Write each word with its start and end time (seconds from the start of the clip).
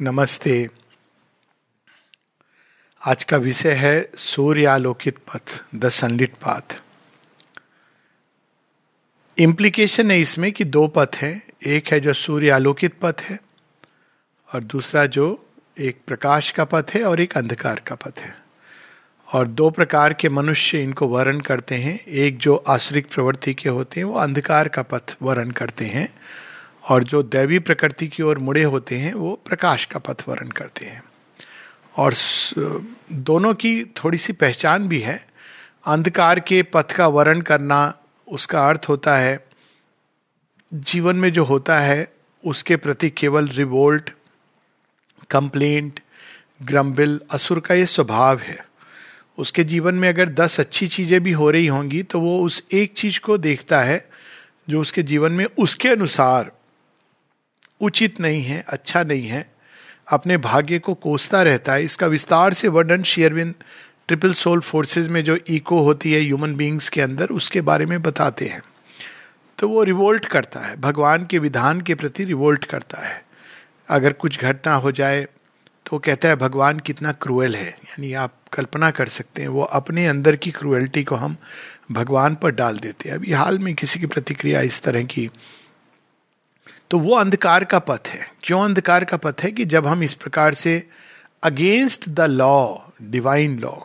नमस्ते। 0.00 0.68
आज 3.02 3.24
का 3.24 3.36
विषय 3.36 3.72
है 3.72 4.10
सूर्यालोकित 4.14 5.16
पथ 5.18 5.64
द 5.74 5.88
सनलिट 5.88 6.34
पाथ 6.34 6.82
इम्प्लीकेशन 9.38 10.10
है 10.10 10.20
इसमें 10.20 10.52
कि 10.52 10.64
दो 10.64 10.86
पथ 10.88 11.16
हैं, 11.16 11.42
एक 11.66 11.88
है 11.88 12.00
जो 12.00 12.12
सूर्य 12.12 12.50
आलोकित 12.50 12.94
पथ 13.02 13.20
है 13.20 13.38
और 14.54 14.64
दूसरा 14.64 15.06
जो 15.06 15.46
एक 15.78 16.00
प्रकाश 16.06 16.50
का 16.50 16.64
पथ 16.64 16.90
है 16.94 17.04
और 17.04 17.20
एक 17.20 17.36
अंधकार 17.36 17.82
का 17.86 17.94
पथ 17.94 18.18
है। 18.18 18.34
और 19.32 19.48
दो 19.48 19.70
प्रकार 19.70 20.12
के 20.12 20.28
मनुष्य 20.28 20.82
इनको 20.82 21.08
वर्ण 21.08 21.40
करते 21.40 21.74
हैं, 21.74 22.04
एक 22.06 22.38
जो 22.38 22.56
आश्रिक 22.56 23.10
प्रवृत्ति 23.10 23.54
के 23.54 23.68
होते 23.68 24.00
हैं, 24.00 24.04
वो 24.04 24.18
अंधकार 24.18 24.68
का 24.68 24.82
पथ 24.82 25.16
वर्ण 25.22 25.50
करते 25.50 25.84
हैं। 25.84 26.14
और 26.88 27.02
जो 27.02 27.22
दैवी 27.22 27.58
प्रकृति 27.58 28.08
की 28.08 28.22
ओर 28.22 28.38
मुड़े 28.38 28.62
होते 28.62 28.96
हैं, 28.96 29.14
वो 29.14 29.40
प्रकाश 29.46 29.84
का 29.84 29.98
पथ 29.98 30.22
वर्ण 30.28 30.48
करते 30.48 30.86
हैं। 30.86 31.02
और 31.96 32.14
दोनों 33.12 33.54
की 33.54 33.84
थोड़ी 33.84 34.18
सी 34.18 34.32
पहचान 34.32 34.88
भी 34.88 35.00
है। 35.00 35.26
अंधकार 35.86 36.40
के 36.40 36.62
पथ 36.62 36.92
का 36.92 37.06
वर्ण 37.06 37.40
करना, 37.40 37.94
उसका 38.28 38.68
अर्थ 38.68 38.86
होता 38.88 39.16
है, 39.16 39.46
जीवन 40.72 41.16
में 41.16 41.32
जो 41.32 41.44
होता 41.44 41.78
है, 41.78 42.12
उसके 42.44 42.76
प्रति 42.76 43.10
केवल 43.10 43.48
रिवोल्ट 43.48 44.10
कंप्लेंट 45.30 46.00
ग्रम्बिल 46.62 47.20
असुर 47.30 47.60
का 47.60 47.74
ये 47.74 47.86
स्वभाव 47.86 48.38
है। 48.38 48.66
उसके 49.38 49.64
जीवन 49.64 49.94
में 49.94 50.08
अगर 50.08 50.28
दस 50.28 50.60
अच्छी 50.60 50.86
चीज़ें 50.86 51.22
भी 51.22 51.32
हो 51.32 51.50
रही 51.50 51.66
होंगी 51.66 52.02
तो 52.02 52.20
वो 52.20 52.38
उस 52.42 52.62
एक 52.72 52.92
चीज़ 52.96 53.20
को 53.20 53.38
देखता 53.38 53.82
है, 53.82 54.08
जो 54.70 54.80
उसके 54.80 55.02
जीवन 55.02 55.32
में 55.32 55.44
उसके 55.58 55.88
अनुसार 55.88 56.50
उचित 57.80 58.20
नहीं 58.20 58.42
है 58.42 58.64
अच्छा 58.68 59.02
नहीं 59.02 59.26
है। 59.26 59.50
अपने 60.08 60.36
भाग्य 60.36 60.78
को 60.78 60.94
कोसता 60.94 61.42
रहता 61.42 61.72
है। 61.72 61.84
इसका 61.84 62.06
विस्तार 62.06 62.54
से 62.54 62.68
वर्णन 62.68 63.02
शेयरविंद 63.02 63.54
ट्रिपल 64.08 64.32
सोल 64.32 64.60
फोर्सेस 64.60 65.08
में 65.08 65.24
जो 65.24 65.38
इको 65.48 65.80
होती 65.82 66.12
है 66.12 66.20
ह्यूमन 66.20 66.54
बींग्स 66.54 66.88
के 66.88 67.00
अंदर, 67.00 67.26
उसके 67.26 67.60
बारे 67.60 67.86
में 67.86 68.02
बताते 68.02 68.46
हैं। 68.46 68.62
तो 69.58 69.68
वो 69.68 69.82
रिवोल्ट 69.82 70.24
करता 70.24 70.60
है। 70.60 70.76
भगवान 70.76 71.26
के 71.26 71.38
विधान 71.38 71.80
के 71.80 71.94
प्रति 71.94 72.24
रिवोल्ट 72.24 72.64
करता 72.64 72.98
है। 72.98 73.24
अगर 73.88 74.12
कुछ 74.12 74.38
घटना 74.40 74.74
हो 74.74 74.92
जाए 74.92 75.26
तो 75.86 75.98
कहता 75.98 76.28
है, 76.28 76.36
भगवान 76.36 76.78
कितना 76.78 77.12
क्रूएल 77.12 77.54
है। 77.56 77.68
यानी 77.68 78.12
आप 78.12 78.34
कल्पना 78.52 78.90
कर 78.90 79.06
सकते 79.06 79.42
हैं, 79.42 79.48
वो 79.48 79.62
अपने 79.62 80.06
अंदर 80.06 80.36
की 80.36 80.50
क्रूएल्टी 80.50 81.04
को 81.04 81.14
हम 81.14 81.36
भगवान 81.92 82.34
पर 82.34 82.50
डाल 82.50 82.78
देते 82.78 83.08
हैं। 83.08 83.16
अभी 83.16 83.32
हाल 83.32 83.58
में 83.58 83.74
किसी 83.74 84.00
की 84.00 84.06
प्रतिक्रिया 84.06 84.60
इस 84.60 84.82
तरह 84.82 85.02
की 85.04 85.28
तो 86.90 86.98
वो 86.98 87.14
अंधकार 87.14 87.64
का 87.64 87.78
पथ 87.78 88.08
है। 88.08 88.30
क्यों 88.42 88.64
अंधकार 88.64 89.04
का 89.04 89.16
पथ 89.16 89.34
है 89.42 89.50
कि 89.52 89.64
जब 89.64 89.86
हम 89.86 90.02
इस 90.02 90.14
प्रकार 90.14 90.54
से 90.54 90.88
against 91.42 92.08
the 92.08 92.20
law 92.20 92.76
divine 93.02 93.58
law 93.58 93.76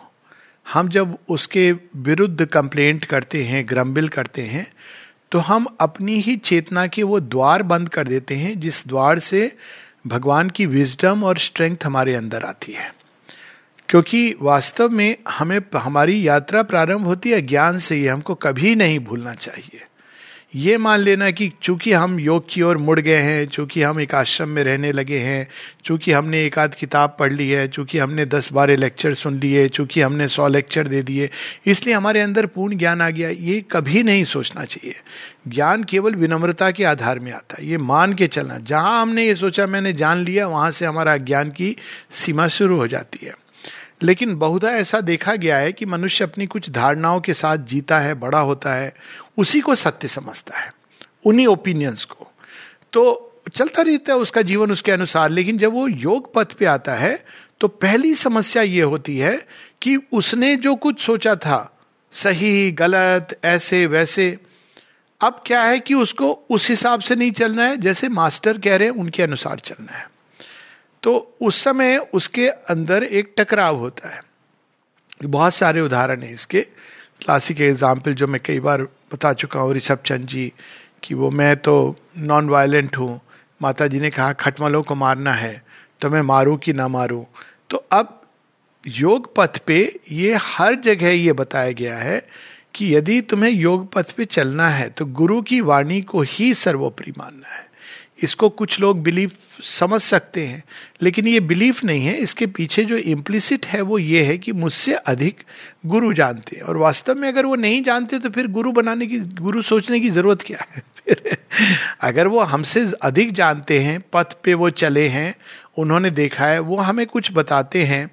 हम 0.73 0.87
जब 0.89 1.17
उसके 1.29 1.71
विरुद्ध 1.95 2.45
कंप्लेंट 2.45 3.05
करते 3.05 3.43
हैं 3.43 3.65
ग्रम्बिल 3.69 4.07
करते 4.07 4.41
हैं 4.41 4.73
तो 5.31 5.39
हम 5.39 5.67
अपनी 5.79 6.19
ही 6.19 6.35
चेतना 6.35 6.87
के 6.87 7.03
वो 7.03 7.19
द्वार 7.19 7.63
बंद 7.63 7.89
कर 7.89 8.07
देते 8.07 8.35
हैं, 8.35 8.59
जिस 8.59 8.87
द्वार 8.87 9.19
से 9.19 9.55
भगवान 10.07 10.49
की 10.49 10.65
विजडम 10.65 11.23
और 11.23 11.37
स्ट्रेंथ 11.37 11.77
हमारे 11.83 12.15
अंदर 12.15 12.43
आती 12.43 12.73
है। 12.73 12.95
क्योंकि 13.89 14.35
वास्तव 14.41 14.89
में 14.89 15.15
हमें, 15.29 15.59
हमारी 15.75 16.27
यात्रा 16.27 16.63
प्रारंभ 16.63 17.05
होती 17.05 17.31
है 17.31 17.41
ज्ञान 17.41 17.77
से 17.77 17.95
ही 17.95 18.07
हमको 18.07 18.35
कभी 18.35 18.75
नहीं 18.75 18.99
भूलना 18.99 19.33
चाहिए। 19.33 19.81
ये 20.55 20.77
मान 20.77 20.99
लेना 20.99 21.31
कि 21.31 21.51
चूँकि 21.61 21.91
हम 21.93 22.19
योग 22.19 22.45
की 22.49 22.61
ओर 22.61 22.77
मुड़ 22.77 22.99
गए 22.99 23.15
हैं, 23.15 23.47
चूँकि 23.47 23.81
हम 23.83 23.99
एक 23.99 24.15
आश्रम 24.15 24.49
में 24.49 24.63
रहने 24.63 24.91
लगे 24.91 25.17
हैं, 25.17 25.47
चूँकि 25.85 26.11
हमने 26.11 26.45
एक 26.45 26.59
आध 26.59 26.75
किताब 26.75 27.15
पढ़ 27.19 27.33
ली 27.33 27.49
है, 27.49 27.67
चूँकि 27.67 27.99
हमने 27.99 28.25
दस 28.25 28.51
बारह 28.53 28.75
लेक्चर 28.75 29.13
सुन 29.13 29.39
लिए, 29.39 29.69
चूँकि 29.69 30.01
हमने 30.01 30.27
सौ 30.27 30.47
लेक्चर 30.47 30.87
दे 30.87 31.01
दिए, 31.01 31.29
इसलिए 31.65 31.95
हमारे 31.95 32.21
अंदर 32.21 32.45
पूर्ण 32.45 32.77
ज्ञान 32.77 33.01
आ 33.01 33.09
गया, 33.09 33.29
ये 33.29 33.65
कभी 33.71 34.03
नहीं 34.03 34.23
सोचना 34.23 34.65
चाहिए। 34.65 34.95
ज्ञान 35.47 35.83
केवल 35.83 36.15
विनम्रता 36.15 36.71
के 36.71 36.83
आधार 36.83 37.19
में 37.19 37.31
आता 37.31 37.55
है, 37.59 37.67
ये 37.67 37.77
मान 37.77 38.13
के 38.13 38.27
चलना। 38.27 38.57
जहाँ 38.57 39.01
हमने 39.01 39.25
ये 39.25 39.35
सोचा 39.35 39.67
मैंने 39.67 39.93
जान 39.93 40.23
लिया, 40.23 40.47
वहाँ 40.47 40.71
से 40.71 40.85
हमारा 40.85 41.17
ज्ञान 41.17 41.49
की 41.49 41.75
सीमा 42.11 42.47
शुरू 42.47 42.77
हो 42.77 42.87
जाती 42.87 43.25
है। 43.25 43.42
लेकिन 44.03 44.35
बहुधा 44.35 44.69
ऐसा 44.69 44.99
देखा 45.01 45.35
गया 45.35 45.57
है 45.57 45.71
कि 45.71 45.85
मनुष्य 45.85 46.23
अपनी 46.23 46.45
कुछ 46.45 46.69
धारणाओं 46.69 47.19
के 47.21 47.33
साथ 47.33 47.57
जीता 47.57 47.99
है, 47.99 48.13
बड़ा 48.13 48.39
होता 48.39 48.73
है, 48.73 48.93
उसी 49.37 49.59
को 49.59 49.75
सत्य 49.75 50.07
समझता 50.07 50.57
है, 50.57 50.71
उन्हीं 51.25 51.47
ओपिनियंस 51.47 52.05
को। 52.05 52.27
तो 52.93 53.29
चलता 53.53 53.81
रहता 53.81 54.13
है 54.13 54.19
उसका 54.19 54.41
जीवन 54.41 54.71
उसके 54.71 54.91
अनुसार, 54.91 55.29
लेकिन 55.29 55.57
जब 55.57 55.73
वो 55.73 55.87
योग 55.87 56.33
पथ 56.33 56.53
पे 56.53 56.65
आता 56.65 56.95
है 56.95 57.25
तो 57.61 57.67
पहली 57.67 58.13
समस्या 58.15 58.61
ये 58.61 58.81
होती 58.81 59.17
है 59.17 59.35
कि 59.81 59.95
उसने 60.11 60.55
जो 60.55 60.75
कुछ 60.75 61.01
सोचा 61.01 61.35
था, 61.35 61.77
सही, 62.11 62.71
गलत, 62.71 63.39
ऐसे, 63.43 63.85
वैसे, 63.85 64.37
अब 65.21 65.43
क्या 65.47 65.61
है 65.63 65.79
कि 65.79 65.93
उसको 65.93 66.31
उस 66.49 66.69
हिसाब 66.69 66.99
से 66.99 67.15
नहीं 67.15 67.31
चलना 67.31 67.63
है, 67.63 67.77
जैसे 67.77 68.09
मास्टर 68.09 68.57
कह 68.57 68.75
रहे 68.75 68.87
हैं, 68.87 68.95
उनके 68.95 69.23
अनुसार 69.23 69.59
चलना 69.59 69.91
है। 69.91 70.07
तो 71.03 71.15
उस 71.41 71.63
समय 71.63 71.97
उसके 72.13 72.47
अंदर 72.47 73.03
एक 73.03 73.33
टकराव 73.37 73.77
होता 73.77 74.09
है। 74.09 74.21
बहुत 75.21 75.53
सारे 75.53 75.81
उदाहरण 75.81 76.21
है 76.21 76.31
इसके। 76.33 76.61
क्लासिक 77.21 77.61
एग्ज़ाम्पल 77.61 78.13
जो 78.13 78.27
मैं 78.27 78.41
कई 78.45 78.59
बार 78.59 78.81
बता 79.13 79.33
चुका 79.33 79.59
हूँ, 79.59 79.73
ऋषभ 79.73 79.99
चंद 80.05 80.27
जी, 80.27 80.51
कि 81.03 81.13
वो 81.13 81.29
मैं 81.31 81.55
तो 81.57 81.95
नॉन 82.17 82.49
वायलेंट 82.49 82.97
हूँ 82.97 83.19
माता 83.61 83.87
जी 83.87 83.99
ने 83.99 84.09
कहा, 84.09 84.31
खटमलों 84.33 84.81
को 84.83 84.95
मारना 84.95 85.33
है 85.33 85.63
तो 86.01 86.09
मैं 86.09 86.21
मारूं 86.21 86.57
कि 86.57 86.73
ना 86.73 86.87
मारूँ? 86.87 87.25
तो 87.69 87.77
अब 87.91 88.19
योग 88.83 89.33
पथ 89.35 89.57
पे 89.57 89.77
ये 90.11 90.33
हर 90.35 90.75
जगह 90.75 91.09
ये 91.09 91.33
बताया 91.33 91.71
गया 91.71 91.97
है 91.97 92.19
कि 92.75 92.95
यदि 92.95 93.19
तुम्हें 93.21 93.51
योग 93.51 93.91
पथ 93.93 94.11
पे 94.11 94.25
चलना 94.25 94.67
है 94.69 94.89
तो 94.89 95.05
गुरु 95.05 95.41
की 95.41 95.59
वाणी 95.61 96.01
को 96.01 96.21
ही 96.21 96.53
सर्वोपरि 96.53 97.13
मानना 97.17 97.47
है। 97.47 97.67
इसको 98.23 98.49
कुछ 98.49 98.79
लोग 98.79 99.03
बिलीफ 99.03 99.33
समझ 99.63 100.01
सकते 100.01 100.47
हैं, 100.47 100.63
लेकिन 101.01 101.27
ये 101.27 101.39
बिलीफ 101.39 101.83
नहीं 101.83 102.05
है। 102.05 102.17
इसके 102.17 102.47
पीछे 102.47 102.83
जो 102.85 102.97
इम्प्लिसिट 102.97 103.65
है 103.65 103.81
वो 103.81 103.99
ये 103.99 104.23
है 104.23 104.37
कि 104.37 104.51
मुझसे 104.51 104.93
अधिक 104.93 105.43
गुरु 105.85 106.13
जानते 106.13 106.55
हैं। 106.55 106.63
और 106.63 106.77
वास्तव 106.77 107.15
में 107.15 107.27
अगर 107.27 107.45
वो 107.45 107.55
नहीं 107.55 107.83
जानते 107.83 108.19
तो 108.19 108.29
फिर 108.29 108.47
गुरु 108.47 108.71
बनाने 108.71 109.07
की, 109.07 109.19
गुरु 109.19 109.61
सोचने 109.61 109.99
की 109.99 110.09
ज़रूरत 110.09 110.41
क्या 110.41 110.65
है? 110.71 110.83
फिर 111.05 111.37
अगर 112.01 112.27
वो 112.27 112.39
हमसे 112.39 112.91
अधिक 113.01 113.31
जानते 113.31 113.79
हैं, 113.79 114.03
पथ 114.13 114.33
पे 114.43 114.53
वो 114.53 114.69
चले 114.69 115.07
हैं, 115.07 115.35
उन्होंने 115.77 116.09
देखा 116.09 116.45
है, 116.45 116.59
वो 116.59 116.77
हमें 116.77 117.05
कुछ 117.07 117.29
बताते 117.31 117.83
हैं 117.83 118.11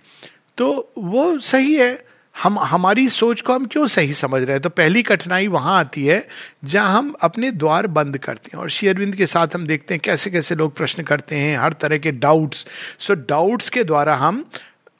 तो 0.59 0.93
वो 0.99 1.39
सही 1.39 1.75
है। 1.75 2.10
हम, 2.43 2.59
हमारी 2.59 3.09
सोच 3.09 3.41
को 3.41 3.53
हम 3.53 3.67
क्यों 3.67 3.87
सही 3.87 4.15
समझ 4.15 4.43
रहे 4.43 4.53
हैं? 4.53 4.61
तो 4.61 4.69
पहली 4.69 5.03
कठिनाई 5.03 5.47
वहाँ 5.47 5.79
आती 5.79 6.07
है, 6.07 6.29
जहाँ 6.65 6.99
हम 6.99 7.15
अपने 7.21 7.51
द्वार 7.51 7.87
बंद 7.87 8.19
करते 8.19 8.51
हैं। 8.55 8.61
और 8.61 8.71
शेयरविंद 8.71 9.17
के 9.17 9.27
साथ 9.27 9.49
हम 9.55 9.67
देखते 9.67 9.95
हैं 9.95 10.01
कैसे 10.05 10.31
कैसे 10.31 10.55
लोग 10.55 10.77
प्रश्न 10.77 11.03
करते 11.03 11.37
हैं, 11.37 11.59
हर 11.59 11.73
तरह 11.73 11.99
के 11.99 12.13
डाउट्स 12.13 12.67
सो 12.99 13.15
डाउट्स 13.15 13.71
के 13.71 13.85
द्वारा 13.85 14.17
हम 14.17 14.51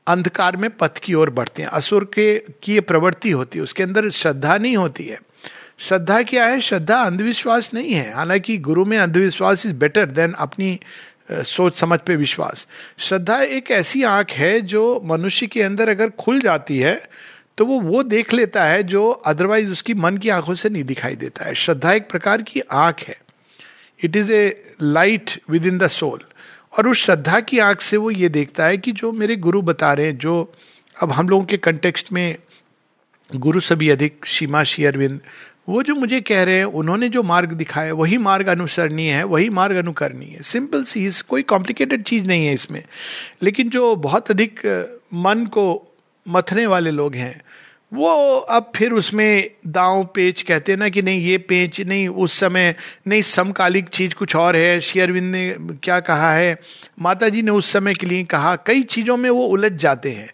अंधकार 0.07 0.57
में 0.57 0.71
पथ 0.71 0.99
की 0.99 1.15
ओर 1.15 1.31
बढ़ते 1.31 1.63
हैं। 1.63 1.69
असुर 1.69 2.05
के, 2.05 2.43
की 2.63 2.75
ये 2.75 2.81
प्रवृत्ति 2.81 3.31
होती 3.31 3.59
है, 3.59 3.63
उसके 3.63 3.83
अंदर 3.83 4.11
श्रद्धा 4.11 4.59
नहीं 4.59 4.77
होती 4.77 5.05
है। 5.05 5.21
श्रद्धा 5.79 6.23
क्या 6.23 6.47
है? 6.47 6.61
श्रद्धा 6.61 7.03
अंधविश्वास 7.03 7.71
नहीं 7.75 7.93
है। 7.93 8.15
हालाँकि 8.15 8.59
गुरु 8.59 8.85
में 8.85 8.99
अंधविश्वास 8.99 9.67
इज़ 9.67 9.75
बेटर 9.75 10.07
देन 10.07 10.33
अपनी 10.33 10.81
सोच 11.33 11.79
समझ 11.79 11.99
पे 11.99 12.17
विश्वास। 12.17 12.67
श्रद्धा 12.99 13.41
एक 13.43 13.71
ऐसी 13.71 14.03
आँख 14.03 14.31
है 14.31 14.61
जो 14.61 15.01
मनुष्य 15.05 15.47
के 15.47 15.63
अंदर 15.63 15.89
अगर 15.89 16.11
खुल 16.11 16.41
जाती 16.41 16.79
है 16.79 17.09
तो 17.59 17.67
वो 17.67 17.81
वो 17.81 18.03
देख 18.03 18.33
लेता 18.33 18.65
है 18.65 18.83
जो 18.83 19.11
अदरवाइज़ 19.11 19.71
उसकी 19.71 19.95
मन 19.95 20.17
की 20.17 20.29
आँखों 20.29 20.55
से 20.55 20.69
नहीं 20.69 20.85
दिखाई 20.85 21.17
देता 21.17 21.45
है। 21.45 21.55
श्रद्धा 21.55 21.93
एक 21.93 22.09
प्रकार 22.11 22.43
की 22.43 22.61
आँख 22.61 23.01
है। 23.09 23.17
It 24.05 24.17
is 24.17 24.33
a 24.33 24.75
light 24.83 25.31
within 25.67 25.79
the 25.79 25.87
soul 25.87 26.21
और 26.79 26.89
उस 26.89 27.05
श्रद्धा 27.05 27.41
की 27.41 27.59
आँख 27.59 27.81
से 27.81 27.97
वो 27.97 28.11
ये 28.11 28.29
देखता 28.29 28.67
है 28.67 28.79
कि 28.79 28.93
जो 28.93 29.13
मेरे 29.13 29.37
गुरु 29.37 29.63
बता 29.63 29.93
रहे 29.93 30.07
हैं, 30.07 30.19
जो 30.19 30.53
अब 30.97 31.13
हम 31.13 31.29
लोगों 31.29 31.45
के 31.45 31.57
कंटेक्स्ट 31.57 32.13
में 32.13 32.37
गुरु 33.37 33.61
सभी 33.61 33.89
अधिक, 33.89 34.27
सीमा 34.27 34.61
अरविंद 34.61 35.21
वो 35.71 35.83
जो 35.83 35.95
मुझे 35.95 36.21
कह 36.21 36.43
रहे 36.43 36.57
हैं, 36.57 36.65
उन्होंने 36.65 37.09
जो 37.09 37.23
मार्ग 37.23 37.53
दिखाया, 37.53 37.95
वही 37.95 38.19
मार्ग 38.19 38.47
अनुसरणीय 38.47 39.11
है, 39.11 39.25
वही 39.25 39.49
मार्ग 39.49 39.77
अनुकरणीय 39.77 40.29
है। 40.29 40.43
सिंपल 40.43 40.85
सी 40.85 41.11
कोई 41.29 41.43
कॉम्प्लिकेटेड 41.43 42.03
चीज़ 42.03 42.25
नहीं 42.25 42.47
है 42.47 42.55
इसमें। 42.55 42.85
लेकिन 43.43 43.69
जो 43.69 43.97
बहुत 43.97 44.31
अधिक 44.31 44.61
मन 45.15 45.47
को 45.47 45.97
मथने 46.29 46.67
वाले 46.67 46.91
लोग 46.91 47.15
हैं, 47.15 47.43
वो 47.95 48.37
अब 48.37 48.73
फिर 48.77 48.93
उसमें 48.93 49.51
दाव 49.67 50.05
पेच 50.15 50.43
कहते 50.43 50.73
हैं 50.73 50.79
ना 50.79 50.89
कि 50.89 51.03
नहीं, 51.03 51.21
ये 51.21 51.39
पेच 51.39 51.81
नहीं, 51.81 52.09
उस 52.09 52.33
समय 52.33 52.75
नहीं, 53.09 53.23
समकालिक 53.23 53.89
चीज़ 53.89 54.15
कुछ 54.15 54.37
और 54.37 54.57
है। 54.57 54.81
शेयरविंद 54.81 55.33
ने 55.33 55.57
क्या 55.83 56.01
कहा 56.01 56.35
है? 56.35 56.61
माता 57.01 57.29
जी 57.29 57.43
ने 57.43 57.51
उस 57.51 57.73
समय 57.73 57.95
के 57.95 58.07
लिए 58.07 58.25
कहा, 58.25 58.57
कई 58.57 58.83
चीज़ों 58.83 59.17
में 59.17 59.31
वो 59.31 59.47
उलझ 59.47 59.73
जाते 59.73 60.11
हैं। 60.11 60.31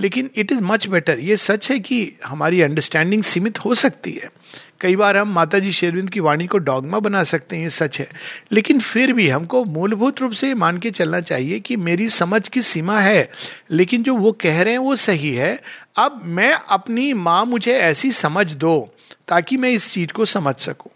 लेकिन 0.00 0.30
इट 0.36 0.52
इज़ 0.52 0.60
मच 0.60 0.86
बेटर 0.86 1.18
ये 1.18 1.36
सच 1.36 1.70
है 1.70 1.78
कि 1.78 2.12
हमारी 2.24 2.60
अंडरस्टैंडिंग 2.60 3.22
सीमित 3.22 3.58
हो 3.58 3.74
सकती 3.74 4.12
है। 4.12 4.30
कई 4.80 4.96
बार 4.96 5.16
हम 5.16 5.32
माता 5.32 5.58
जी 5.58 5.72
शेरविंद 5.72 6.10
की 6.10 6.20
वाणी 6.20 6.46
को 6.46 6.58
डॉगमा 6.58 6.98
बना 6.98 7.22
सकते 7.24 7.56
हैं, 7.56 7.62
ये 7.62 7.70
सच 7.70 7.98
है। 8.00 8.08
लेकिन 8.52 8.80
फिर 8.80 9.12
भी 9.12 9.28
हमको 9.28 9.64
मूलभूत 9.64 10.20
रूप 10.20 10.32
से 10.32 10.52
मान 10.54 10.78
के 10.78 10.90
चलना 10.90 11.20
चाहिए 11.20 11.58
कि 11.60 11.76
मेरी 11.76 12.08
समझ 12.08 12.48
की 12.48 12.62
सीमा 12.62 13.00
है, 13.00 13.30
लेकिन 13.70 14.02
जो 14.02 14.14
वो 14.16 14.32
कह 14.32 14.62
रहे 14.62 14.72
हैं 14.72 14.78
वो 14.78 14.96
सही 14.96 15.34
है। 15.34 15.58
अब 15.96 16.20
मैं 16.24 16.52
अपनी 16.52 17.12
माँ 17.12 17.44
मुझे 17.46 17.74
ऐसी 17.74 18.12
समझ 18.12 18.52
दो 18.52 18.78
ताकि 19.28 19.56
मैं 19.56 19.70
इस 19.70 19.92
चीज़ 19.92 20.12
को 20.12 20.24
समझ 20.24 20.54
सकूँ। 20.56 20.90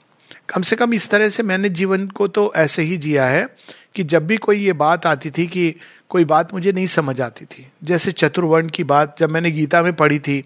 कम 0.49 0.63
से 0.63 0.77
कम 0.77 0.95
इस 0.95 1.09
तरह 1.09 1.29
से 1.29 1.43
मैंने 1.43 1.69
जीवन 1.69 2.07
को 2.09 2.29
तो 2.29 2.53
ऐसे 2.57 2.83
ही 2.83 2.97
जिया 2.97 3.27
है 3.27 3.47
कि 3.95 4.05
जब 4.05 4.27
भी 4.27 4.37
कोई 4.37 4.65
ये 4.65 4.73
बात 4.73 5.07
आती 5.07 5.31
थी 5.31 5.47
कि 5.47 5.75
कोई 6.11 6.25
बात 6.25 6.53
मुझे 6.55 6.73
नहीं 6.73 6.87
समझ 6.87 7.21
आती 7.21 7.45
थी, 7.45 7.67
जैसे 7.85 8.13
चतुर्वर्ण 8.13 8.69
की 8.69 8.85
बात 8.85 9.17
जब 9.19 9.31
मैंने 9.31 9.51
गीता 9.51 9.83
में 9.83 9.93
पढ़ी 9.93 10.19
थी 10.19 10.45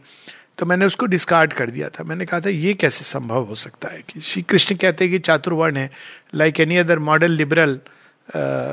तो 0.58 0.66
मैंने 0.66 0.86
उसको 0.86 1.06
डिस्कार्ड 1.06 1.52
कर 1.52 1.70
दिया 1.70 1.88
था। 1.88 2.04
मैंने 2.04 2.26
कहा 2.26 2.40
था, 2.40 2.48
ये 2.48 2.72
कैसे 2.74 3.04
संभव 3.04 3.44
हो 3.44 3.54
सकता 3.54 3.88
है 3.88 4.02
कि 4.08 4.20
श्री 4.20 4.42
कृष्ण 4.42 4.74
कहते 4.74 5.04
हैं 5.04 5.12
कि 5.12 5.18
चातुर्वर्ण 5.18 5.76
है। 5.76 5.90
Like 6.34 6.60
any 6.60 6.76
other 6.76 6.98
model 6.98 7.30
liberal 7.30 7.78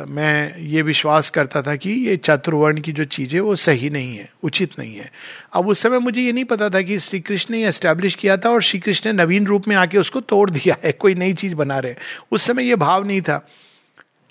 मैं 0.09 0.57
ये 0.59 0.81
विश्वास 0.81 1.29
करता 1.29 1.61
था 1.61 1.75
कि 1.75 1.89
ये 1.89 2.15
चातुर्वर्ण 2.17 2.81
की 2.81 2.91
जो 2.91 3.03
चीज़ 3.05 3.35
है, 3.35 3.39
वो 3.39 3.55
सही 3.55 3.89
नहीं 3.89 4.15
है, 4.15 4.29
उचित 4.43 4.77
नहीं 4.79 4.95
है। 4.95 5.11
अब 5.53 5.67
उस 5.67 5.79
समय 5.79 5.99
मुझे 5.99 6.21
ये 6.21 6.31
नहीं 6.31 6.45
पता 6.45 6.69
था 6.69 6.81
कि 6.81 6.97
श्री 6.99 7.19
कृष्ण 7.19 7.53
ने 7.53 7.65
एस्टेब्लिश 7.67 8.15
किया 8.15 8.37
था 8.37 8.49
और 8.49 8.61
श्री 8.61 8.79
कृष्ण 8.79 9.11
ने 9.11 9.23
नवीन 9.23 9.45
रूप 9.45 9.67
में 9.67 9.75
आके 9.75 9.97
उसको 9.97 10.21
तोड़ 10.21 10.49
दिया 10.49 10.77
है, 10.83 10.91
कोई 10.91 11.15
नई 11.15 11.33
चीज़ 11.33 11.55
बना 11.55 11.79
रहे 11.79 11.95
उस 12.31 12.47
समय 12.47 12.67
ये 12.69 12.75
भाव 12.75 13.05
नहीं 13.07 13.21
था। 13.21 13.47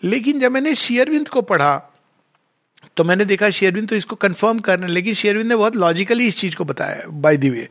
लेकिन 0.02 0.40
जब 0.40 0.52
मैंने 0.52 0.74
शेयरविंद 0.74 1.28
को 1.28 1.42
पढ़ा 1.42 1.74
तो 2.96 3.04
मैंने 3.04 3.24
देखा 3.24 3.50
शेयरविंद 3.50 3.88
तो 3.88 3.96
इसको 3.96 4.16
कंफर्म 4.16 4.58
करने 4.58 4.86
लेकिन 4.86 5.14
शेयरविंद 5.14 5.48
ने 5.48 5.56
बहुत 5.56 5.76
लॉजिकली 5.76 6.26
इस 6.26 6.38
चीज़ 6.38 6.56
को 6.56 6.64
बताया 6.64 7.08
बाय 7.08 7.36
दी 7.36 7.50
वे 7.50 7.68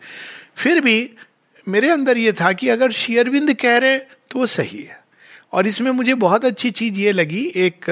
फिर 0.55 0.81
भी 0.81 1.09
मेरे 1.67 1.89
अंदर 1.89 2.17
ये 2.17 2.31
था 2.31 2.51
कि 2.53 2.69
अगर 2.69 2.91
शेयरविंद 2.91 3.53
कह 3.53 3.77
रहे 3.77 3.97
तो 3.99 4.39
वो 4.39 4.45
सही 4.45 4.83
है। 4.83 5.01
और 5.53 5.67
इसमें 5.67 5.89
मुझे 5.91 6.13
बहुत 6.13 6.45
अच्छी 6.45 6.71
चीज़ 6.71 6.95
ये 6.95 7.11
लगी, 7.11 7.45
एक 7.45 7.85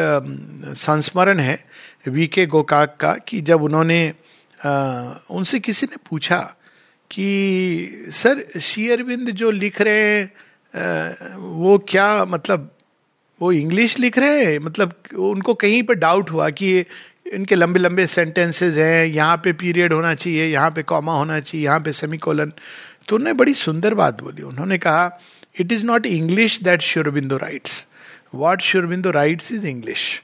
संस्मरण 0.77 1.39
है 1.39 1.63
वी 2.07 2.27
के 2.27 2.45
गोकाक 2.45 2.97
का, 2.99 3.13
कि 3.27 3.41
जब 3.41 3.63
उन्होंने 3.63 4.13
उनसे 5.29 5.59
किसी 5.59 5.85
ने 5.85 5.97
पूछा 6.09 6.39
कि, 7.11 8.05
सर, 8.09 8.59
शेयरविंद 8.59 9.29
जो 9.31 9.51
लिख 9.51 9.81
रहे 9.81 10.03
हैं 10.13 11.35
वो 11.35 11.77
क्या 11.89 12.25
मतलब 12.25 12.69
वो 13.41 13.51
इंग्लिश 13.51 13.97
लिख 13.99 14.17
रहे 14.17 14.43
हैं? 14.45 14.59
मतलब 14.59 14.93
उनको 15.17 15.53
कहीं 15.53 15.81
पर 15.83 15.93
डाउट 15.95 16.31
हुआ 16.31 16.49
कि 16.49 16.85
इनके 17.31 17.55
लंबे 17.55 17.79
लंबे 17.79 18.05
सेंटेंसेज 18.07 18.77
हैं, 18.77 19.05
यहाँ 19.05 19.37
पे 19.37 19.53
पीरियड 19.53 19.93
होना 19.93 20.13
चाहिए, 20.15 20.45
यहाँ 20.45 20.71
पे 20.71 20.83
कॉमा 20.83 21.13
होना 21.13 21.39
चाहिए, 21.39 21.65
यहाँ 21.65 21.79
पे 21.79 21.91
सेमी 21.91 22.17
कोलन 22.17 22.53
तो 23.07 23.15
उन्होंने 23.15 23.33
बड़ी 23.33 23.53
सुंदर 23.53 23.93
बात 23.93 24.21
बोली। 24.23 24.41
उन्होंने 24.41 24.77
कहा 24.77 25.19
it 25.59 25.71
is 25.71 25.85
not 25.85 26.05
English 26.05 26.61
that 26.63 26.81
Sri Aurobindo 26.81 27.37
writes 27.37 27.85
what 28.35 28.61
Sri Aurobindo 28.61 29.11
rights 29.11 29.51
is 29.51 29.67
English 29.67 30.21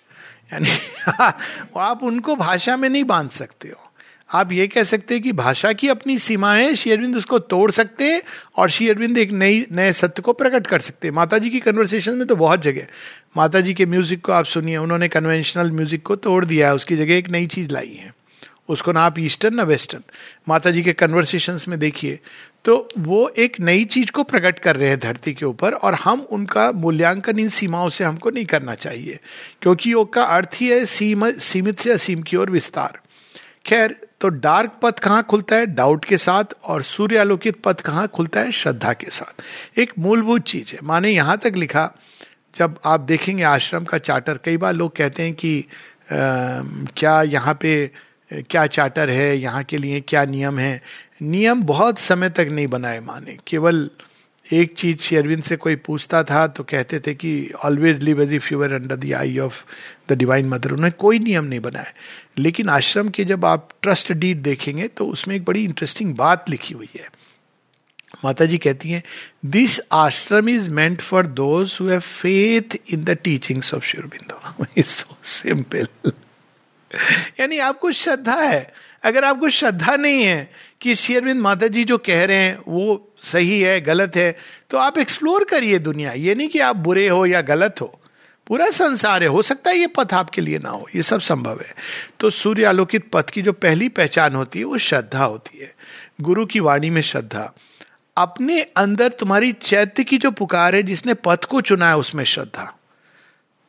यानी 0.53 0.77
आप 1.77 2.03
उनको 2.03 2.35
भाषा 2.35 2.77
में 2.77 2.89
नहीं 2.89 3.03
बाँध 3.03 3.29
सकते 3.29 3.69
हो। 3.69 3.86
आप 4.29 4.51
ये 4.51 4.67
कह 4.67 4.83
सकते 4.83 5.13
हैं 5.13 5.23
कि 5.23 5.31
भाषा 5.33 5.71
की 5.73 5.87
अपनी 5.87 6.17
सीमा 6.19 6.53
है 6.53 6.71
अरविंद 6.91 7.15
उसको 7.15 7.39
तोड़ 7.41 7.69
सकते 7.71 8.03
हैं 8.05 8.21
और 8.55 8.69
श्री 8.69 8.89
अरविंद 8.89 9.17
एक 9.17 9.31
नई, 9.33 9.65
नए 9.71 9.91
सत्य 9.93 10.21
को 10.21 10.33
प्रकट 10.33 10.67
कर 10.67 10.79
सकते 10.79 11.07
हैं। 11.07 11.15
माता 11.15 11.37
जी 11.37 11.49
की 11.49 11.59
कन्वर्सेशन 11.59 12.15
में 12.15 12.27
तो 12.27 12.35
बहुत 12.35 12.61
जगह 12.61 12.87
माता 13.37 13.61
जी 13.61 13.73
के 13.73 13.85
म्यूज़िक 13.85 14.21
को 14.21 14.31
आप 14.31 14.45
सुनिए, 14.45 14.77
उन्होंने 14.77 15.07
कन्वेंशनल 15.07 15.71
म्यूज़िक 15.71 16.03
को 16.03 16.15
तोड़ 16.17 16.43
दिया 16.45 16.67
है, 16.67 16.75
उसकी 16.75 16.95
जगह 16.95 17.15
एक 17.15 17.29
नई 17.29 17.47
चीज़ 17.47 17.73
लाई 17.73 17.93
है। 17.93 18.13
उसको 18.69 18.91
ना 18.91 19.01
आप 19.01 19.19
ईस्टर्न 19.19 19.55
ना 19.55 19.63
वेस्टर्न 19.63 20.03
माता 20.49 20.71
जी 20.71 20.81
के 20.83 20.93
कन्वर्सेशन 20.93 21.59
में 21.67 21.77
देखिए 21.79 22.19
तो 22.65 22.87
वो 22.99 23.27
एक 23.39 23.59
नई 23.59 23.83
चीज़ 23.85 24.11
को 24.11 24.23
प्रकट 24.23 24.59
कर 24.59 24.75
रहे 24.75 24.89
हैं 24.89 24.99
धरती 24.99 25.33
के 25.33 25.45
ऊपर 25.45 25.73
और 25.73 25.93
हम 25.95 26.21
उनका 26.31 26.71
मूल्यांकन 26.73 27.39
इन 27.39 27.49
सीमाओं 27.49 27.89
से 27.89 28.03
हमको 28.03 28.29
नहीं 28.29 28.45
करना 28.45 28.75
चाहिए, 28.75 29.19
क्योंकि 29.61 29.91
योग 29.91 30.13
का 30.13 30.23
अर्थ 30.23 30.49
ही 30.55 30.67
है 30.67 30.83
सीम, 30.87 31.29
सीमित 31.31 31.79
से 31.79 31.91
असीम 31.91 32.21
की 32.21 32.37
ओर 32.37 32.49
विस्तार। 32.51 32.99
खैर 33.67 33.95
तो 34.21 34.29
डार्क 34.29 34.77
पथ 34.81 34.99
कहाँ 34.99 35.23
खुलता 35.29 35.55
है? 35.55 35.65
डाउट 35.65 36.05
के 36.05 36.17
साथ 36.17 36.53
और 36.63 36.81
सूर्यालोकित 36.83 37.61
पथ 37.63 37.81
कहाँ 37.81 38.07
खुलता 38.07 38.39
है? 38.39 38.51
श्रद्धा 38.51 38.93
के 38.93 39.09
साथ। 39.09 39.79
एक 39.79 39.91
मूलभूत 39.99 40.43
चीज़ 40.43 40.73
है। 40.75 40.79
माने 40.83 41.09
यहाँ 41.09 41.37
तक 41.37 41.53
लिखा 41.55 41.91
जब 42.55 42.79
आप 42.85 42.99
देखेंगे 42.99 43.43
आश्रम 43.43 43.83
का 43.85 43.97
चार्टर 43.97 44.39
कई 44.43 44.57
बार 44.57 44.73
लोग 44.73 44.95
कहते 44.95 45.23
हैं 45.23 45.33
कि 45.33 45.59
आ, 45.59 46.15
क्या 46.97 47.21
यहाँ 47.23 47.57
पे 47.61 47.91
क्या 48.49 48.65
चार्टर 48.67 49.09
है? 49.09 49.37
यहाँ 49.37 49.63
के 49.63 49.77
लिए 49.77 50.01
क्या 50.01 50.23
नियम 50.25 50.59
है? 50.59 50.81
नियम 51.21 51.63
बहुत 51.63 51.99
समय 51.99 52.29
तक 52.29 52.47
नहीं 52.51 52.67
बनाए 52.67 52.99
माने। 52.99 53.37
केवल 53.47 53.89
एक 54.45 54.73
चीज़ 54.77 54.97
शेरविन 54.97 55.41
से 55.41 55.55
कोई 55.55 55.75
पूछता 55.75 56.23
था 56.23 56.45
तो 56.47 56.63
कहते 56.63 56.99
थे 56.99 57.13
कि 57.13 57.31
always 57.65 58.03
live 58.03 58.21
as 58.21 58.33
if 58.33 58.47
you're 58.53 58.73
under 58.73 58.95
the 58.95 59.13
eye 59.13 59.37
of 59.39 59.63
the 60.09 60.17
divine 60.17 60.47
mother 60.49 60.71
उन्होंने 60.71 60.91
कोई 60.91 61.19
नियम 61.19 61.45
नहीं 61.45 61.59
बनाया। 61.59 61.91
लेकिन 62.37 62.69
आश्रम 62.69 63.09
के 63.09 63.25
जब 63.25 63.45
आप 63.45 63.69
ट्रस्ट 63.81 64.11
डीड 64.13 64.41
देखेंगे 64.41 64.87
तो 64.87 65.07
उसमें 65.07 65.35
एक 65.35 65.45
बड़ी 65.45 65.63
इंटरेस्टिंग 65.63 66.15
बात 66.15 66.49
लिखी 66.49 66.73
हुई 66.73 66.89
है। 66.95 67.09
माता 68.25 68.45
जी 68.45 68.57
कहती 68.57 68.89
हैं 68.89 69.03
दिस 69.45 69.79
आश्रम 69.91 70.49
is 70.49 70.69
meant 70.69 71.01
for 71.01 71.27
those 71.27 71.77
who 71.81 71.87
have 71.87 71.99
faith 71.99 72.77
in 72.93 73.03
the 73.03 73.17
teachings 73.23 73.73
of 73.73 73.85
शिवरबिंदो 73.85 74.65
is 74.77 74.85
so 74.85 75.17
simple 75.23 75.87
यानी 77.39 77.57
आपको 77.59 77.91
श्रद्धा 77.91 78.35
है। 78.35 78.73
अगर 79.03 79.25
आपको 79.25 79.49
श्रद्धा 79.49 79.95
नहीं 79.95 80.23
है 80.23 80.49
कि 80.81 80.95
शेरविंद 80.95 81.41
माता 81.41 81.67
जी 81.67 81.83
जो 81.83 81.97
कह 81.97 82.23
रहे 82.25 82.37
हैं, 82.37 82.57
वो 82.67 83.13
सही 83.19 83.59
है, 83.61 83.79
गलत 83.81 84.15
है 84.15 84.37
तो 84.69 84.77
आप 84.77 84.97
एक्सप्लोर 84.97 85.43
करिए 85.43 85.79
दुनिया। 85.79 86.11
ये 86.11 86.35
नहीं 86.35 86.47
कि 86.47 86.59
आप 86.59 86.75
बुरे 86.77 87.07
हो 87.07 87.25
या 87.25 87.41
गलत 87.41 87.81
हो। 87.81 87.99
पूरा 88.47 88.69
संसार 88.69 89.23
है, 89.23 89.29
हो 89.29 89.41
सकता 89.41 89.71
है 89.71 89.77
ये 89.77 89.87
पथ 89.87 90.13
आपके 90.13 90.41
लिए 90.41 90.59
ना 90.59 90.69
हो, 90.69 90.89
ये 90.95 91.01
सब 91.01 91.19
संभव 91.19 91.59
है। 91.59 91.75
तो 92.19 92.29
सूर्य 92.29 92.65
आलोकित 92.65 93.09
पथ 93.13 93.29
की 93.29 93.41
जो 93.41 93.53
पहली 93.53 93.89
पहचान 93.89 94.35
होती 94.35 94.59
है, 94.59 94.65
वो 94.65 94.77
श्रद्धा 94.77 95.23
होती 95.23 95.59
है, 95.59 95.75
गुरु 96.21 96.45
की 96.45 96.59
वाणी 96.59 96.89
में 96.89 97.01
श्रद्धा। 97.01 97.53
अपने 98.17 98.61
अंदर 98.61 99.09
तुम्हारी 99.09 99.51
चैत्य 99.51 100.03
की 100.03 100.17
जो 100.17 100.31
पुकार 100.31 100.75
है, 100.75 100.83
जिसने 100.83 101.13
पथ 101.13 101.43
को 101.43 101.61
चुना 101.61 101.89
है, 101.89 101.97
उसमें 101.97 102.23
श्रद्धा। 102.23 102.77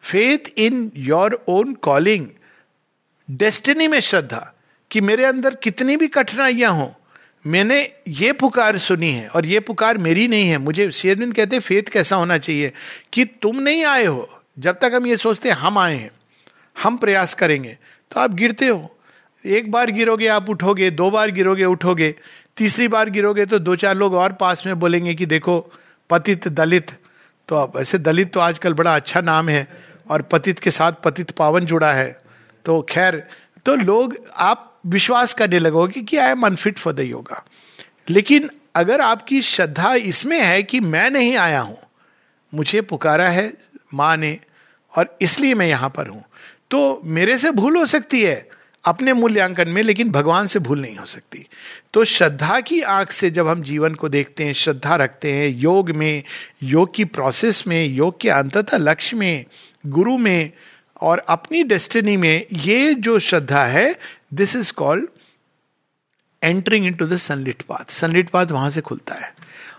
Faith 0.03 0.59
in 0.59 0.93
your 0.97 1.45
own 1.49 1.75
calling 1.75 2.27
destiny 3.31 3.89
में 3.89 4.01
श्रद्धा, 4.01 4.55
कि 4.91 5.01
मेरे 5.01 5.25
अंदर 5.25 5.55
कितनी 5.55 5.97
भी 5.97 6.09
कठिनाइयाँ 6.09 6.73
हो, 6.73 6.95
मैंने 7.47 7.93
ये 8.09 8.33
पुकार 8.33 8.79
सुनी 8.79 9.11
है, 9.11 9.29
और 9.29 9.47
ये 9.47 9.61
पुकार 9.61 9.99
मेरी 9.99 10.29
नहीं 10.29 10.49
है। 10.49 10.59
मुझे 10.59 10.91
शेरविंद 10.91 11.35
कहते 11.35 11.59
फेथ 11.59 11.83
कैसा 11.83 12.17
होना 12.17 12.39
चाहिए 12.39 12.73
कि 13.13 13.25
तुम 13.25 13.61
नहीं 13.61 13.85
आए 13.85 14.05
हो 14.05 14.38
जब 14.59 14.79
तक 14.79 14.93
हम 14.95 15.07
ये 15.07 15.17
सोचते 15.17 15.49
हैं, 15.49 15.57
हम 15.57 15.79
आए 15.79 15.97
हैं, 15.97 16.11
हम 16.77 16.97
प्रयास 16.97 17.35
करेंगे 17.35 17.77
तो 18.11 18.21
आप 18.21 18.35
गिरते 18.35 18.69
हो। 18.69 18.95
एक 19.45 19.71
बार 19.71 19.91
गिरोगे, 19.91 20.27
आप 20.29 20.49
उठोगे, 20.51 20.91
दो 20.91 21.11
बार 21.11 21.31
गिरोगे, 21.31 21.65
उठोगे, 21.67 22.15
तीसरी 22.57 22.89
बार 22.89 23.11
गिरोगे 23.11 23.45
तो 23.47 23.59
दो 23.59 23.77
चार 23.77 23.95
लोग 23.97 24.15
और 24.15 24.33
पास 24.35 24.67
में 24.67 24.79
बोलेंगे 24.81 25.15
कि 25.15 25.27
देखो, 25.27 25.59
पतित 26.11 26.49
दलित। 26.51 26.91
तो 27.49 27.57
अब 27.57 27.73
ऐसे 27.79 27.99
दलित 28.01 28.33
तो 28.33 28.41
आजकल 28.41 28.75
बड़ा 28.75 28.95
अच्छा 28.97 29.21
नाम 29.23 29.49
है, 29.49 29.67
और 30.07 30.23
पतित 30.23 30.59
के 30.59 30.71
साथ 30.71 30.93
पतित 31.05 31.31
पावन 31.33 31.67
जुड़ा 31.67 31.93
है। 31.93 32.11
तो 32.65 32.81
खैर 32.91 33.23
तो 33.67 33.75
लोग, 33.77 34.17
आप 34.35 34.65
विश्वास 34.87 35.35
करने 35.35 35.59
लगोगे 35.59 36.01
कि 36.03 36.17
I 36.17 36.31
am 36.31 36.47
unfit 36.47 36.79
for 36.79 36.93
the 36.93 37.01
yoga 37.01 37.45
लेकिन 38.09 38.51
अगर 38.77 39.01
आपकी 39.01 39.41
श्रद्धा 39.43 39.95
इसमें 39.95 40.41
है 40.41 40.63
कि 40.63 40.81
मैं 40.83 41.09
नहीं 41.11 41.37
आया 41.37 41.61
हूँ, 41.61 41.79
मुझे 42.53 42.81
पुकारा 42.83 43.29
है 43.29 43.53
माँ 43.95 44.17
ने 44.17 44.39
और 44.97 45.19
इसलिए 45.23 45.55
मैं 45.55 45.67
यहाँ 45.67 45.91
पर 45.91 46.07
हूँ। 46.07 46.25
तो 46.71 47.01
मेरे 47.05 47.39
से 47.39 47.51
भूल 47.51 47.77
हो 47.77 47.87
सकती 47.87 48.25
है 48.25 48.49
अपने 48.85 49.13
मूल्यांकन 49.13 49.69
में, 49.69 49.83
लेकिन 49.83 50.11
भगवान 50.11 50.47
से 50.47 50.59
भूल 50.59 50.81
नहीं 50.81 50.97
हो 50.97 51.07
सकती। 51.07 51.47
तो 51.93 52.05
श्रद्धा 52.05 52.61
की 52.61 52.81
आँख 52.81 53.11
से 53.11 53.31
जब 53.31 53.49
हम 53.49 53.63
जीवन 53.63 53.95
को 53.95 54.09
देखते 54.09 54.45
हैं, 54.45 54.53
श्रद्धा 54.53 54.97
रखते 54.97 55.33
हैं, 55.33 55.49
योग 55.49 55.91
में, 55.91 56.23
योग 56.63 56.95
की 56.95 57.05
प्रोसेस 57.05 57.67
में, 57.67 57.87
योग 57.87 58.21
के 58.21 58.31
अंततः 58.31 58.77
लक्ष्य 58.77 59.17
में, 59.17 59.45
गुरु 59.87 60.19
में, 60.19 60.53
और 61.01 61.19
अपनी 61.19 61.63
डेस्टिनी 61.65 62.17
में, 62.17 62.47
ये 62.53 62.95
जो 62.95 63.19
श्रद्धा 63.19 63.65
है 63.65 63.99
this 64.35 64.57
is 64.57 64.73
called 64.73 65.07
entering 66.43 66.87
into 66.93 67.07
the 67.07 67.17
sunlit 67.17 67.63
path 67.63 67.91
sunlit 67.91 68.31
path 68.31 68.47
वहाँ 68.47 68.71
से 68.71 68.81
खुलता 68.81 69.15
है। 69.15 69.35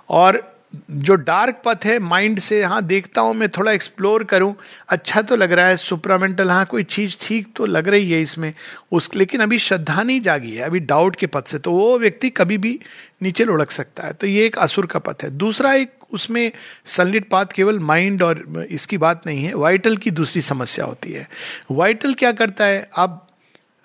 और 0.10 0.59
जो 0.92 1.16
डार्क 1.16 1.62
पथ 1.66 1.86
है 1.86 1.98
माइंड 2.00 2.40
से 2.40 2.64
हाँ 2.64 2.82
देखता 2.84 3.22
हूँ 3.22 3.34
मैं 3.34 3.48
थोड़ा 3.50 3.72
एक्सप्लोर 3.72 4.24
करूँ। 4.24 4.54
अच्छा 4.90 5.22
तो 5.22 5.36
लग 5.36 5.52
रहा 5.52 5.68
है 5.68 5.78
सुपरामेंटल 5.78 6.50
हाँ 6.50 6.66
कोई 6.66 6.84
चीज़ 6.84 7.16
ठीक 7.22 7.48
तो 7.56 7.66
लग 7.66 7.88
रही 7.88 8.12
है 8.12 8.22
इसमें। 8.22 8.54
उस, 8.92 9.10
लेकिन 9.16 9.42
अभी 9.42 9.60
श्रद्धा 9.60 10.04
नहीं 10.04 10.22
जागी 10.22 10.52
है, 10.52 10.64
अभी 10.64 10.80
डाउट 10.80 11.16
के 11.16 11.28
पथ 11.28 11.48
से। 11.48 11.60
तो 11.60 11.72
वो 11.72 11.98
व्यक्ति 12.00 12.30
कभी 12.30 12.58
भी 12.58 12.80
नीचे 13.22 13.46
लुढ़क 13.46 13.72
सकता 13.72 14.04
है। 14.04 14.14
तो 14.14 14.28
ये 14.28 14.46
एक 14.46 14.58
असुर 14.58 14.86
का 14.86 15.00
पथ 15.00 15.24
है। 15.24 15.30
दूसरा 15.30 15.74
एक, 15.74 15.92
उसमें 16.14 16.52
सनलिट 16.86 17.30
पाथ 17.30 17.46
केवल 17.46 17.80
माइंड 17.80 18.24
और 18.24 18.68
इसकी 18.70 18.98
बात 18.98 19.28
नहीं 19.28 19.44
है 19.46 19.54
वाइटल 19.54 19.98
की 19.98 20.12
दूसरी 20.12 20.42
समस्या 20.42 20.86
होती 20.86 21.12
है। 21.12 21.28
वाइटल 21.72 22.14
क्या 22.14 22.32
करता 22.32 22.66
है? 22.66 22.90
आप 22.98 23.28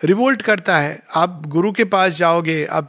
रिवोल्ट 0.02 0.42
करता 0.42 0.78
है। 0.78 1.02
आप 1.14 1.42
गुरु 1.46 1.72
के 1.72 1.84
पास 1.84 2.12
जाओगे, 2.12 2.64
आप 2.64 2.88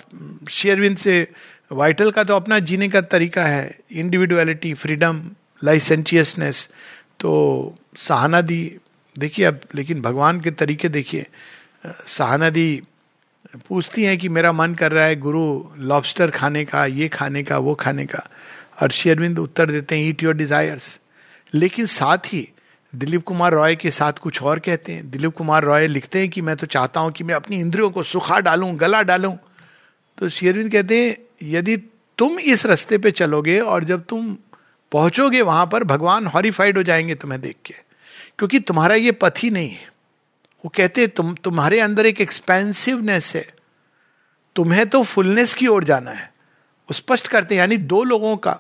शेयरविंद 0.50 0.98
से 0.98 1.28
वाइटल 1.72 2.12
का 2.12 2.24
तो 2.24 2.36
अपना 2.36 2.60
जीने 2.60 2.90
का 2.90 3.02
तरीका 3.04 3.44
है। 3.44 3.78
इंडिविजुअलिटी 3.92 4.74
फ्रीडम 4.74 5.22
लाइसेंटियसनेस 5.64 6.68
तो 7.20 7.76
सहाना 7.98 8.42
दी 8.42 8.78
देखिए 9.16 9.46
अब, 9.46 9.60
लेकिन 9.76 10.02
भगवान 10.02 10.42
के 10.42 10.52
तरीके 10.52 10.90
देखिए। 10.90 11.26
सहाना 12.08 12.50
दी 12.50 12.82
पूछती 13.68 14.04
हैं 14.04 14.18
कि 14.18 14.30
मेरा 14.30 14.52
मन 14.52 14.74
कर 14.76 14.92
रहा 14.92 15.06
है 15.06 15.16
गुरु 15.16 15.64
लॉबस्टर 15.80 16.32
खाने 16.32 16.64
का, 16.66 16.86
ये 16.86 17.08
खाने 17.08 17.44
का, 17.44 17.58
वो 17.58 17.76
खाने 17.76 18.06
का। 18.06 18.28
और 18.82 18.92
शेरविंद 18.92 19.40
उत्तर 19.40 19.72
देते 19.72 19.98
हैं 19.98 20.10
ईट 20.10 20.24
योर 20.24 20.34
डिजायर्स 20.34 21.00
लेकिन 21.54 21.86
साथ 21.86 22.34
ही 22.34 22.48
दिलीप 22.94 23.24
कुमार 23.24 23.54
रॉय 23.54 23.76
के 23.76 23.92
साथ 23.92 24.14
कुछ 24.14 24.42
और 24.42 24.60
कहते 24.60 24.94
हैं। 24.94 25.10
दिलीप 25.10 25.36
कुमार 25.36 25.64
रॉय 25.64 25.88
लिखते 25.88 26.20
हैं 26.20 26.30
कि 26.30 26.42
मैं 26.42 26.56
तो 26.56 26.68
चाहता 26.68 27.00
हूँ 27.00 27.12
कि 27.12 27.24
मैं 27.24 27.36
अपनी 27.36 27.60
इंद्रियों 27.60 27.90
को 27.90 28.04
सुखा 28.04 28.40
डालूं, 28.40 28.80
गला 28.80 29.02
डालूं। 29.02 29.36
तो 30.18 30.30
शेरविंद 30.30 30.72
कहते 30.72 31.06
हैं, 31.06 31.18
यदि 31.44 31.78
तुम 32.18 32.40
इस 32.40 32.66
रास्ते 32.66 32.98
पे 32.98 33.12
चलोगे 33.12 33.60
और 33.60 33.84
जब 33.84 34.06
तुम 34.06 34.38
पहुंचोगे 34.92 35.42
वहाँ 35.42 35.68
पर, 35.68 35.84
भगवान 35.84 36.28
हॉरीफाइड 36.28 36.78
हो 36.78 36.84
जाएँगे 36.84 37.16
तुम्हें 37.16 37.42
देख 37.42 37.56
के। 37.66 37.74
क्योंकि 38.40 38.60
तुम्हारा 38.60 38.96
ये 38.96 39.12
पथ 39.12 39.34
ही 39.38 39.50
नहीं 39.50 39.70
है। 39.70 39.92
वो 40.66 40.72
कहते 40.76 41.08
तुम, 41.08 41.36
तुम्हारे 41.36 41.80
अंदर 41.80 42.06
एक 42.06 42.22
एक्सपेंसिवनेस 42.22 43.36
है। 43.36 43.48
तुम्हें 44.56 44.90
तो 44.90 45.04
फुलनेस 45.04 45.54
की 45.54 45.68
ओर 45.68 45.84
जाना 45.84 46.12
है। 46.12 46.34
स्पष्ट 46.92 47.28
करते 47.28 47.56
हैं, 47.56 47.60
यानी 47.60 47.78
दो 47.78 48.04
लोगों 48.04 48.38
का। 48.38 48.60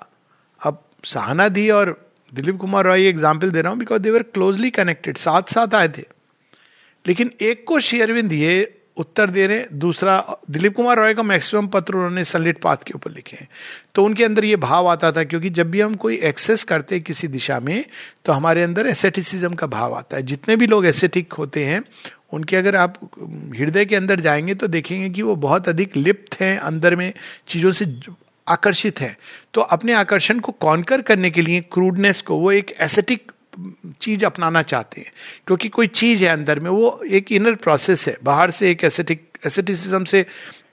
अब 0.63 0.83
सहाना 1.03 1.49
दी 1.49 1.69
और 1.69 2.11
दिलीप 2.33 2.57
कुमार 2.57 2.85
रॉय 2.85 3.07
एग्ज़ाम्पल 3.07 3.51
दे 3.51 3.61
रहा 3.61 3.71
हूँ 3.71 3.79
बिकॉज़ 3.79 4.01
देवर 4.01 4.23
क्लोजली 4.23 4.69
कनेक्टेड 4.69 5.17
साथ 5.17 5.41
साथ 5.41 5.75
आए 5.75 5.87
थे। 5.87 6.03
लेकिन 7.07 7.31
एक 7.41 7.65
को 7.67 7.79
शेयरविंद 7.79 8.33
ये 8.33 8.81
उत्तर 8.97 9.29
दे 9.29 9.45
रहे 9.47 9.57
हैं, 9.57 9.67
दूसरा, 9.73 10.37
दिलीप 10.51 10.75
कुमार 10.75 10.97
रॉय 10.97 11.13
का 11.13 11.23
मैक्सिमम 11.23 11.67
पत्र 11.67 11.95
उन्होंने 11.95 12.23
सनलिट 12.23 12.57
पाथ 12.57 12.77
के 12.77 12.93
ऊपर 12.95 13.11
लिखे 13.11 13.37
हैं। 13.37 13.47
तो 13.95 14.03
उनके 14.03 14.23
अंदर 14.23 14.45
ये 14.45 14.55
भाव 14.55 14.87
आता 14.87 15.11
था, 15.11 15.23
क्योंकि 15.23 15.49
जब 15.49 15.71
भी 15.71 15.81
हम 15.81 15.95
कोई 15.95 16.17
एक्सेस 16.23 16.63
करते 16.63 16.95
हैं 16.95 17.03
किसी 17.03 17.27
दिशा 17.27 17.59
में 17.59 17.85
तो 18.25 18.33
हमारे 18.33 18.63
अंदर 18.63 18.87
एसेटिसिज्म 18.87 19.53
का 19.53 19.67
भाव 19.67 19.93
आता 19.93 20.17
है। 20.17 20.23
जितने 20.23 20.55
भी 20.55 20.67
लोग 20.67 20.85
एसेटिक 20.85 21.33
होते 21.33 21.65
हैं, 21.65 21.83
उनके 22.33 22.55
अगर 22.55 22.75
आप 22.75 22.97
हृदय 23.59 23.85
के 23.85 23.95
अंदर 23.95 24.19
जाएँगे 24.19 24.55
तो 24.55 24.67
देखेंगे 24.67 25.09
कि 25.09 25.21
वो 25.21 25.35
बहुत 25.35 25.69
अधिक 25.69 25.97
लिप्त 25.97 26.39
हैं, 26.41 26.57
अंदर 26.57 26.95
में 26.95 27.11
चीज़ों 27.47 27.71
से 27.71 27.99
आकर्षित 28.47 29.01
है। 29.01 29.17
तो 29.53 29.61
अपने 29.61 29.93
आकर्षण 29.93 30.39
को 30.39 30.51
कॉन्कर 30.51 31.01
करने 31.01 31.29
के 31.31 31.41
लिए, 31.41 31.61
क्रूडनेस 31.61 32.21
को, 32.21 32.37
वो 32.37 32.51
एक 32.51 32.75
एसेटिक 32.81 33.31
चीज़ 34.01 34.25
अपनाना 34.25 34.61
चाहते 34.61 35.01
हैं। 35.01 35.11
क्योंकि 35.47 35.69
कोई 35.69 35.87
चीज़ 35.87 36.23
है 36.23 36.29
अंदर 36.29 36.59
में 36.59 36.69
वो 36.71 36.99
एक 37.11 37.31
इनर 37.31 37.55
प्रोसेस 37.55 38.07
है। 38.07 38.17
बाहर 38.23 38.51
से 38.51 38.71
एक 38.71 38.83
एसेटिक 38.83 39.27
एसेटिसिज्म 39.45 40.03
से 40.03 40.25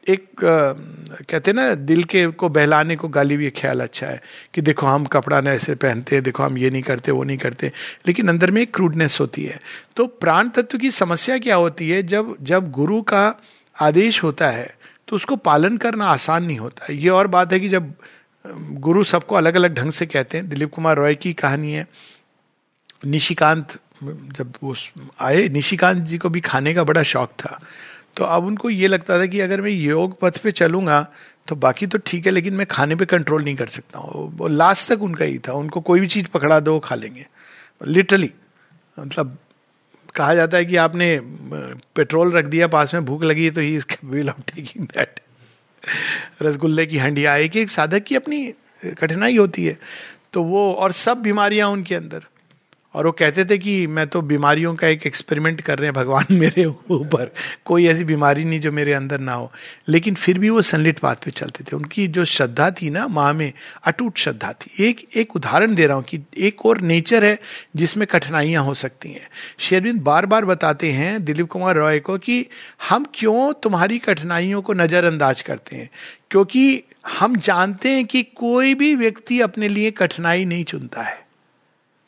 एक 0.09 0.45
आ, 0.45 0.73
कहते 1.31 1.51
हैं 1.51 1.57
ना 1.57 1.75
दिल 1.75 2.05
के 2.05 2.27
को 2.27 2.49
बहलाने 2.49 2.97
को 2.97 3.09
गाली 3.09 3.37
भी 3.37 3.51
ख्याल 3.51 3.81
अच्छा 3.81 4.07
है 4.07 4.21
कि 4.55 4.61
देखो 4.61 4.87
हम 4.87 5.05
कपड़ा 5.05 5.41
न 5.41 5.47
ऐसे 5.47 5.75
पहनते 5.75 6.17
हैं 6.17 6.23
देखो 6.25 6.43
हम 6.43 6.59
ये 6.59 6.71
नहीं 6.71 6.83
करते 6.83 7.13
वो 7.13 7.25
नहीं 7.25 7.39
करते। 7.39 7.73
लेकिन 8.07 8.29
अंदर 8.29 8.51
में 8.51 8.63
एक 8.63 8.75
क्रूडनेस 8.75 9.19
होती 9.21 9.45
है। 9.45 9.61
तो 9.97 10.07
प्राण 10.07 10.49
तत्व 10.49 10.79
की 10.79 10.91
समस्या 10.91 11.39
क्या 11.39 11.57
होती 11.57 11.89
है? 11.91 12.03
जब 12.03 12.37
जब 12.41 12.71
गुरु 12.71 13.01
का 13.03 13.35
आदेश 13.77 14.23
होता 14.23 14.51
है 14.51 14.75
तो 15.09 15.17
उसको 15.17 15.37
पालन 15.37 15.77
करना 15.77 16.07
आसान 16.07 16.45
नहीं 16.45 16.59
होता। 16.59 16.93
ये 16.93 17.09
और 17.09 17.27
बात 17.27 17.53
है 17.53 17.61
कि 17.61 17.69
जब 17.69 17.93
गुरु 18.81 19.05
सबको 19.05 19.35
अलग 19.35 19.55
अलग 19.55 19.75
ढंग 19.75 19.93
से 19.93 20.07
कहते 20.07 20.39
हैं। 20.39 20.49
दिलीप 20.49 20.71
कुमार 20.71 20.97
रॉय 20.97 21.15
की 21.15 21.33
कहानी 21.33 21.73
है। 21.73 21.87
निशिकांत, 23.03 23.79
जब 24.05 24.53
वो 24.63 24.75
आए, 25.21 25.49
निशिकांत 25.49 26.03
जी 26.05 26.19
को 26.19 26.29
भी 26.31 26.41
खाने 26.43 26.75
का 26.75 26.85
बड़ा 26.85 27.03
शौक 27.05 27.33
था। 27.39 27.59
तो 28.17 28.25
अब 28.25 28.45
उनको 28.45 28.71
ये 28.71 28.89
लगता 28.89 29.19
था 29.19 29.27
कि 29.27 29.41
अगर 29.41 29.61
मैं 29.61 29.71
योग 29.71 30.19
पथ 30.21 30.39
पे 30.39 30.53
चलूँगा 30.53 31.07
तो 31.49 31.57
बाकी 31.57 31.87
तो 31.87 31.99
ठीक 31.99 32.27
है, 32.27 32.33
लेकिन 32.33 32.55
मैं 32.55 32.67
खाने 32.67 32.97
पे 32.97 33.05
कंट्रोल 33.05 33.45
नहीं 33.45 33.55
कर 33.57 33.67
सकता 33.67 33.99
हूँ। 33.99 34.29
वो 34.39 34.49
लास्ट 34.49 34.89
तक 34.89 35.03
उनका 35.03 35.25
ही 35.25 35.39
था। 35.39 35.53
उनको 35.53 35.81
कोई 35.81 36.01
भी 36.01 36.07
चीज़ 36.07 36.27
पकड़ा 36.35 36.59
दो 36.61 36.79
खा 36.79 36.95
लेंगे। 36.95 37.27
लिटरली 37.87 38.31
मतलब 38.97 39.37
कहा 40.15 40.35
जाता 40.35 40.57
है 40.57 40.65
कि 40.65 40.77
आपने 40.77 41.19
पेट्रोल 41.97 42.33
रख 42.33 42.45
दिया, 42.45 42.67
पास 42.69 42.95
में 42.95 43.05
भूख 43.05 43.23
लगी 43.25 43.51
तो 43.51 43.61
he 43.61 43.75
is 43.77 43.87
will 44.05 44.29
of 44.29 44.41
taking 44.55 44.87
that 44.87 45.21
रसगुल्ले 46.43 46.87
की 46.87 46.99
हंडिया 46.99 47.37
एक 47.37 47.57
एक 47.57 47.71
साधक 47.71 48.05
की 48.05 48.17
अपनी 48.17 48.53
कठिनाई 48.99 49.37
होती 49.37 49.65
है। 49.67 49.79
तो 50.33 50.43
वो, 50.45 50.73
और 50.73 50.93
सब 50.93 51.23
बीमारियाँ 51.23 51.69
उनके 51.69 51.95
अंदर। 51.95 52.25
और 52.95 53.07
वो 53.07 53.13
कहते 53.13 53.45
थे 53.45 53.59
कि 53.59 53.87
मैं 53.87 54.07
तो 54.07 54.23
बीमारियों 54.23 54.75
का 54.75 54.87
एक 54.87 55.07
एक्सपेरिमेंट 55.07 55.61
कर 55.61 55.79
रहे 55.79 55.87
हैं 55.87 55.95
भगवान 55.95 56.25
मेरे 56.31 56.65
ऊपर। 56.65 57.35
कोई 57.65 57.87
ऐसी 57.87 58.05
बीमारी 58.05 58.45
नहीं 58.45 58.61
जो 58.61 58.73
मेरे 58.73 58.93
अंदर 58.93 59.21
ना 59.21 59.33
हो। 59.33 59.53
लेकिन 59.89 60.15
फिर 60.15 60.39
भी 60.39 60.51
वो 60.51 60.63
सनलिट 60.63 61.01
बात 61.03 61.25
पे 61.25 61.31
चलते 61.31 61.65
थे। 61.65 61.77
उनकी 61.77 62.09
जो 62.09 62.25
श्रद्धा 62.25 62.71
थी 62.71 62.91
ना, 62.91 63.09
माँ 63.09 63.35
में 63.35 63.53
अटूट 63.85 64.19
श्रद्धा 64.19 64.53
थी। 64.53 64.85
एक 64.85 65.09
एक 65.17 65.37
उदाहरण 65.37 65.75
दे 65.75 65.87
रहा 65.87 65.97
हूँ 65.97 66.05
कि 66.05 66.21
एक 66.39 66.67
और 66.67 66.81
नेचर 66.81 67.25
है 67.25 67.41
जिसमें 67.77 68.07
कठिनाइयाँ 68.07 68.65
हो 68.65 68.75
सकती 68.75 69.13
हैं। 69.13 69.29
शेरविंद 69.59 70.01
बार 70.01 70.27
बार 70.27 70.45
बताते 70.45 70.93
हैं 70.93 71.25
दिलीप 71.25 71.49
कुमार 71.49 71.77
रॉय 71.77 72.01
को 72.01 72.19
कि 72.19 72.47
हम 72.91 73.07
क्यों 73.15 73.53
तुम्हारी 73.53 73.99
कठिनाइयों 73.99 74.63
को 74.63 74.73
नज़रअंदाज 74.73 75.43
करते 75.43 75.77
हैं? 75.77 75.91
क्योंकि 76.31 76.83
हम 77.19 77.37
जानते 77.37 77.89
हैं 77.89 78.05
कि 78.05 78.23
कोई 78.23 78.75
भी 78.75 78.95
व्यक्ति 78.95 79.41
अपने 79.41 79.69
लिए 79.69 79.91
कठिनाई 79.91 80.45
नहीं 80.45 80.65
चुनता 80.65 81.03
है। 81.03 81.22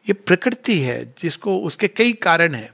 ये 0.09 0.13
प्रकृति 0.13 0.79
है, 0.79 1.15
जिसको 1.23 1.59
उसके 1.59 1.89
कई 1.89 2.13
कारण 2.13 2.55
हैं। 2.55 2.71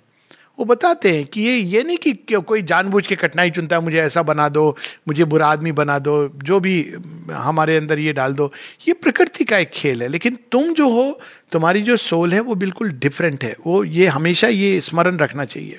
वो 0.58 0.64
बताते 0.64 1.10
हैं 1.16 1.24
कि 1.24 1.40
ये 1.40 1.56
ये 1.56 1.82
नहीं 1.82 1.96
कि 1.96 2.12
कोई 2.40 2.62
जानबूझ 2.62 3.06
के 3.06 3.16
कठिनाई 3.16 3.50
चुनता 3.50 3.76
है, 3.76 3.82
मुझे 3.82 3.98
ऐसा 3.98 4.22
बना 4.22 4.48
दो, 4.48 4.76
मुझे 5.08 5.24
बुरा 5.24 5.46
आदमी 5.46 5.72
बना 5.72 5.98
दो, 5.98 6.28
जो 6.28 6.60
भी 6.60 6.94
हमारे 7.32 7.76
अंदर 7.76 7.98
ये 7.98 8.12
डाल 8.12 8.32
दो। 8.32 8.52
ये 8.88 8.94
प्रकृति 8.94 9.44
का 9.44 9.58
एक 9.58 9.70
खेल 9.70 10.02
है, 10.02 10.08
लेकिन 10.08 10.38
तुम 10.52 10.72
जो 10.74 10.88
हो, 10.88 11.20
तुम्हारी 11.52 11.82
जो 11.82 11.96
सोल 11.96 12.32
है, 12.32 12.40
वो 12.40 12.54
बिल्कुल 12.54 12.90
डिफरेंट 12.92 13.44
है। 13.44 13.54
वो, 13.66 13.84
ये 13.84 14.06
हमेशा 14.06 14.48
ये 14.48 14.80
स्मरण 14.80 15.16
रखना 15.16 15.44
चाहिए। 15.44 15.78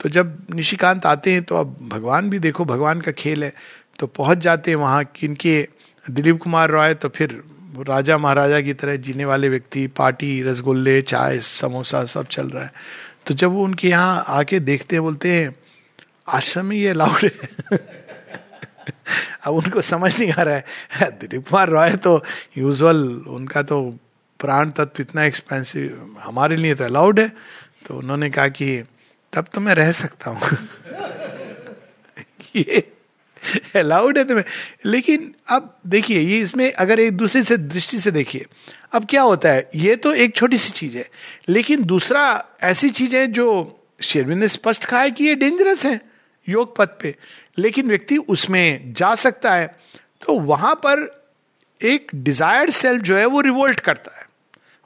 तो 0.00 0.08
जब 0.08 0.36
निशिकांत 0.54 1.06
आते 1.06 1.32
हैं 1.32 1.42
तो 1.42 1.56
अब 1.56 1.76
भगवान 1.82 2.30
भी 2.30 2.38
देखो, 2.38 2.64
भगवान 2.64 3.00
का 3.00 3.12
खेल 3.12 3.44
है 3.44 3.52
तो 3.98 4.06
पहुँच 4.06 4.38
जाते 4.38 4.70
हैं 4.70 4.78
वहाँ 4.78 5.04
किनके 5.16 5.68
दिलीप 6.06 6.38
कुमार 6.42 6.70
रॉय 6.70 6.94
तो 6.94 7.08
फिर 7.08 7.42
राजा 7.78 8.18
महाराजा 8.18 8.60
की 8.60 8.72
तरह 8.72 8.96
जीने 8.96 9.24
वाले 9.24 9.48
व्यक्ति, 9.48 9.86
पार्टी, 9.86 10.42
रसगुल्ले, 10.42 11.02
चाय, 11.02 11.40
समोसा 11.40 12.04
सब 12.04 12.26
चल 12.26 12.48
रहा 12.48 12.64
है। 12.64 12.72
तो 13.26 13.34
जब 13.34 13.50
वो 13.50 13.64
उनके 13.64 13.88
यहाँ 13.88 14.24
आके 14.28 14.60
देखते 14.60 14.96
हैं, 14.96 15.02
बोलते 15.02 15.32
हैं, 15.32 15.56
आश्रम 16.28 16.72
ये 16.72 16.88
अलाउड 16.88 17.24
है? 17.24 17.30
अब 19.44 19.54
उनको 19.54 19.80
समझ 19.80 20.20
नहीं 20.20 20.32
आ 20.32 20.42
रहा 20.42 20.54
है। 20.54 20.64
दिलीप 21.10 21.48
कुमार 21.48 21.68
रॉय 21.68 21.90
तो 21.90 22.24
यूजुअल 22.58 23.12
उनका 23.12 23.62
तो 23.62 23.98
प्राण 24.40 24.70
तत्व 24.70 25.02
इतना 25.02 25.24
एक्सपेंसिव 25.24 26.16
हमारे 26.20 26.56
लिए 26.56 26.74
तो 26.74 26.84
अलाउड 26.84 27.20
है। 27.20 27.28
तो 27.86 27.94
उन्होंने 27.94 28.30
कहा 28.30 28.48
कि, 28.48 28.84
तब 29.32 29.44
तो 29.54 29.60
मैं 29.60 29.74
रह 29.74 29.92
सकता 29.92 30.30
हूँ। 30.30 30.40
ये 32.56 32.92
अलाउड 33.76 34.18
है 34.18 34.24
तुम्हें। 34.24 34.44
लेकिन 34.84 35.34
अब 35.48 35.78
देखिए, 35.86 36.20
ये 36.20 36.40
इसमें 36.40 36.72
अगर 36.72 37.00
एक 37.00 37.12
दूसरे 37.12 37.42
से 37.42 37.56
दृष्टि 37.56 37.98
से 37.98 38.10
देखिए, 38.10 38.46
अब 38.92 39.06
क्या 39.10 39.22
होता 39.22 39.48
है? 39.48 39.70
ये 39.74 39.96
तो 39.96 40.14
एक 40.14 40.36
छोटी 40.36 40.58
सी 40.58 40.70
चीज़ 40.70 40.98
है। 40.98 41.08
लेकिन 41.48 41.84
दूसरा 41.84 42.44
ऐसी 42.62 42.90
चीज़ 42.90 43.16
है 43.16 43.26
जो 43.26 43.76
शेरविंद 44.02 44.40
ने 44.40 44.48
स्पष्ट 44.48 44.84
कहा 44.84 45.00
है 45.00 45.10
कि 45.10 45.24
ये 45.24 45.34
डेंजरस 45.34 45.86
है 45.86 46.00
योग 46.48 46.76
पथ 46.76 46.88
पे। 47.02 47.16
लेकिन 47.58 47.88
व्यक्ति 47.88 48.16
उसमें 48.16 48.92
जा 48.92 49.14
सकता 49.14 49.52
है 49.52 49.66
तो 50.26 50.40
वहाँ 50.40 50.74
पर 50.74 51.24
एक 51.82 52.10
डिजायर्ड 52.14 52.70
सेल्फ 52.70 53.02
जो 53.02 53.16
है 53.16 53.26
वो 53.26 53.40
रिवोल्ट 53.40 53.80
करता 53.80 54.18
है। 54.18 54.19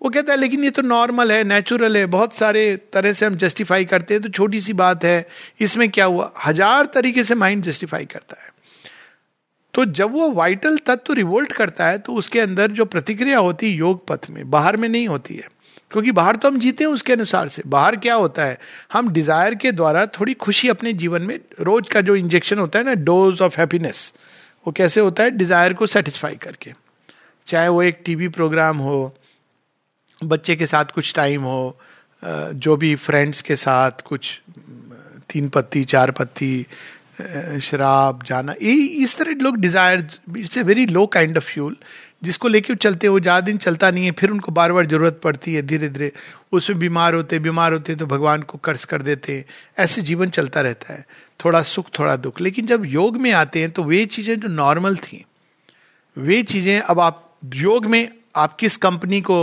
वो 0.05 0.11
कहता 0.11 0.33
है, 0.33 0.39
लेकिन 0.39 0.65
ये 0.65 0.71
तो 0.71 0.83
नॉर्मल 0.83 1.33
है 1.33 1.43
नेचुरल 1.45 1.97
है, 1.97 2.07
बहुत 2.09 2.35
सारे 2.35 2.65
तरह 2.93 3.13
से 3.13 3.27
हम 3.27 3.37
जस्टिफाई 3.37 3.85
करते 3.85 4.15
हैं 4.15 4.23
तो 4.23 4.29
छोटी 4.31 4.61
सी 4.61 4.73
बात 4.75 5.05
है, 5.05 5.27
इसमें 5.61 5.89
क्या 5.91 6.05
हुआ? 6.07 6.33
हज़ार 6.47 6.87
तरीके 6.95 7.25
से 7.25 7.35
माइंड 7.35 7.63
जस्टिफाई 7.65 8.05
करता 8.07 8.37
है। 8.37 8.53
तो 9.75 9.85
जब 9.93 10.13
वो 10.13 10.31
वाइटल 10.33 10.77
तत्व 10.87 11.13
रिवोल्ट 11.15 11.53
करता 11.53 11.87
है 11.87 11.99
तो 11.99 12.15
उसके 12.15 12.41
अंदर 12.41 12.71
जो 12.73 12.85
प्रतिक्रिया 12.87 13.39
होती 13.39 13.71
है, 13.71 13.77
योग 13.77 14.07
पथ 14.09 14.31
में, 14.31 14.51
बाहर 14.51 14.77
में 14.77 14.89
नहीं 14.89 15.09
होती 15.09 15.35
है। 15.37 15.49
क्योंकि 15.91 16.13
बाहर 16.13 16.37
तो 16.37 16.49
हम 16.49 16.59
जीते 16.59 16.85
हैं 16.85 16.91
उसके 16.91 17.13
अनुसार 17.13 17.49
से। 17.49 17.63
बाहर 17.69 17.97
क्या 17.97 18.15
होता 18.17 18.45
है, 18.45 18.59
हम 18.93 19.09
डिज़ायर 19.11 19.55
के 19.55 19.73
द्वारा 19.73 20.07
थोड़ी 20.11 20.35
खुशी 20.37 20.69
अपने 20.69 20.93
जीवन 20.95 21.23
में, 21.23 21.39
रोज 21.61 21.89
का 21.89 22.01
जो 22.01 22.17
इंजेक्शन 22.17 22.59
होता 22.59 22.79
है 22.79 22.85
ना 22.85 22.95
डोज 23.03 23.43
ऑफ़ 23.43 23.59
हैप्पीनेस 23.59 24.13
वो 24.67 24.73
कैसे 24.73 25.01
होता 25.01 25.23
है 25.23 25.31
डिज़ायर 25.33 25.73
को 25.73 25.87
सेटिस्फाई 25.89 26.37
करके। 26.37 26.73
चाहे 27.47 27.69
वो 27.69 27.83
एक 27.83 28.01
टीवी 28.05 28.29
प्रोग्राम 28.31 28.79
हो 28.79 29.15
बच्चे 30.21 30.57
के 30.57 30.67
साथ 30.67 30.95
कुछ 30.95 31.15
टाइम 31.15 31.43
हो 31.43 31.79
जो 32.23 32.77
भी 32.77 32.95
फ्रेंड्स 32.97 33.43
के 33.43 33.57
साथ 33.57 34.01
कुछ, 34.05 34.41
तीन 35.31 35.49
पत्ती, 35.49 35.85
चार 35.85 36.11
पत्ती 36.11 36.67
शराब, 37.63 38.23
जाना, 38.27 38.55
ये, 38.63 38.73
इस 38.75 39.17
तरह 39.19 39.43
लोग 39.43 39.57
desire 39.57 40.07
it's 40.39 40.59
a 40.59 40.63
very 40.63 40.87
low 40.87 41.07
kind 41.07 41.37
of 41.37 41.45
fuel 41.45 41.77
जिसको 42.23 42.49
लेके 42.49 42.75
चलते 42.75 43.09
वो 43.09 43.19
ज़्यादा 43.21 43.41
दिन 43.47 43.57
चलता 43.59 43.91
नहीं 43.91 44.05
है, 44.05 44.11
फिर 44.13 44.31
उनको 44.31 44.53
बार 44.53 44.73
बार 44.73 44.87
ज़रूरत 44.87 45.21
पड़ती 45.25 45.55
है 45.55 45.63
धीरे 45.63 45.89
धीरे 45.89 46.11
उसमें 46.53 46.79
बीमार 46.79 47.15
होते 47.15 47.39
बीमार 47.39 47.73
होते 47.73 47.95
तो 47.95 48.07
भगवान 48.07 48.43
को 48.43 48.59
कर्ज 48.59 48.85
कर 48.85 49.03
देते 49.03 49.37
हैं, 49.37 49.45
ऐसे 49.79 50.03
जीवन 50.03 50.31
चलता 50.31 50.61
रहता 50.61 50.93
है, 50.95 51.05
थोड़ा 51.41 51.63
सुख, 51.63 51.87
थोड़ा 51.99 52.17
दुख, 52.17 52.41
लेकिन 52.41 52.67
जब 52.67 52.85
योग 52.87 53.17
में 53.17 53.31
आते 53.33 53.61
हैं 53.61 53.71
तो 53.71 53.83
वे 53.85 54.05
चीज़ें 54.07 54.39
जो 54.41 54.49
नॉर्मल 54.51 54.97
थी, 54.99 55.25
वे 56.17 56.43
चीज़ें, 56.45 56.79
अब 56.79 57.01
आप, 57.01 57.31
योग 57.55 57.87
में 57.87 58.09
आप 58.37 58.57
किस 58.57 58.77
कंपनी 58.79 59.21
को 59.21 59.37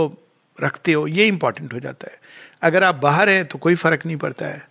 रखते 0.58 0.92
हो, 0.92 1.06
ये 1.06 1.26
इंपॉर्टेंट 1.26 1.72
हो 1.74 1.80
जाता 1.80 2.08
है। 2.12 2.20
अगर 2.62 2.84
आप 2.84 2.94
बाहर 2.94 3.28
हैं 3.28 3.44
तो 3.44 3.58
कोई 3.58 3.74
फ़र्क 3.74 4.06
नहीं 4.06 4.16
पड़ता 4.16 4.46
है। 4.46 4.66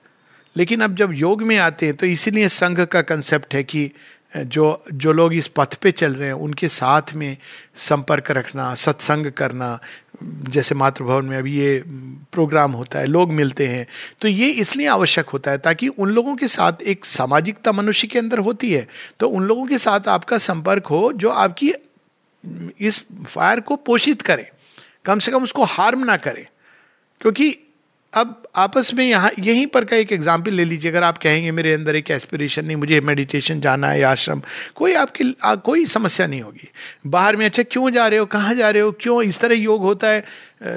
लेकिन 0.55 0.81
अब 0.81 0.95
जब 0.95 1.13
योग 1.13 1.41
में 1.43 1.57
आते 1.57 1.85
हैं 1.85 1.95
तो 1.95 2.05
इसीलिए 2.05 2.47
संघ 2.49 2.79
का 2.81 3.01
कंसेप्ट 3.01 3.53
है 3.53 3.63
कि 3.63 3.91
जो 4.33 4.83
जो 4.93 5.11
लोग 5.11 5.33
इस 5.33 5.47
पथ 5.47 5.73
पे 5.75 5.91
चल 5.91 6.13
रहे 6.15 6.27
हैं, 6.27 6.33
उनके 6.35 6.67
साथ 6.67 7.13
में 7.13 7.37
संपर्क 7.75 8.31
रखना, 8.31 8.73
सत्संग 8.75 9.31
करना, 9.31 9.79
जैसे 10.23 10.75
मातृभवन 10.75 11.25
में 11.25 11.37
अभी 11.37 11.55
ये 11.55 11.83
प्रोग्राम 12.31 12.71
होता 12.71 12.99
है, 12.99 13.05
लोग 13.05 13.31
मिलते 13.31 13.67
हैं 13.67 13.85
तो 14.21 14.27
ये 14.27 14.49
इसलिए 14.51 14.87
आवश्यक 14.87 15.29
होता 15.29 15.51
है 15.51 15.57
ताकि 15.57 15.87
उन 15.87 16.09
लोगों 16.09 16.35
के 16.35 16.47
साथ 16.47 16.81
एक 16.83 17.05
सामाजिकता 17.05 17.71
मनुष्य 17.71 18.07
के 18.07 18.19
अंदर 18.19 18.39
होती 18.39 18.71
है। 18.73 18.87
तो 19.19 19.29
उन 19.29 19.43
लोगों 19.43 19.65
के 19.65 19.77
साथ 19.77 20.07
आपका 20.07 20.37
संपर्क 20.37 20.85
हो 20.85 21.11
जो 21.13 21.29
आपकी, 21.29 21.73
इस 22.79 23.05
फायर 23.27 23.59
को 23.59 23.75
पोषित 23.75 24.21
करे। 24.21 24.49
कम 25.05 25.19
से 25.19 25.31
कम 25.31 25.43
उसको 25.43 25.63
हार्म 25.65 26.03
ना 26.05 26.17
करे। 26.17 26.47
क्योंकि 27.21 27.57
अब 28.13 28.41
आपस 28.55 28.93
में 28.93 29.03
यहाँ 29.05 29.29
यहीं 29.39 29.65
पर 29.67 29.85
का 29.85 29.95
एक 29.95 30.11
एग्ज़ाम्पल 30.11 30.53
ले 30.53 30.63
लीजिए 30.65 30.91
अगर 30.91 31.03
आप 31.03 31.17
कहेंगे 31.17 31.51
मेरे 31.51 31.73
अंदर 31.73 31.95
एक 31.95 32.09
एस्पिरेशन 32.11 32.65
नहीं 32.65 32.75
मुझे 32.77 32.99
मेडिटेशन 33.01 33.61
जाना 33.61 33.87
है 33.87 34.01
आश्रम। 34.03 34.41
कोई 34.75 34.93
आपकी 34.93 35.35
आ, 35.43 35.53
कोई 35.55 35.85
समस्या 35.85 36.27
नहीं 36.27 36.41
होगी। 36.41 36.67
बाहर 37.07 37.35
में 37.35 37.45
अच्छा 37.45 37.63
क्यों 37.63 37.89
जा 37.91 38.07
रहे 38.07 38.19
हो? 38.19 38.25
कहाँ 38.25 38.55
जा 38.55 38.69
रहे 38.69 38.81
हो? 38.81 38.91
क्यों 38.91 39.21
इस 39.23 39.39
तरह 39.39 39.55
योग 39.55 39.81
होता 39.81 40.07
है? 40.07 40.23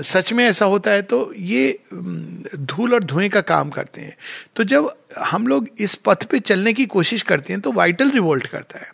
सच 0.03 0.33
में 0.33 0.45
ऐसा 0.45 0.65
होता 0.65 0.91
है? 0.91 1.03
तो 1.03 1.33
ये 1.37 1.79
धूल 1.93 2.95
और 2.95 3.05
धुएँ 3.05 3.29
का 3.29 3.41
काम 3.43 3.71
करते 3.71 4.01
हैं। 4.01 4.17
तो 4.57 4.65
जब 4.65 4.91
हम 5.19 5.47
लोग 5.47 5.69
इस 5.79 5.95
पथ 5.95 6.25
पे 6.25 6.39
चलने 6.41 6.73
की 6.73 6.87
कोशिश 6.87 7.23
करते 7.23 7.53
हैं 7.53 7.63
तो 7.63 7.73
वाइटल 7.73 8.11
रिवोल्ट 8.11 8.47
करता 8.47 8.79
है। 8.79 8.93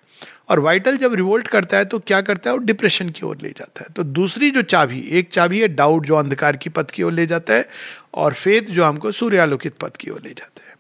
और 0.51 0.61
वाइटल 0.61 0.97
जब 0.97 1.15
रिवोल्ट 1.15 1.49
करता 1.49 1.77
है 1.77 1.85
तो 1.85 1.99
क्या 1.99 2.21
करता 2.21 2.51
है? 2.51 2.57
वो 2.57 2.63
डिप्रेशन 2.65 3.09
की 3.09 3.27
ओर 3.27 3.39
ले 3.43 3.49
जाता 3.49 3.83
है। 3.83 3.93
तो 3.97 4.03
दूसरी 4.03 4.51
जो 4.51 4.63
चाबी, 4.63 5.01
एक 5.01 5.29
चाबी 5.29 5.61
है 5.61 5.69
डाउट 5.69 6.07
जो 6.07 6.15
अंधकार 6.15 6.57
की 6.57 6.71
पथ 6.71 6.91
की 6.91 7.03
ओर 7.03 7.13
ले 7.13 7.27
जाता 7.27 7.55
है 7.55 7.69
और 8.15 8.35
फेत 8.35 8.71
जो 8.71 8.85
हमको 8.85 9.13
सूर्यालोकित 9.13 9.75
पथ 9.81 9.97
की 9.97 10.11
ओर 10.11 10.23
ले 10.25 10.31
जाता 10.31 10.69
है। 10.69 10.75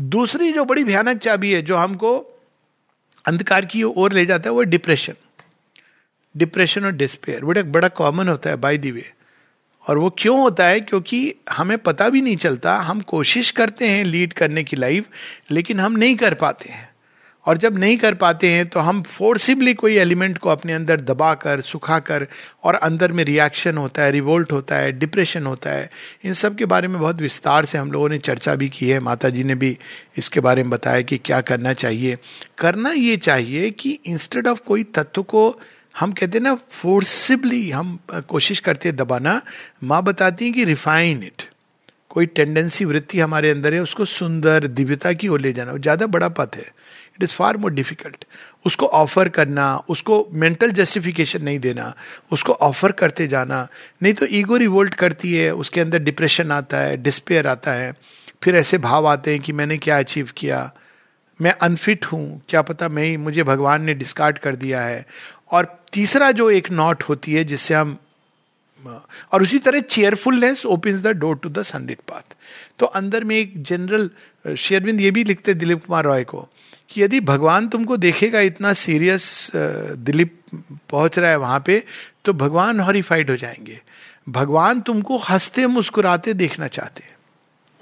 दूसरी 0.00 0.52
जो 0.52 0.64
बड़ी 0.64 0.84
भयानक 0.84 1.18
चाबी 1.18 1.52
है 1.52 1.62
जो 1.62 1.76
हमको 1.76 2.16
अंधकार 3.24 3.64
की 3.64 3.82
ओर 3.82 4.12
ले 4.12 4.26
जाता 4.26 4.50
है 4.50 4.54
वो 4.54 4.62
डिप्रेशन 4.62 5.14
डिप्रेशन 6.34 6.84
और 6.84 6.92
डिस्पेयर 6.92 7.44
वो 7.44 7.52
एक 7.52 7.72
बड़ा 7.72 7.88
कॉमन 7.88 8.28
होता 8.28 8.50
है 8.50 8.56
बाई 8.56 8.78
दी 8.78 8.90
वे 8.90 9.04
और 9.86 9.98
वो 9.98 10.10
क्यों 10.18 10.38
होता 10.40 10.66
है? 10.66 10.80
क्योंकि 10.80 11.34
हमें 11.50 11.78
पता 11.78 12.08
भी 12.08 12.20
नहीं 12.20 12.36
चलता, 12.36 12.76
हम 12.76 13.00
कोशिश 13.00 13.50
करते 13.50 13.88
हैं 13.88 14.04
लीड 14.04 14.32
करने 14.32 14.64
की 14.64 14.76
लाइफ 14.76 15.08
लेकिन 15.50 15.80
हम 15.80 15.92
नहीं 15.92 16.16
कर 16.16 16.34
पाते 16.34 16.68
हैं। 16.68 16.95
और 17.46 17.56
जब 17.56 17.76
नहीं 17.78 17.96
कर 17.96 18.14
पाते 18.14 18.48
हैं 18.48 18.64
तो 18.66 18.80
हम 18.80 19.02
फोर्सिबली 19.02 19.74
कोई 19.74 19.96
एलिमेंट 19.96 20.38
को 20.38 20.48
अपने 20.48 20.72
अंदर 20.72 21.00
दबा 21.02 21.32
कर 21.36 21.60
सुखा 21.62 21.98
कर 22.00 22.26
और 22.64 22.74
अंदर 22.76 23.12
में 23.12 23.22
रिएक्शन 23.24 23.78
होता 23.78 24.02
है 24.02 24.10
रिवोल्ट 24.12 24.52
होता 24.52 24.76
है 24.76 24.92
डिप्रेशन 24.94 25.46
होता 25.46 25.70
है, 25.70 25.90
इन 26.24 26.32
सब 26.34 26.56
के 26.56 26.64
बारे 26.66 26.88
में 26.88 27.00
बहुत 27.00 27.20
विस्तार 27.20 27.64
से 27.64 27.78
हम 27.78 27.92
लोगों 27.92 28.08
ने 28.08 28.18
चर्चा 28.20 28.54
भी 28.54 28.68
की 28.68 28.88
है। 28.88 28.98
माता 29.00 29.28
जी 29.28 29.44
ने 29.44 29.54
भी 29.54 29.76
इसके 30.18 30.40
बारे 30.40 30.62
में 30.62 30.70
बताया 30.70 31.00
कि 31.02 31.18
क्या 31.18 31.40
करना 31.42 31.72
चाहिए। 31.74 32.18
करना 32.58 32.90
ये 32.90 33.16
चाहिए 33.18 33.70
कि 33.72 33.98
इंस्टेड 34.06 34.46
ऑफ़ 34.46 34.60
कोई 34.66 34.82
तत्व 34.94 35.22
को 35.24 35.48
हम 35.94 36.12
कहते 36.12 36.38
हैं 36.38 36.44
ना 36.44 36.54
फोर्सिबली 36.54 37.70
हम 37.70 37.98
कोशिश 38.28 38.60
करते 38.60 38.88
हैं 38.88 38.96
दबाना, 38.96 39.40
माँ 39.84 40.02
बताती 40.02 40.44
हैं 40.44 40.54
कि 40.54 40.64
रिफाइन 40.64 41.22
इट 41.22 41.42
कोई 42.10 42.26
टेंडेंसी 42.28 42.84
वृत्ति 42.84 43.18
हमारे 43.20 43.50
अंदर 43.50 43.74
है, 43.74 43.80
उसको 43.80 44.04
सुंदर, 44.04 44.66
दिव्यता 44.68 45.12
की 45.12 45.28
ओर 45.28 45.40
ले 45.40 45.52
जाना 45.52 45.76
ज़्यादा 45.76 46.06
बड़ा 46.08 46.28
पथ 46.30 46.56
है। 46.56 46.70
It 47.16 47.22
is 47.22 47.32
far 47.32 47.56
more 47.56 47.72
difficult 47.72 48.24
उसको 48.64 48.86
ऑफ़र 48.86 49.28
करना, 49.28 49.76
उसको 49.88 50.28
मेंटल 50.32 50.70
जस्टिफिकेशन 50.70 51.42
नहीं 51.42 51.58
देना, 51.58 51.92
उसको 52.32 52.52
ऑफ़र 52.52 52.92
करते 52.92 53.26
जाना, 53.26 53.68
नहीं 54.02 54.12
तो 54.14 54.26
ईगो 54.26 54.56
रिवोल्ट 54.56 54.94
करती 54.94 55.34
है, 55.34 55.54
उसके 55.54 55.80
अंदर 55.80 55.98
डिप्रेशन 55.98 56.52
आता 56.52 56.78
है 56.78 56.96
डिस्पेयर 56.96 57.46
आता 57.46 57.72
है। 57.72 57.92
फिर 58.42 58.56
ऐसे 58.56 58.78
भाव 58.78 59.06
आते 59.06 59.30
हैं 59.30 59.40
कि 59.40 59.52
मैंने 59.52 59.76
क्या 59.78 59.98
अचीव 59.98 60.30
किया? 60.36 60.70
मैं 61.40 61.52
अनफिट 61.62 62.04
हूँ, 62.04 62.42
क्या 62.48 62.62
पता 62.62 62.88
मैं 62.88 63.04
ही, 63.04 63.16
मुझे 63.16 63.42
भगवान 63.42 63.82
ने 63.82 63.94
डिस्कार्ड 63.94 64.38
कर 64.38 64.56
दिया 64.56 64.80
है। 64.80 65.06
और 65.52 65.68
तीसरा 65.92 66.30
जो 66.32 66.50
एक 66.50 66.70
नॉट 66.70 67.02
होती 67.02 67.32
है, 67.32 67.44
जिससे 67.44 67.74
हम, 67.74 67.98
और 69.32 69.42
उसी 69.42 69.58
तरह 69.58 69.80
cheerfulness 69.80 70.64
opens 70.66 71.00
the 71.02 71.06
door 71.16 71.36
to 71.36 71.48
the 71.48 71.62
sunlit 71.62 72.00
path 72.08 72.34
तो 72.78 72.86
अंदर 72.86 73.24
में 73.24 73.36
एक 73.36 73.62
जनरल 73.62 74.10
शेयरविंद 74.56 75.00
ये 75.00 75.10
भी 75.10 75.24
लिखते 75.24 75.54
दिलीप 75.54 75.84
कुमार 75.84 76.04
रॉय 76.04 76.24
को 76.24 76.48
कि 76.90 77.02
यदि 77.02 77.20
भगवान 77.20 77.68
तुमको 77.68 77.96
देखेगा 77.96 78.40
इतना 78.40 78.72
सीरियस 78.72 79.50
दिलीप 79.54 80.40
पहुँच 80.90 81.18
रहा 81.18 81.30
है 81.30 81.36
वहाँ 81.36 81.62
पे 81.66 81.82
तो 82.24 82.32
भगवान 82.32 82.80
हॉरीफाइड 82.80 83.30
हो 83.30 83.36
जाएँगे। 83.36 83.80
भगवान 84.28 84.80
तुमको 84.80 85.16
हँसते, 85.18 85.66
मुस्कुराते 85.66 86.34
देखना 86.34 86.68
चाहते 86.68 87.04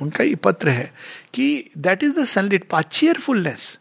उनका 0.01 0.25
ये 0.25 0.35
पत्र 0.35 0.69
है 0.69 0.93
कि 1.35 1.71
that 1.79 2.03
is 2.03 2.19
the 2.21 2.25
sunlit 2.25 2.69
path 2.69 2.81
cheerfulness 2.83 3.79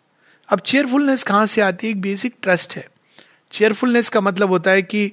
अब 0.49 0.59
चेयरफुलनेस 0.59 1.23
कहाँ 1.23 1.45
से 1.45 1.61
आती 1.61 1.87
है? 1.87 1.91
एक 1.91 2.01
बेसिक 2.01 2.35
ट्रस्ट 2.41 2.75
है। 2.75 2.87
चेयरफुलनेस 3.51 4.09
का 4.09 4.21
मतलब 4.21 4.49
होता 4.49 4.71
है 4.71 4.81
कि 4.81 5.11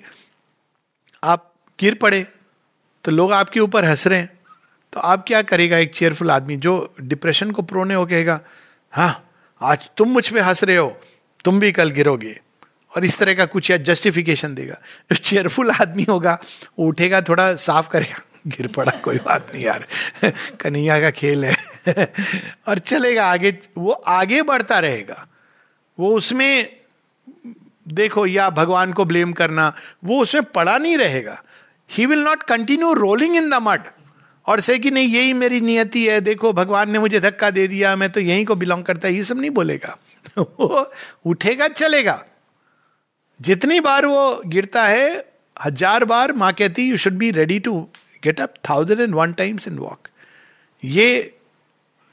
आप 1.23 1.53
गिर 1.79 1.95
पड़े 1.95 2.27
तो 3.05 3.11
लोग 3.11 3.33
आपके 3.33 3.61
ऊपर 3.61 3.85
हंस 3.85 4.07
रहे 4.07 4.19
हैं। 4.19 4.39
तो 4.93 5.01
आप 5.01 5.25
क्या 5.27 5.43
करेगा 5.43 5.79
एक 5.79 5.95
चेयरफुल 5.95 6.31
आदमी 6.31 6.57
जो 6.57 6.95
डिप्रेशन 7.01 7.51
को 7.51 7.63
प्रोने 7.63 7.95
हो 7.95 8.07
कहेगा 8.07 8.41
हाँ 8.93 9.30
आज 9.63 9.91
तुम 9.97 10.09
मुझ 10.09 10.29
पे 10.29 10.41
हंस 10.41 10.65
रहे 10.65 10.77
हो, 10.77 11.01
तुम 11.45 11.61
भी 11.61 11.73
कल 11.73 11.91
गिरोगे। 11.91 12.41
और 12.97 13.05
इस 13.05 13.19
तरह 13.19 13.35
का 13.35 13.45
कुछ 13.45 13.71
या 13.71 13.77
जस्टिफिकेशन 13.77 14.55
देगा। 14.55 14.75
जो 15.13 15.17
चेयरफुल 15.17 15.71
आदमी 15.71 16.07
होगा, 16.09 16.39
वो 16.79 16.87
उठेगा, 16.87 17.21
थोड़ा 17.21 17.55
साफ़ 17.55 17.89
करेगा। 17.89 18.23
गिर 18.47 18.67
पड़ा, 18.67 18.93
कोई 18.93 19.17
बात 19.17 19.53
नहीं 19.55 19.65
यार। 19.65 19.87
कन्हैया 20.61 21.01
का 21.01 21.11
खेल 21.11 21.45
है। 21.45 21.57
और 22.69 22.79
चलेगा 22.79 23.33
आगे, 23.33 23.59
वो 23.79 23.93
आगे 23.93 24.43
बढ़ता 24.43 24.79
रहेगा। 24.79 25.27
वो 25.99 26.15
उसमें, 26.15 26.77
देखो, 27.89 28.27
या 28.27 28.51
भगवान 28.51 28.93
को 28.93 29.05
ब्लेम 29.05 29.33
करना, 29.33 29.77
वो 30.05 30.23
उसमें 30.23 30.45
पड़ा 30.45 30.79
नहीं 30.79 30.97
रहेगा। 30.97 31.43
He 31.91 32.07
will 32.07 32.19
not 32.19 32.43
continue 32.43 32.93
rolling 32.93 33.37
in 33.37 33.51
the 33.51 33.55
mud 33.55 33.81
और 34.47 34.61
से 34.61 34.79
कि 34.79 34.91
नहीं, 34.91 35.09
यही 35.09 35.33
मेरी 35.33 35.61
नियति 35.61 36.07
है। 36.07 36.21
देखो, 36.21 36.53
भगवान 36.53 36.91
ने 36.91 36.99
मुझे 36.99 37.21
धक्का 37.21 37.51
दे 37.51 37.67
दिया, 37.69 37.97
मैं 37.97 38.11
तो 38.11 38.21
यहीं 38.21 38.45
को 38.45 38.55
बिलोंग 38.55 38.85
करता 38.85 39.09
ये 39.09 39.23
सब 39.23 39.39
नहीं 39.39 39.51
बोलेगा। 39.51 39.97
वो 40.39 40.91
उठेगा, 41.27 41.69
चलेगा। 41.69 42.25
जितनी 43.41 43.81
बार 43.81 44.07
वो 44.07 44.43
गिरता 44.47 44.87
है, 44.87 45.25
हज़ार 45.57 46.05
बार 46.05 46.33
माँ 46.33 46.53
कहती 46.53 46.83
you 46.83 46.97
should 46.97 47.13
be 47.13 47.31
ready 47.31 47.59
to 47.59 47.81
get 48.25 48.41
up 48.41 48.55
thousand 48.69 49.01
and 49.01 49.15
one 49.15 49.33
times 49.33 49.69
in 49.69 49.79
walk 49.79 50.09
ये 50.85 51.37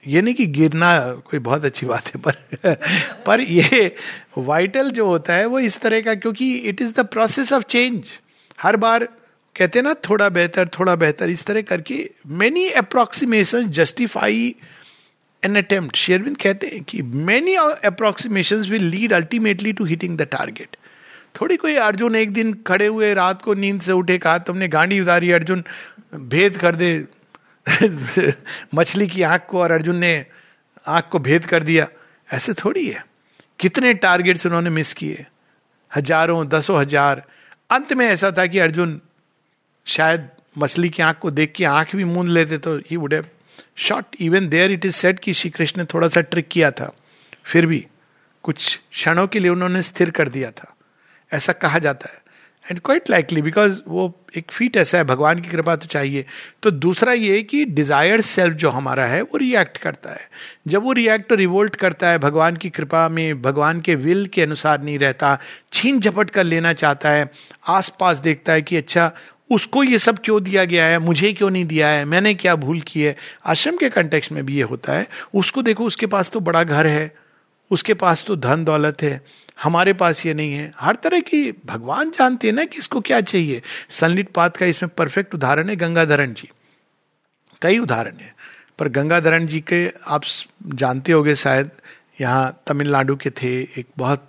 ये 0.08 0.22
नहीं 0.22 0.34
कि 0.34 0.46
गिरना 0.48 0.98
कोई 1.30 1.40
बहुत 1.40 1.66
अच्छी 1.66 1.86
बात 1.86 2.08
है, 2.08 2.22
पर 2.22 2.76
पर 3.26 3.42
ये 3.42 3.96
वाइटल 4.38 4.92
जो 4.92 5.06
होता 5.06 5.34
है, 5.34 5.46
वो 5.46 5.60
इस 5.60 5.80
तरह 5.80 6.02
का, 6.02 6.16
क्योंकि 6.16 6.54
it 6.56 6.82
is 6.82 6.94
the 6.94 7.06
process 7.06 7.54
of 7.54 7.64
change 7.64 8.06
हर 8.62 8.76
बार 8.76 9.08
कहते 9.58 9.80
हैं 9.80 9.84
ना, 9.84 9.94
थोड़ा 9.94 10.30
बेहतर 10.30 10.68
थोड़ा 10.68 10.96
बेहतर, 10.96 11.30
इस 11.30 11.46
तरह 11.46 11.62
करके 11.62 12.10
many 12.28 12.70
approximation 12.70 13.70
justify 13.70 14.56
an 15.44 15.56
attempt 15.56 15.96
Sri Aurobindo 15.96 16.38
कहते 16.38 16.68
हैं 16.68 16.84
कि 16.84 17.02
many 17.02 17.56
approximation 17.56 18.56
will 18.56 18.84
lead 18.84 19.14
ultimately 19.14 19.74
to 19.74 19.86
hitting 19.86 20.18
the 20.18 20.22
target 20.22 20.78
थोड़ी 21.42 21.58
कोई 21.58 21.76
अर्जुन 21.76 22.16
एक 22.16 22.34
दिन 22.34 22.54
खड़े 22.68 22.86
हुए, 22.86 23.14
रात 23.14 23.42
को 23.42 23.54
नींद 23.54 23.82
से 23.82 23.92
उठे, 23.92 24.18
कहा, 24.18 24.38
तुमने 24.38 24.68
गांडी 24.68 25.00
उतारी, 25.00 25.32
अर्जुन, 25.32 25.64
भेद 26.16 26.58
कर 26.58 26.76
दे। 26.76 27.06
मछली 28.76 29.08
की 29.08 29.22
आँख 29.22 29.46
को 29.50 29.62
और 29.62 29.72
अर्जुन 29.72 29.96
ने 29.96 30.26
आँख 30.88 31.10
को 31.12 31.20
भेद 31.20 31.46
कर 31.46 31.64
दिया। 31.64 31.88
ऐसे 32.34 32.54
थोड़ी 32.54 32.88
है। 32.88 33.06
कितने 33.60 33.94
टारगेट्स 33.94 34.46
उन्होंने 34.46 34.70
मिस 34.70 34.94
किए? 34.94 35.26
हज़ारों, 35.96 36.48
दसों 36.48 36.80
हज़ार। 36.80 37.24
अंत 37.70 37.94
में 37.94 38.06
ऐसा 38.06 38.32
था 38.32 38.46
कि 38.46 38.60
अर्जुन 38.60 39.02
शायद 39.88 40.28
मछली 40.58 40.90
की 40.90 41.04
आँख 41.04 41.18
को 41.18 41.32
देख 41.32 41.54
के 41.56 41.66
आँख 41.66 41.96
भी 41.96 42.04
मूंद 42.04 42.30
लेते 42.30 42.58
तो 42.58 42.78
he 42.78 42.98
would 42.98 43.14
have 43.14 43.26
shot 43.78 44.16
even 44.20 44.48
there 44.50 44.72
it 44.72 44.86
is 44.86 44.96
set 44.96 45.20
कि 45.20 45.34
श्री 45.34 45.50
कृष्ण 45.50 45.82
ने 45.82 45.86
थोड़ा 45.94 46.08
सा 46.08 46.22
ट्रिक 46.22 46.48
किया 46.48 46.72
था। 46.72 46.94
फिर 47.44 47.66
भी 47.66 47.88
कुछ 48.44 48.80
क्षणों 48.92 49.28
के 49.28 49.40
लिए 49.40 49.50
उन्होंने 49.50 49.82
स्थिर 49.82 50.10
कर 50.10 50.30
दिया 50.30 50.52
था। 50.52 50.76
ऐसा 51.34 51.54
कहा 51.54 51.80
जाता 51.80 52.10
है। 52.10 52.22
एंड 52.72 52.80
क्वाइट 52.80 53.10
लाइकली 53.10 53.42
बिकॉज़ 53.42 53.80
वो 53.88 54.26
एक 54.38 54.52
फीट 54.52 54.78
ऐसा 54.78 54.98
है, 54.98 55.04
भगवान 55.04 55.40
की 55.40 55.50
कृपा 55.50 55.76
तो 55.76 55.86
चाहिए। 55.86 56.26
तो 56.64 56.72
दूसरा 56.72 57.14
ये 57.14 57.44
कि 57.44 57.66
डिज़ायर 57.66 58.22
सेल्फ 58.22 58.56
जो 58.56 58.70
हमारा 58.70 59.06
है, 59.06 59.22
वो 59.22 59.38
रिएक्ट 59.38 59.78
करता 59.78 60.10
है। 60.10 60.30
जब 60.68 60.84
वो 60.84 60.92
रिएक्ट 60.92 61.32
और 61.32 61.38
रिवोल्ट 61.38 61.76
करता 61.76 62.10
है, 62.10 62.20
भगवान 62.20 62.56
की 62.56 62.70
कृपा 62.70 63.10
में, 63.10 63.42
भगवान 63.42 63.82
के 63.82 63.96
विल 63.96 64.26
के 64.26 64.42
अनुसार 64.42 64.82
नहीं 64.82 65.00
रहता, 65.00 65.40
छीन 65.74 66.00
झपट 66.00 66.30
कर 66.30 66.44
लेना 66.44 66.74
चाहता 66.74 67.10
है, 67.10 67.32
आसपास 67.68 68.18
देखता 68.18 68.54
है 68.54 68.62
कि 68.62 68.78
अच्छा 68.78 69.12
उसको 69.52 69.84
ये 69.84 69.98
सब 69.98 70.20
क्यों 70.20 70.44
दिया 70.44 70.66
गया 70.66 70.86
है? 70.86 71.00
मुझे 71.00 71.34
क्यों 71.34 71.50
नहीं 71.50 71.66
दिया 71.66 71.88
है? 71.88 72.06
मैंने 72.06 72.34
क्या 72.34 72.56
भूल 72.56 72.82
की 72.82 73.02
है? 73.02 73.16
आश्रम 73.46 73.78
के 73.78 73.90
कंटेक्स 73.90 74.32
में 74.32 74.46
भी 74.46 74.56
ये 74.56 74.62
होता 74.62 74.94
है। 74.94 75.08
उसको 75.34 75.62
देखो, 75.62 75.86
उसके 75.86 76.06
पास 76.06 76.32
तो 76.32 76.40
बड़ा 76.40 76.64
घर 76.64 76.88
है। 76.88 77.16
उसके 77.72 77.94
पास 77.94 78.26
तो 78.28 78.36
धन 78.36 78.64
दौलत 78.64 79.02
है। 79.02 79.22
हमारे 79.64 79.94
पास 79.94 80.26
ये 80.26 80.34
नहीं 80.34 80.54
है। 80.54 80.72
हर 80.80 80.96
तरह 80.96 81.20
की 81.20 81.54
भगवान 81.66 82.10
जानते 82.10 82.48
हैं 82.48 82.54
ना 82.54 82.64
कि 82.64 82.78
इसको 82.78 83.02
क्या 83.02 83.22
चाहिए। 83.22 83.62
सनलिट 83.90 84.30
पात 84.30 84.58
का 84.58 84.66
इसमें 84.66 84.90
परफेक्ट 84.98 85.36
उदाहरण 85.36 85.70
है 85.70 85.76
गंगाधरण 85.76 86.34
जी। 86.34 86.50
कई 87.62 87.80
उदाहरण 87.80 88.18
है। 88.18 88.36
पर 88.80 88.88
गंगाधरण 88.88 89.48
जी 89.48 89.60
के 89.60 89.92
आप 90.08 90.22
जानते 90.68 91.12
होगे 91.12 91.36
शायद, 91.36 91.70
यहाँ 92.22 92.64
तमिलनाडु 92.68 93.16
के 93.16 93.30
थे 93.30 93.62
एक 93.62 93.86
बहुत, 93.98 94.28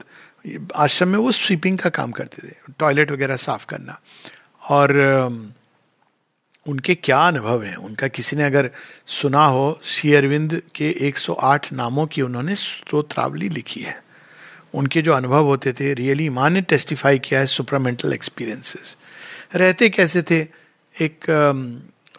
आश्रम 0.77 1.09
में 1.09 1.19
वो 1.19 1.33
स्वीपिंग 1.33 1.79
का 1.79 1.91
काम 1.91 2.11
करते 2.11 2.49
थे। 2.49 2.53
टॉयलेट 2.79 3.11
वगैरह 3.11 3.37
साफ़ 3.37 3.67
करना। 3.67 4.01
और 4.69 4.97
उनके 6.67 6.95
क्या 6.95 7.19
अनुभव 7.19 7.63
हैं? 7.63 7.77
उनका 7.77 8.09
किसी 8.09 8.37
ने 8.37 8.45
अगर 8.45 8.71
सुना 9.09 9.45
हो 9.47 9.81
श्री 9.85 10.13
अरविंद 10.15 10.61
के 10.75 10.91
108 11.01 11.73
नामों 11.73 12.07
की 12.07 12.23
उन्होंने 12.23 12.55
स्त्रोत्रावली 12.55 13.49
लिखी 13.49 13.81
है। 13.81 14.03
उनके 14.75 15.03
जो 15.03 15.13
अनुभव 15.13 15.45
होते 15.45 15.73
थे, 15.73 15.93
रियली 15.95 16.29
माँ 16.29 16.49
ने 16.51 16.61
टेस्टिफाई 16.63 17.19
किया 17.19 17.41
है 17.41 17.47
सुपरामेंटल 17.47 18.13
एक्सपीरियंसेस। 18.13 18.97
रहते 19.55 19.89
कैसे 19.89 20.23
थे? 20.23 20.41
एक 20.97 21.25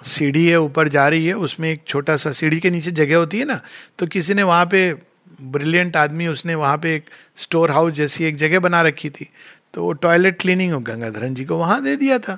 सीढ़ी 0.03 0.45
है, 0.47 0.59
ऊपर 0.59 0.87
जा 0.87 1.07
रही 1.07 1.25
है, 1.25 1.33
उसमें 1.33 1.71
एक 1.71 1.81
छोटा 1.87 2.15
सा 2.17 2.31
सीढ़ी 2.31 2.59
के 2.59 2.69
नीचे 2.69 2.91
जगह 2.91 3.17
होती 3.17 3.39
है 3.39 3.45
ना 3.45 3.59
तो 3.99 4.07
किसी 4.07 4.33
ने 4.33 4.43
वहाँ 4.43 4.65
पे 4.65 4.93
ब्रिलियंट 5.41 5.95
आदमी, 5.97 6.27
उसने 6.27 6.55
वहाँ 6.55 6.77
पे 6.77 6.95
एक 6.95 7.05
स्टोर 7.37 7.71
हाउस 7.71 7.93
जैसी 7.93 8.23
एक 8.25 8.35
जगह 8.35 8.59
बना 8.59 8.81
रखी 8.81 9.09
थी। 9.09 9.29
तो 9.73 9.83
वो 9.83 9.91
टॉयलेट 9.95 10.39
क्लीनिंग 10.41 10.73
गंगाधरन 10.83 11.33
जी 11.35 11.45
को 11.45 11.57
वहाँ 11.57 11.81
दे 11.83 11.95
दिया 11.95 12.19
था। 12.19 12.37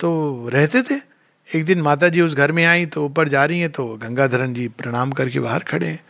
तो 0.00 0.48
रहते 0.48 0.82
थे। 0.82 1.00
एक 1.48 1.64
दिन 1.64 1.80
माता 1.82 2.08
जी 2.08 2.20
उस 2.20 2.34
घर 2.34 2.52
में 2.52 2.64
आई 2.64 2.86
तो 2.86 3.04
ऊपर 3.04 3.28
जा 3.28 3.44
रही 3.44 3.60
हैं 3.60 3.70
तो 3.72 3.86
गंगाधरन 3.96 4.54
जी 4.54 4.66
प्रणाम 4.70 5.12
करके 5.12 5.40
बाहर 5.40 5.62
खड़े 5.62 5.86
हैं। 5.86 6.00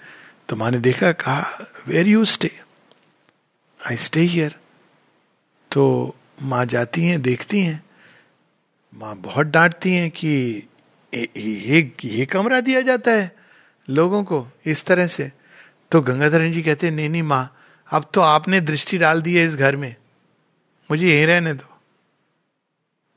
तो 0.49 0.57
माँ 0.57 0.71
ने 0.71 0.79
देखा, 0.79 1.13
कहा 1.13 1.67
where 1.89 2.09
you 2.09 2.25
stay 2.25 2.51
I 3.81 3.97
stay 3.99 4.21
here 4.23 4.55
तो 5.71 6.15
माँ 6.43 6.65
जाती 6.67 7.05
हैं, 7.05 7.21
देखती 7.23 7.61
हैं। 7.61 7.83
माँ 8.93 9.15
बहुत 9.17 9.47
डांटती 9.47 9.93
हैं 9.93 10.11
कि 10.11 10.29
ये 11.13 11.81
ये 12.05 12.27
कमरा 12.27 12.61
दिया 12.61 12.81
जाता 12.81 13.11
है 13.11 13.31
लोगों 13.89 14.23
को 14.25 14.47
इस 14.67 14.85
तरह 14.85 15.07
से। 15.07 15.31
तो 15.93 16.01
गंगाधरन 16.03 16.53
जी 16.53 16.63
कहते 16.63 16.91
नहीं 16.91 17.09
नहीं 17.09 17.23
माँ, 17.23 17.55
अब 17.89 18.11
तो 18.15 18.21
आपने 18.21 18.61
दृष्टि 18.63 18.99
डाल 18.99 19.23
दी 19.23 19.35
है 19.37 19.47
इस 19.47 19.57
घर 19.57 19.77
में। 19.77 19.95
मुझे 20.91 21.07
यहीं 21.07 21.27
रहने 21.27 21.53
दो। 21.55 21.75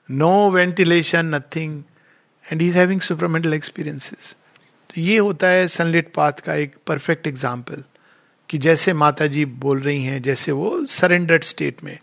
No 0.09 0.49
ventilation 0.51 1.35
nothing 1.35 1.81
and 2.45 2.61
is 2.61 2.77
having 2.77 3.01
supramental 3.01 3.53
experiences 3.53 4.35
तो 4.89 5.01
ये 5.01 5.17
होता 5.17 5.47
है 5.47 5.67
सनलिट 5.69 6.11
पाथ 6.13 6.39
का 6.45 6.55
एक 6.55 6.75
परफेक्ट 6.87 7.27
एग्ज़ाम्पल 7.27 7.83
कि 8.49 8.57
जैसे 8.57 8.93
माता 8.93 9.27
जी 9.27 9.45
बोल 9.45 9.79
रही 9.79 10.03
हैं, 10.03 10.21
जैसे 10.21 10.51
वो 10.51 10.85
सरेंडर्ड 10.87 11.43
स्टेट 11.43 11.83
में 11.83 11.97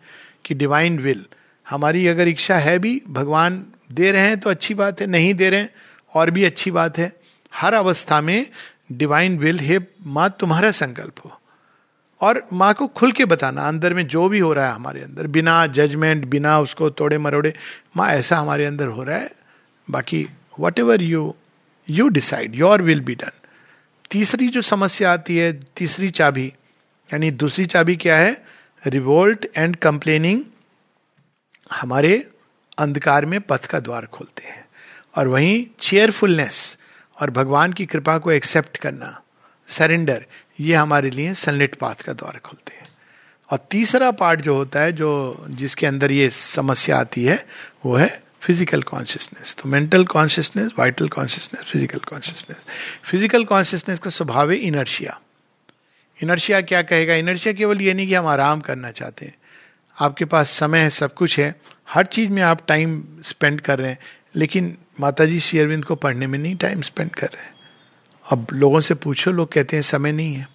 कि 0.45 0.55
डिवाइन 0.55 0.99
विल 0.99 1.25
हमारी 1.67 2.07
अगर 2.07 2.29
इच्छा 2.29 2.57
है 2.59 2.79
भी 2.79 3.01
भगवान 3.09 3.65
दे 3.93 4.13
रहे 4.13 4.23
हैं 4.23 4.39
तो 4.41 4.51
अच्छी 4.51 4.75
बात 4.75 5.01
है, 5.01 5.07
नहीं 5.07 5.35
दे 5.35 5.51
रहे 5.51 5.61
हैं, 5.61 5.71
और 6.13 6.31
भी 6.31 6.45
अच्छी 6.45 6.71
बात 6.71 6.99
है। 6.99 7.13
हर 7.53 7.75
अवस्था 7.75 8.21
में 8.21 8.47
डिवाइन 8.93 9.39
विल 9.39 9.59
है 9.61 9.79
माँ, 10.07 10.29
तुम्हारा 10.41 10.71
संकल्प 10.73 11.25
हो। 11.25 11.38
और 12.21 12.49
माँ 12.53 12.75
को 12.75 12.87
खुल 12.87 13.13
के 13.13 13.25
बताना, 13.25 13.69
अंदर 13.69 13.95
में 13.95 14.07
जो 14.07 14.29
भी 14.29 14.39
हो 14.39 14.53
रहा 14.53 14.69
है 14.69 14.75
हमारे 14.75 15.03
अंदर, 15.03 15.27
बिना 15.27 15.67
जजमेंट 15.67 16.25
बिना 16.25 16.61
उसको 16.61 16.91
तोड़े 16.91 17.19
मरोड़े, 17.19 17.55
माँ, 17.97 18.09
ऐसा 18.09 18.37
हमारे 18.37 18.65
अंदर 18.65 18.87
हो 18.87 19.03
रहा 19.03 19.19
है। 19.19 19.31
बाकी 19.91 20.29
whatever 20.79 21.03
you 21.03 21.35
you 21.91 22.09
decide 22.09 22.55
your 22.55 22.83
will 22.83 23.01
be 23.01 23.15
done 23.15 23.31
तीसरी 24.11 24.49
जो 24.49 24.63
समस्या 24.63 25.13
आती 25.13 25.37
है, 25.37 25.53
तीसरी 25.77 26.11
चाबी, 26.11 26.47
यानी 27.13 27.31
दूसरी 27.31 27.65
चाबी 27.65 27.97
क्या 27.97 28.17
है? 28.17 28.45
रिवोल्ट 28.87 29.47
एंड 29.57 29.77
कंप्लेनिंग 29.77 30.41
हमारे 31.73 32.29
अंधकार 32.79 33.27
में 33.27 33.41
पथ 33.41 33.65
का 33.65 33.81
द्वार 33.81 34.07
खोलते 34.07 34.49
हैं। 34.49 34.69
और 35.17 35.29
वहीं 35.29 35.67
चेयरफुलनेस 35.81 36.79
और 37.21 37.31
भगवान 37.31 37.73
की 37.73 37.87
कृपा 37.87 38.19
को 38.19 38.33
एक्सेप्ट 38.33 38.77
करना 38.77 39.21
सरेंडर 39.69 40.27
ये 40.59 40.75
हमारे 40.75 41.11
लिए 41.11 41.35
सनलिट 41.35 41.75
पाथ 41.75 42.03
का 42.03 42.13
द्वार 42.13 42.39
खोलते 42.45 42.77
हैं। 42.77 42.87
और 43.51 43.59
तीसरा 43.71 44.11
पार्ट 44.13 44.41
जो 44.41 44.55
होता 44.55 44.81
है, 44.81 44.93
जो 44.93 45.47
जिसके 45.51 45.87
अंदर 45.87 46.13
ये 46.13 46.29
समस्या 46.31 46.99
आती 46.99 47.25
है, 47.25 47.45
वो 47.85 47.95
है 47.97 48.09
फ़िज़िकल 48.43 48.83
कॉन्शियसनेस 48.83 49.55
तो 49.59 49.69
mental 49.69 50.05
consciousness 50.07 50.71
vital 50.79 51.09
consciousness 51.09 51.71
physical 51.71 51.99
consciousness 51.99 52.65
physical 53.05 53.45
consciousness 53.45 53.99
का 53.99 54.11
स्वभाव 54.11 54.51
है 54.51 54.57
इनर्शिया 54.59 55.19
इनर्शिया 56.19 56.61
क्या 56.61 56.83
कहेगा? 56.83 57.15
इनर्शिया 57.15 57.53
केवल 57.55 57.81
ये 57.83 57.95
नहीं 57.95 58.07
कि 58.07 58.15
हम 58.15 58.27
आराम 58.27 58.61
करना 58.61 58.91
चाहते 58.91 59.27
हैं। 59.27 59.35
आपके 59.97 60.25
पास 60.25 60.51
समय 60.51 60.79
है, 60.79 60.91
सब 60.91 61.15
कुछ 61.15 61.39
है। 61.39 61.55
हर 61.89 62.07
चीज़ 62.07 62.31
में 62.31 62.43
आप 62.43 62.65
टाइम 62.69 63.03
स्पेंड 63.25 63.61
कर 63.61 63.79
रहे 63.79 63.91
हैं, 63.91 63.99
लेकिन 64.37 64.77
माता 65.01 65.25
जी 65.25 65.41
श्री 65.41 65.59
अरविंद 65.59 65.85
को 65.85 65.95
पढ़ने 65.95 66.27
में 66.27 66.39
नहीं 66.39 66.57
टाइम 66.57 66.81
स्पेंड 66.81 67.11
कर 67.11 67.27
रहे 67.27 67.45
हैं। 67.45 67.55
अब 68.29 68.47
लोगों 68.53 68.81
से 68.81 68.95
पूछो, 68.95 69.31
लोग 69.33 69.53
कहते 69.53 69.77
हैं 69.77 69.83
समय 69.85 70.13
नहीं 70.13 70.35
है। 70.35 70.49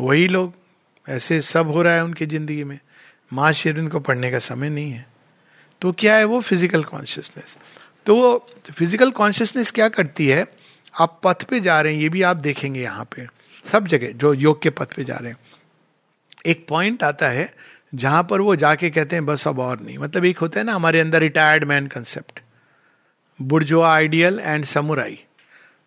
वही 0.00 0.28
लोग, 0.28 0.52
ऐसे 1.06 1.40
सब 1.42 1.70
हो 1.70 1.82
रहा 1.82 1.94
है 1.94 2.04
उनकी 2.04 2.26
ज़िंदगी 2.26 2.64
में, 2.64 2.78
माँ 3.30 3.52
श्री 3.52 3.70
अरविंद 3.70 3.90
को 3.90 4.00
पढ़ने 4.00 4.30
का 4.30 4.38
समय 4.40 4.68
नहीं 4.70 4.90
है। 4.92 5.06
तो 5.82 5.92
क्या 5.92 6.16
है 6.16 6.24
वो 6.24 6.40
फ़िज़िकल 6.40 6.84
कॉन्शियसनेस 6.84 7.56
तो 8.06 8.16
वो 8.16 8.46
फ़िज़िकल 8.70 9.10
कॉन्शियसनेस 9.10 9.70
क्या 9.70 9.88
करती 9.88 10.26
है? 10.26 10.46
आप 10.94 11.20
पथ 11.24 11.42
पे 11.44 11.60
जा 11.60 11.80
रहे 11.80 11.94
हैं, 11.94 12.00
ये 12.02 12.08
भी 12.08 12.22
आप 12.22 12.36
देखेंगे 12.38 12.80
यहाँ 12.82 13.04
पे, 13.14 13.26
सब 13.64 13.86
जगह, 13.86 14.12
जो 14.12 14.32
योग 14.34 14.62
के 14.62 14.70
पथ 14.70 14.94
पे 14.94 15.04
जा 15.04 15.16
रहे 15.16 15.30
हैं। 15.30 15.38
एक 16.46 16.66
पॉइंट 16.68 17.02
आता 17.02 17.28
है, 17.28 17.52
जहाँ 17.94 18.22
पर 18.30 18.40
वो 18.40 18.56
जाके 18.56 18.90
कहते 18.90 19.16
हैं, 19.16 19.26
बस 19.26 19.46
अब 19.48 19.58
और 19.58 19.80
नहीं। 19.80 19.98
मतलब 19.98 20.24
एक 20.24 20.38
होता 20.38 20.60
है 20.60 20.66
ना, 20.66 20.74
हमारे 20.74 21.00
अंदर 21.00 21.20
retired 21.20 21.64
man 21.64 21.86
concept 21.86 22.40
bourgeois 23.40 23.94
ideal 23.94 24.38
and 24.40 24.64
samurai 24.64 25.18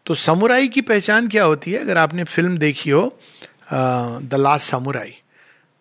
तो 0.06 0.14
समुराई 0.14 0.68
की 0.68 0.82
पहचान 0.82 1.28
क्या 1.28 1.44
होती 1.44 1.72
है? 1.72 1.80
अगर 1.80 1.98
आपने 1.98 2.24
फ़िल्म 2.24 2.58
देखी 2.58 2.90
हो 2.90 3.20
द 3.74 4.30
लास्ट 4.34 4.66
समुराई। 4.66 5.16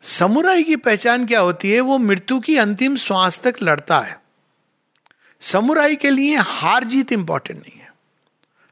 समुराई 0.02 0.62
की 0.62 0.76
पहचान 0.76 1.26
क्या 1.26 1.40
होती 1.40 1.70
है? 1.70 1.80
वो 1.80 1.98
मृत्यु 1.98 2.40
की 2.40 2.56
अंतिम 2.56 2.96
श्वास 2.96 3.40
तक 3.40 3.54
लड़ता 3.62 3.98
है। 4.00 4.20
समुराई 5.40 5.96
के 5.96 6.10
लिए 6.10 6.36
हार 6.36 6.84
जीत 6.84 7.12
इंपॉर्टेंट 7.12 7.58
नहीं 7.58 7.80
है। 7.80 7.92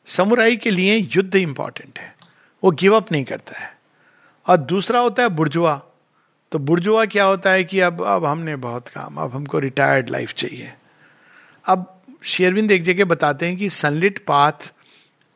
समुराई 0.06 0.56
के 0.56 0.70
लिए 0.70 1.08
युद्ध 1.12 1.34
इंपॉर्टेंट 1.36 1.98
है। 1.98 2.16
वो 2.64 2.70
गिव 2.70 2.96
अप 2.96 3.12
नहीं 3.12 3.24
करता 3.24 3.58
है। 3.58 3.76
और 4.46 4.56
दूसरा 4.56 5.00
होता 5.00 5.22
है 5.22 5.28
बुर्जुआ। 5.28 5.80
तो 6.52 6.58
बुर्जुआ 6.58 7.04
क्या 7.04 7.24
होता 7.24 7.50
है 7.50 7.64
कि 7.64 7.80
अब 7.80 8.02
अब 8.04 8.24
हमने 8.24 8.56
बहुत 8.56 8.88
काम, 8.88 9.16
अब 9.16 9.34
हमको 9.34 9.58
रिटायर्ड 9.58 10.10
लाइफ 10.10 10.32
चाहिए। 10.34 10.72
अब 11.66 12.02
शेयरविंद 12.22 12.72
एक 12.72 12.84
जगह 12.84 13.04
बताते 13.04 13.46
हैं 13.46 13.56
कि 13.56 13.70
सनलिट 13.70 14.18
पाथ 14.18 14.72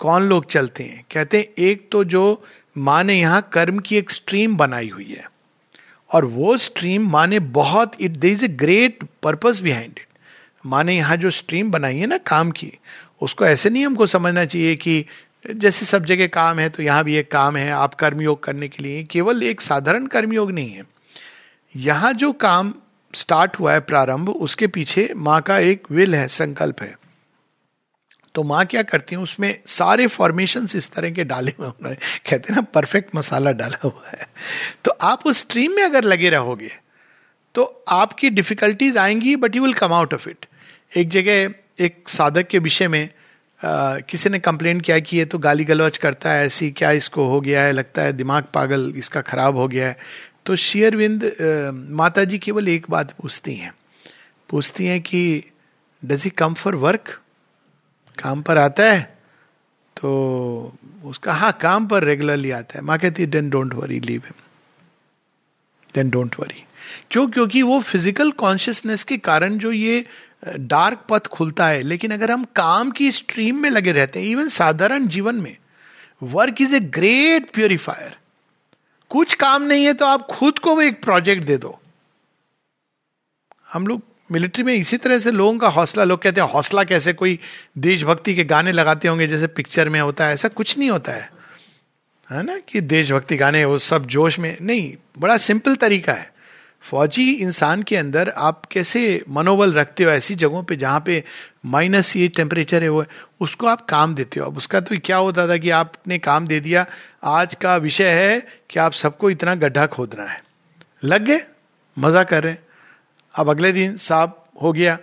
कौन 0.01 0.23
लोग 0.23 0.47
चलते 0.47 0.85
हैं? 0.85 1.05
कहते 1.13 1.39
हैं, 1.39 1.47
एक 1.59 1.89
तो 1.93 2.05
जो 2.07 2.43
माँ 2.77 3.03
ने 3.05 3.15
यहाँ 3.15 3.49
कर्म 3.53 3.79
की 3.79 3.97
एक 3.97 4.11
स्ट्रीम 4.11 4.57
बनाई 4.57 4.89
हुई 4.89 5.09
है, 5.09 5.25
और 6.11 6.25
वो 6.27 6.57
स्ट्रीम 6.59 7.09
माँ 7.11 7.27
ने 7.27 7.39
बहुत 7.55 8.01
it 8.01 8.17
they 8.17 8.31
is 8.31 8.45
a 8.45 8.49
great 8.49 9.05
purpose 9.23 9.61
behind 9.61 9.91
it 9.91 10.07
माँ 10.65 10.83
ने 10.85 10.97
यहाँ 10.97 11.17
जो 11.17 11.31
स्ट्रीम 11.31 11.71
बनाई 11.71 11.99
है 11.99 12.07
ना, 12.07 12.17
काम 12.19 12.51
की, 12.51 12.73
उसको 13.23 13.45
ऐसे 13.47 13.71
नहीं 13.71 13.85
हमको 13.87 14.07
समझना 14.09 14.45
चाहिए 14.45 14.77
कि 14.77 15.05
जैसे 15.45 15.87
सब 15.87 16.05
जगह 16.05 16.27
काम 16.29 16.59
है 16.59 16.69
तो 16.69 16.83
यहाँ 16.83 17.05
भी 17.05 17.15
एक 17.17 17.31
काम 17.33 17.57
है, 17.57 17.71
आप 17.71 17.95
कर्मयोग 17.95 18.43
करने 18.43 18.69
के 18.69 18.83
लिए, 18.83 19.03
केवल 19.05 19.43
एक 19.43 19.61
साधारण 19.61 20.07
कर्मयोग 20.07 20.51
नहीं 20.53 20.71
है। 20.71 20.83
यहाँ 21.75 22.13
जो 22.13 22.33
काम 22.35 22.73
स्टार्ट 23.15 23.59
हुआ 23.59 23.73
है 23.73 23.81
प्रारंभ, 23.81 24.29
उसके 24.31 24.67
पीछे 24.67 25.09
माँ 25.17 25.41
का 25.43 25.59
एक 25.59 25.91
विल 25.91 26.15
है, 26.15 26.27
संकल्प 26.29 26.83
है। 26.83 26.95
तो 28.35 28.43
माँ 28.43 28.65
क्या 28.67 28.83
करती 28.83 29.15
है, 29.15 29.21
उसमें 29.23 29.59
सारे 29.69 30.07
फॉर्मेशन 30.09 30.67
इस 30.77 30.91
तरह 30.93 31.11
के 31.11 31.25
डाले 31.25 31.53
हुए 31.59 31.69
उन्होंने 31.69 31.97
कहते 31.97 32.53
हैं 32.53 32.55
ना 32.55 32.63
परफेक्ट 32.75 33.15
मसाला 33.15 33.53
डाला 33.53 33.79
हुआ 33.85 34.09
है। 34.09 34.27
तो 34.85 34.91
आप 35.03 35.27
उस 35.27 35.39
स्ट्रीम 35.39 35.73
में 35.73 35.83
अगर 35.83 36.05
लगे 36.05 36.31
रहोगे 36.31 36.71
तो 37.55 37.63
आपकी 37.91 38.31
डिफिकल्टीज 38.31 38.97
आएँगी 38.99 39.35
but 39.37 39.57
you 39.57 39.63
will 39.63 39.73
come 39.75 39.93
out 39.93 40.15
of 40.15 40.29
it 40.29 40.47
एक 40.93 41.09
जगह, 41.09 41.55
एक 41.81 42.09
साधक 42.09 42.47
के 42.49 42.59
विषय 42.59 42.89
में 42.89 43.09
किसी 43.61 44.29
ने 44.31 44.39
कंप्लेन 44.39 44.81
किया 44.81 44.99
कि 44.99 45.17
ये 45.17 45.25
तो 45.25 45.39
गाली 45.39 45.65
गलौज 45.65 45.99
करता 45.99 46.33
है, 46.33 46.45
ऐसी 46.47 46.71
क्या 46.71 46.91
इसको 46.93 47.27
हो 47.29 47.41
गया 47.41 47.63
है, 47.63 47.73
लगता 47.73 48.03
है 48.03 48.13
दिमाग 48.13 48.45
पागल, 48.55 48.93
इसका 48.97 49.21
खराब 49.23 49.57
हो 49.57 49.67
गया 49.69 49.89
है। 49.89 49.97
तो 50.47 50.57
शेयरविंद 50.57 51.31
माता 51.93 52.25
जी 52.25 52.39
केवल 52.39 52.69
एक 52.69 52.87
बात 52.91 53.11
पूछती 53.13 53.55
हैं। 53.55 53.73
पूछती 54.51 54.87
हैं 54.87 55.01
कि 55.01 55.45
does 56.03 56.25
he 56.25 56.31
come 56.33 56.55
for 56.55 56.75
work 56.77 57.20
काम 58.19 58.43
पर 58.43 58.59
आता 58.59 58.91
है 58.93 59.03
तो 59.97 60.73
उसका 61.05 61.33
हाँ 61.33 61.53
काम 61.61 61.87
पर 61.89 62.05
रेगुलरली 62.05 62.51
आता 62.51 62.79
है। 62.79 62.85
माँ 62.85 62.99
कहती 62.99 63.27
then 63.27 63.51
don't 63.51 63.75
worry 63.75 64.01
leave 64.01 64.23
him 64.25 64.43
then 65.95 66.11
don't 66.11 66.39
worry 66.41 66.65
क्यों? 67.11 67.27
क्योंकि 67.29 67.63
वो 67.63 67.79
फ़िज़िकल 67.81 68.31
कॉन्शियसनेस 68.33 69.05
के 69.05 69.17
कारण 69.19 69.59
जो 69.59 69.73
ये 69.73 70.05
डार्क 70.49 71.05
पथ 71.09 71.27
खुलता 71.27 71.67
है, 71.67 71.83
लेकिन 71.83 72.11
अगर 72.11 72.31
हम 72.31 72.45
काम 72.57 72.91
की 72.91 73.11
स्ट्रीम 73.13 73.57
में 73.63 73.71
लगे 73.71 73.93
रहते 73.93 74.21
हैं 74.21 74.27
इवन 74.27 74.49
साधारण 74.49 75.07
जीवन 75.09 75.35
में 75.37 75.57
work 76.23 76.61
is 76.61 76.75
a 76.75 76.81
great 76.81 77.51
purifier 77.51 78.17
कुछ 79.11 79.35
काम 79.35 79.63
नहीं 79.63 79.85
है 79.85 79.93
तो 79.95 80.07
आप 80.07 80.27
खुद 80.29 80.59
को 80.59 80.75
वो 80.75 80.83
एक 80.83 81.03
प्रोजेक्ट 81.03 81.45
दे 81.45 81.57
दो। 81.57 81.79
हम 83.73 83.87
लोग 83.87 84.03
मिलिट्री 84.33 84.65
में 84.65 84.75
इसी 84.75 84.97
तरह 84.97 85.19
से 85.19 85.31
लोगों 85.31 85.59
का 85.59 85.69
हौसला, 85.69 86.05
लोग 86.05 86.23
कहते 86.23 86.41
हैं, 86.41 86.49
हौसला 86.49 86.85
कैसे 86.85 87.13
कोई 87.13 87.39
देशभक्ति 87.79 88.35
के 88.35 88.45
गाने 88.45 88.73
लगाते 88.73 89.09
होंगे, 89.09 89.27
जैसे 89.27 89.47
पिक्चर 89.47 89.89
में 89.89 90.01
होता 90.01 90.27
है, 90.27 90.35
ऐसा 90.35 90.49
कुछ 90.49 90.79
नहीं 90.79 90.91
होता 90.91 91.13
है। 91.13 91.31
है 92.31 92.43
ना 92.43 92.59
कि 92.59 92.81
देशभक्ति 92.81 93.37
गाने, 93.37 93.65
वो 93.65 93.79
सब 93.79 94.07
जोश 94.07 94.39
में, 94.39 94.59
नहीं, 94.61 94.97
बड़ा 95.19 95.37
सिंपल 95.37 95.75
तरीका 95.75 96.13
है। 96.13 96.33
फौजी 96.83 97.33
इंसान 97.33 97.83
के 97.83 97.97
अंदर 97.97 98.33
आप 98.37 98.67
कैसे 98.67 99.25
मनोबल 99.29 99.73
रखते 99.73 100.05
हो 100.05 100.11
ऐसी 100.11 100.35
जगहों 100.35 100.63
पे 100.63 100.77
जहाँ 100.77 101.03
पे 101.07 101.25
माइनस 101.67 102.17
ये 102.17 102.29
टेम्परेचर 102.29 102.83
है, 102.83 102.89
वो 102.89 103.01
है 103.01 103.07
उसको 103.41 103.67
आप 103.67 103.87
काम 103.87 104.15
देते 104.15 104.41
हो। 104.41 104.47
अब 104.47 104.57
उसका 104.57 104.81
तो 104.81 104.97
क्या 105.05 105.17
होता 105.17 105.49
था 105.49 105.57
कि 105.57 105.71
आपने 105.71 106.19
काम 106.19 106.47
दे 106.47 106.61
दिया, 106.61 106.87
आज 107.25 107.55
का 107.55 107.77
विषय 107.77 108.11
है 108.11 108.47
कि 108.71 108.81
आप 108.81 108.93
सबको 108.93 109.31
इतना 109.31 109.55
गड्ढा 109.55 109.87
खोदना 109.87 110.25
है। 110.25 110.43
लग 111.05 111.25
गए? 111.25 111.41
मज़ा 111.99 112.23
कर 112.25 112.43
रहे 112.43 112.53
अब 113.35 113.51
अगले 113.51 113.73
दिन 113.73 113.97
साहब 113.97 114.37
हो 114.63 114.73
गया, 114.73 114.99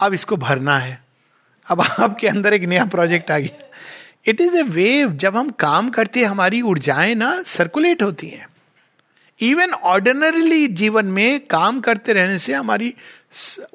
अब 0.00 0.14
इसको 0.14 0.36
भरना 0.36 0.78
है। 0.78 1.00
अब 1.66 1.80
आपके 1.80 2.28
अंदर 2.28 2.54
एक 2.54 2.62
नया 2.64 2.84
प्रोजेक्ट 2.86 3.30
आ 3.30 3.38
गया। 3.38 3.68
इट 4.26 4.40
इज़ 4.40 4.56
ए 4.56 4.62
वेव 4.62 5.12
जब 5.16 5.36
हम 5.36 5.50
काम 5.58 5.90
करते 5.90 6.20
हैं, 6.20 6.26
हमारी 6.26 6.60
ऊर्जाएँ 6.62 7.14
ना 7.14 7.42
सर्कुलेट 7.42 8.02
होती 8.02 8.28
हैं। 8.28 8.46
इवन 9.40 9.72
ऑर्डिनरीली 9.72 10.66
जीवन 10.70 11.06
में 11.06 11.46
काम 11.46 11.80
करते 11.80 12.12
रहने 12.12 12.38
से 12.38 12.52
हमारी 12.52 12.94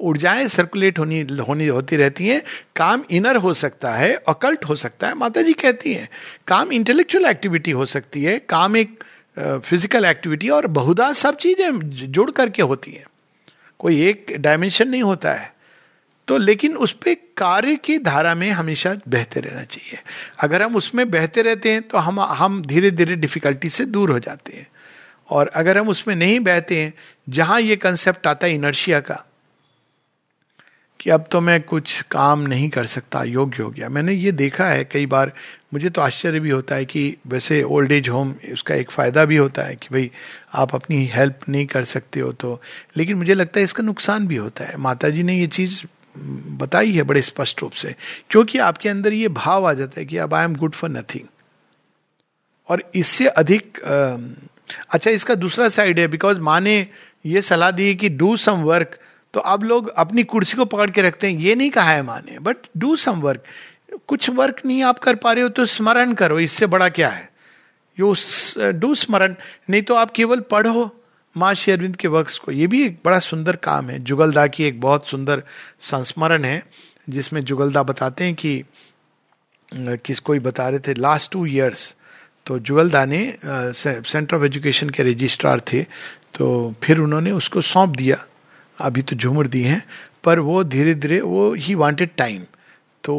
ऊर्जाएँ 0.00 0.46
सर्कुलेट 0.48 0.98
होनी 0.98 1.20
होनी 1.48 1.66
होती 1.66 1.96
रहती 1.96 2.28
हैं। 2.28 2.42
काम 2.76 3.04
इनर 3.10 3.36
हो 3.36 3.52
सकता 3.54 3.94
है 3.94 4.14
अकल्ट 4.28 4.64
हो 4.64 4.74
सकता 4.76 5.08
है 5.08 5.14
माता 5.14 5.42
जी 5.42 5.52
कहती 5.52 5.92
हैं, 5.94 6.08
काम 6.46 6.72
इंटेलेक्चुअल 6.72 7.26
एक्टिविटी 7.26 7.70
हो 7.70 7.86
सकती 7.86 8.22
है, 8.24 8.38
काम 8.38 8.76
एक 8.76 9.04
फ़िज़िकल 9.36 10.04
एक्टिविटी 10.04 10.48
और 10.48 10.66
बहुधा 10.68 11.12
सब 11.14 11.36
चीज़ें 11.36 11.80
जुड़ 12.12 12.30
करके 12.30 12.62
होती 12.62 12.90
हैं। 12.90 13.04
कोई 13.78 14.02
एक 14.02 14.32
डायमेंशन 14.38 14.88
नहीं 14.88 15.02
होता 15.02 15.32
है। 15.32 15.52
तो 16.28 16.38
लेकिन 16.38 16.76
उस 16.76 16.92
पर 16.92 17.14
कार्य 17.36 17.76
की 17.76 17.98
धारा 17.98 18.34
में 18.34 18.50
हमेशा 18.50 18.94
बहते 19.08 19.40
रहना 19.40 19.62
चाहिए। 19.64 19.98
अगर 20.40 20.62
हम 20.62 20.76
उसमें 20.76 21.10
बहते 21.10 21.42
रहते 21.42 21.72
हैं 21.72 21.82
तो 21.82 21.98
हम 21.98 22.20
हम 22.20 22.62
धीरे 22.62 22.90
धीरे 22.90 23.16
डिफिकल्टी 23.16 23.68
से 23.68 23.84
दूर 23.84 24.10
हो 24.10 24.18
जाते 24.18 24.52
हैं। 24.52 24.66
और 25.30 25.48
अगर 25.48 25.78
हम 25.78 25.88
उसमें 25.88 26.14
नहीं 26.16 26.40
बहते 26.40 26.80
हैं, 26.80 26.92
जहाँ 27.28 27.60
ये 27.60 27.76
कंसेप्ट 27.76 28.26
आता 28.26 28.46
है 28.46 28.54
इनर्शिया 28.54 29.00
का 29.00 29.24
कि 31.08 31.12
अब 31.12 31.24
तो 31.30 31.40
मैं 31.40 31.60
कुछ 31.62 32.00
काम 32.10 32.40
नहीं 32.40 32.68
कर 32.68 32.86
सकता, 32.86 33.22
योग्य 33.24 33.62
हो 33.62 33.68
गया। 33.70 33.88
मैंने 33.88 34.12
ये 34.12 34.32
देखा 34.32 34.64
है 34.66 34.82
कई 34.84 35.06
बार, 35.06 35.32
मुझे 35.72 35.90
तो 35.90 36.00
आश्चर्य 36.00 36.40
भी 36.40 36.50
होता 36.50 36.74
है 36.74 36.84
कि 36.84 37.16
वैसे 37.26 37.62
ओल्ड 37.62 37.92
एज 37.92 38.08
होम 38.08 38.34
उसका 38.52 38.74
एक 38.74 38.90
फ़ायदा 38.90 39.24
भी 39.24 39.36
होता 39.36 39.62
है 39.62 39.76
कि 39.76 39.88
भाई 39.92 40.10
आप 40.54 40.74
अपनी 40.74 41.04
हेल्प 41.06 41.48
नहीं 41.48 41.64
कर 41.66 41.84
सकते 41.84 42.20
हो 42.20 42.32
तो। 42.34 42.60
लेकिन 42.96 43.16
मुझे 43.16 43.34
लगता 43.34 43.60
है 43.60 43.64
इसका 43.64 43.82
नुकसान 43.82 44.26
भी 44.26 44.36
होता 44.36 44.64
है। 44.64 44.76
माता 44.78 45.08
जी 45.08 45.22
ने 45.22 45.34
ये 45.34 45.46
चीज़ 45.48 45.80
बताई 46.58 46.92
है 46.92 47.02
बड़े 47.04 47.22
स्पष्ट 47.22 47.62
रूप 47.62 47.72
से, 47.72 47.94
क्योंकि 48.30 48.58
आपके 48.58 48.88
अंदर 48.88 49.12
ये 49.12 49.28
भाव 49.40 49.68
आ 49.68 49.72
जाता 49.72 50.00
है 50.00 50.06
कि 50.06 50.16
अब 50.18 50.34
I 50.34 50.44
am 50.44 50.56
good 50.56 50.74
for 50.74 50.90
nothing 50.90 51.26
और 52.68 52.90
इससे 52.94 53.26
अधिक 53.28 53.78
अच्छा 54.90 55.10
इसका 55.10 55.34
दूसरा 55.36 55.68
साइड 55.70 55.98
है 55.98 56.08
बिकॉज़ 56.08 56.38
माँ 56.40 56.60
ने 56.60 56.80
ये 57.26 57.42
सलाह 57.42 57.70
दी 57.70 57.88
है 57.88 57.94
कि 57.94 58.08
डू 58.10 58.36
सम 58.36 58.62
वर्क 58.62 58.98
तो 59.34 59.40
अब 59.42 59.62
लोग 59.62 59.88
अपनी 59.98 60.22
कुर्सी 60.24 60.56
को 60.56 60.64
पकड़ 60.64 60.90
के 60.90 61.02
रखते 61.02 61.30
हैं। 61.30 61.38
ये 61.38 61.54
नहीं 61.54 61.70
कहा 61.70 61.90
है 61.90 62.02
माँ 62.02 62.18
ने 62.20 62.38
बट 62.40 62.66
डू 62.76 62.94
सम 62.96 63.20
वर्क 63.20 63.44
कुछ 64.08 64.28
वर्क 64.30 64.60
नहीं 64.66 64.82
आप 64.82 64.98
कर 64.98 65.14
पा 65.16 65.32
रहे 65.32 65.42
हो 65.42 65.48
तो 65.50 65.64
स्मरण 65.66 66.12
करो, 66.14 66.38
इससे 66.38 66.66
बड़ा 66.68 66.88
क्या 66.90 67.08
है? 67.08 67.28
यो 67.98 68.14
डू 68.72 68.94
स्मरण, 68.94 69.34
नहीं 69.70 69.82
तो 69.82 69.94
आप 69.94 70.10
केवल 70.10 70.40
पढ़ो 70.50 70.90
माँ 71.36 71.52
शेरविंद 71.54 71.96
के 71.96 72.08
वर्क्स 72.08 72.38
को। 72.38 72.52
ये 72.52 72.66
भी 72.66 72.84
एक 72.84 72.98
बड़ा 73.04 73.18
सुंदर 73.20 73.56
काम 73.58 73.90
है। 73.90 73.98
जुगलदा 74.00 74.46
की 74.46 74.64
एक 74.64 74.80
बहुत 74.80 75.06
सुंदर 75.06 75.42
संस्मरण 75.80 76.44
है, 76.44 76.62
जिसमें 77.08 77.40
जुगलदा 77.42 77.82
बताते 77.82 78.24
हैं 78.24 78.34
कि 78.34 78.62
किस 79.72 80.20
कोई 80.20 80.38
बता 80.38 80.68
रहे 80.68 80.78
थे 80.78 80.94
लास्ट 80.94 81.30
टू 81.32 81.44
ईयर्स 81.46 81.94
तो 82.46 82.58
जुगलदा 82.60 83.04
ने 83.04 83.20
सेंटर 83.44 84.36
ऑफ़ 84.36 84.44
एजुकेशन 84.44 84.90
के 84.90 85.02
रजिस्ट्रार 85.02 85.60
थे 85.62 85.82
तो 86.34 86.74
फिर 86.82 86.98
उन्होंने 86.98 87.30
उसको 87.32 87.60
सौंप 87.62 87.96
दिया। 87.96 88.24
अभी 88.78 89.02
तो 89.02 89.16
झूमर 89.16 89.46
दी 89.46 89.62
हैं, 89.62 89.82
पर 90.24 90.38
वो 90.38 90.62
धीरे 90.64 90.94
धीरे 90.94 91.20
वो 91.20 91.52
ही 91.54 91.74
वांटेड 91.74 92.10
टाइम 92.16 92.42
तो 93.04 93.14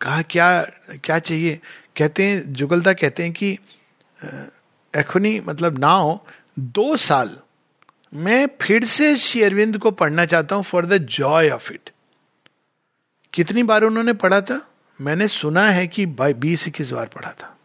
कहा, 0.00 0.22
क्या 0.22 0.62
क्या 1.04 1.18
चाहिए? 1.18 1.60
कहते 1.96 2.24
हैं 2.24 2.52
जुगलदा 2.52 2.92
कहते 2.92 3.22
हैं 3.22 3.32
कि 3.32 3.58
एखुनी 4.94 5.38
मतलब 5.40 5.78
नाउ, 5.78 6.18
दो 6.58 6.96
साल, 6.96 7.36
मैं 8.12 8.48
फिर 8.62 8.84
से 8.84 9.16
श्री 9.16 9.42
अरविंद 9.42 9.78
को 9.78 9.90
पढ़ना 9.90 10.24
चाहता 10.26 10.56
हूँ 10.56 10.62
for 10.64 10.86
the 10.86 10.98
joy 11.10 11.50
of 11.50 11.72
it 11.72 11.90
कितनी 13.32 13.62
बार 13.62 13.84
उन्होंने 13.84 14.12
पढ़ा 14.14 14.40
था? 14.40 14.60
मैंने 15.00 15.28
सुना 15.28 15.68
है 15.70 15.86
कि 15.86 16.06
बीस 16.06 16.66
इक्कीस 16.68 16.90
बार 16.90 17.06
पढ़ा 17.06 17.32
था। 17.32 17.56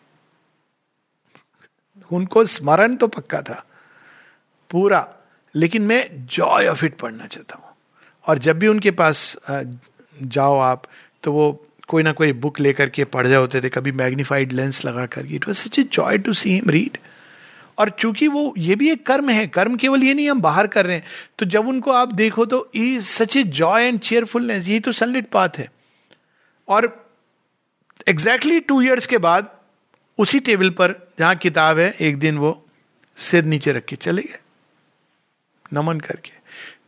उनको 2.11 2.45
स्मरण 2.45 2.95
तो 2.95 3.07
पक्का 3.07 3.41
था। 3.41 3.63
पूरा 4.69 4.99
लेकिन 5.55 5.81
मैं 5.81 6.05
जॉय 6.27 6.67
ऑफ़ 6.67 6.85
इट 6.85 6.97
पढ़ना 6.97 7.25
चाहता 7.25 7.55
हूँ। 7.55 7.75
और 8.25 8.37
जब 8.37 8.59
भी 8.59 8.67
उनके 8.67 8.91
पास 8.91 9.35
जाओ 9.49 10.57
आप 10.59 10.83
तो 11.23 11.31
वो 11.33 11.51
कोई 11.87 12.03
ना 12.03 12.11
कोई 12.11 12.33
बुक 12.35 12.59
लेकर 12.59 12.89
के 12.89 13.03
पढ़ 13.05 13.27
रहे 13.27 13.35
होते 13.35 13.61
थे, 13.61 13.69
कभी 13.69 13.91
मैग्निफाइड 13.93 14.51
लेंस 14.51 14.83
लगा 14.85 15.05
करके। 15.05 15.35
It 15.35 15.47
was 15.47 15.57
such 15.57 15.79
a 15.79 15.83
joy 15.83 16.17
to 16.17 16.33
see 16.33 16.51
him 16.51 16.69
read 16.69 16.97
और 17.77 17.89
चूँकि 17.89 18.27
वो, 18.27 18.53
ये 18.57 18.75
भी 18.75 18.89
एक 18.91 19.05
कर्म 19.05 19.29
है, 19.29 19.45
कर्म 19.47 19.75
केवल 19.75 20.03
ये 20.03 20.13
नहीं, 20.13 20.29
हम 20.29 20.41
बाहर 20.41 20.67
कर 20.67 20.85
रहे 20.85 20.95
हैं। 20.95 21.03
तो 21.39 21.45
जब 21.45 21.67
उनको 21.67 21.91
आप 21.91 22.13
देखो 22.13 22.45
तो 22.45 22.69
ई 22.75 22.99
such 23.01 23.35
a 23.37 23.43
joy 23.43 23.83
and 23.83 23.99
cheerfulness 23.99 24.67
यही 24.69 24.79
तो 24.79 24.91
सनलिट 24.91 25.29
पाथ 25.29 25.57
है। 25.57 25.69
और 26.67 26.87
एग्जैक्टली 28.07 28.59
टू 28.59 28.81
ईयर्स 28.81 29.05
के 29.05 29.17
बाद, 29.17 29.49
उसी 30.19 30.39
टेबल 30.39 30.69
पर, 30.69 30.95
जहाँ 31.19 31.35
किताब 31.35 31.79
है, 31.79 31.95
एक 32.01 32.17
दिन 32.19 32.37
वो 32.37 32.65
सिर 33.17 33.43
नीचे 33.45 33.71
रख 33.71 33.85
के 33.85 33.95
चले 33.95 34.21
गए। 34.21 34.39
नमन 35.73 35.99
करके। 35.99 36.31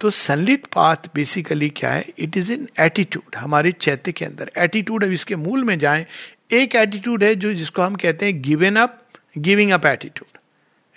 तो 0.02 0.10
सनलिट 0.10 0.66
पाथ 0.66 0.96
बेसिकली 1.16 1.70
क्या 1.70 1.92
है? 1.92 2.06
इट 2.20 2.38
इज़ 2.38 2.52
इन 2.54 2.68
एटीट्यूड 2.80 3.36
हमारे 3.36 3.72
चैत्य 3.72 4.12
के 4.12 4.26
अंदर। 4.26 4.52
एटीट्यूड 4.58 5.04
अब 5.04 5.12
इसके 5.12 5.36
मूल 5.36 5.64
में 5.64 5.80
जाए, 5.80 6.06
एक 6.52 6.76
एटीट्यूड 6.76 7.24
है 7.24 7.36
जो 7.36 7.54
जिसको 7.54 7.82
हम 7.82 7.96
कहते 7.96 8.26
हैं 8.26 8.42
given 8.42 8.76
up 8.76 9.04
giving 9.38 9.72
up 9.72 9.86
attitude 9.86 10.38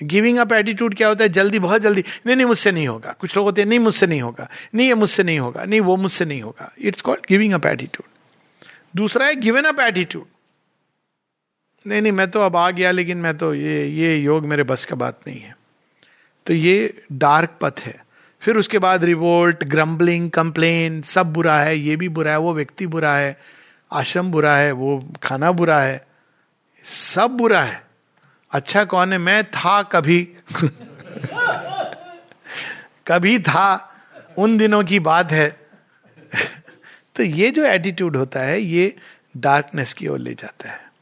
giving 0.02 0.38
up 0.38 0.52
attitude 0.52 0.94
क्या 0.94 1.08
होता 1.08 1.24
है? 1.24 1.30
जल्दी, 1.30 1.58
बहुत 1.58 1.82
जल्दी, 1.82 2.04
नहीं 2.26 2.36
नहीं, 2.36 2.46
मुझसे 2.46 2.72
नहीं 2.72 2.88
होगा। 2.88 3.14
कुछ 3.18 3.36
लोग 3.36 3.46
होते 3.46 3.62
हैं, 3.62 3.68
नहीं, 3.68 3.78
मुझसे 3.78 4.06
नहीं 4.06 4.20
होगा। 4.22 4.48
नहीं, 4.74 4.88
ये 4.88 4.94
मुझसे 4.94 5.22
नहीं 5.22 5.38
होगा। 5.38 5.64
नहीं, 5.64 5.80
वो 5.80 5.96
मुझसे 5.96 6.24
नहीं 6.24 6.42
होगा। 6.42 6.72
It's 6.78 7.00
called 7.00 7.20
giving 7.28 7.52
up 7.52 7.66
attitude 7.66 8.08
दूसरा 8.96 9.26
है 9.26 9.34
गिवन 9.34 9.62
अप 9.62 9.80
एटीट्यूड 9.80 10.26
नहीं 11.86 12.02
नहीं, 12.02 12.12
मैं 12.12 12.30
तो 12.30 12.40
अब 12.40 12.56
आ 12.56 12.70
गया, 12.70 12.90
लेकिन 12.90 13.18
मैं 13.18 13.38
तो 13.38 13.54
ये 13.54 13.86
ये 13.86 14.16
योग 14.16 14.46
मेरे 14.46 14.62
बस 14.62 14.84
का 14.84 14.96
बात 14.96 15.20
नहीं 15.26 15.40
है। 15.40 15.56
तो 16.46 16.54
ये 16.54 17.02
डार्क 17.12 17.58
पथ 17.60 17.80
है। 17.80 18.06
फिर 18.40 18.56
उसके 18.56 18.78
बाद 18.78 19.04
रिवोल्ट 19.04 19.64
ग्रम्बलिंग 19.64 20.30
कंप्लेन 20.30 21.02
सब 21.02 21.32
बुरा 21.32 21.58
है, 21.58 21.78
ये 21.78 21.96
भी 21.96 22.08
बुरा 22.08 22.30
है, 22.30 22.38
वो 22.38 22.54
व्यक्ति 22.54 22.86
बुरा 22.86 23.14
है, 23.14 23.40
आश्रम 23.92 24.30
बुरा 24.30 24.56
है, 24.56 24.72
वो 24.72 25.12
खाना 25.22 25.52
बुरा 25.52 25.80
है, 25.80 26.06
सब 26.84 27.30
बुरा 27.30 27.62
है। 27.62 27.84
अच्छा 28.50 28.84
कौन 28.84 29.12
है? 29.12 29.18
मैं 29.18 29.44
था 29.44 29.82
कभी। 29.82 30.28
कभी 33.06 33.38
था, 33.38 33.94
उन 34.38 34.58
दिनों 34.58 34.84
की 34.84 34.98
बात 34.98 35.32
है। 35.32 35.60
तो 37.16 37.22
ये 37.22 37.50
जो 37.50 37.64
एटीट्यूड 37.64 38.16
होता 38.16 38.40
है, 38.40 38.60
ये 38.60 38.96
डार्कनेस 39.36 39.92
की 39.92 40.08
ओर 40.08 40.18
ले 40.18 40.34
जाता 40.34 40.70
है। 40.70 40.92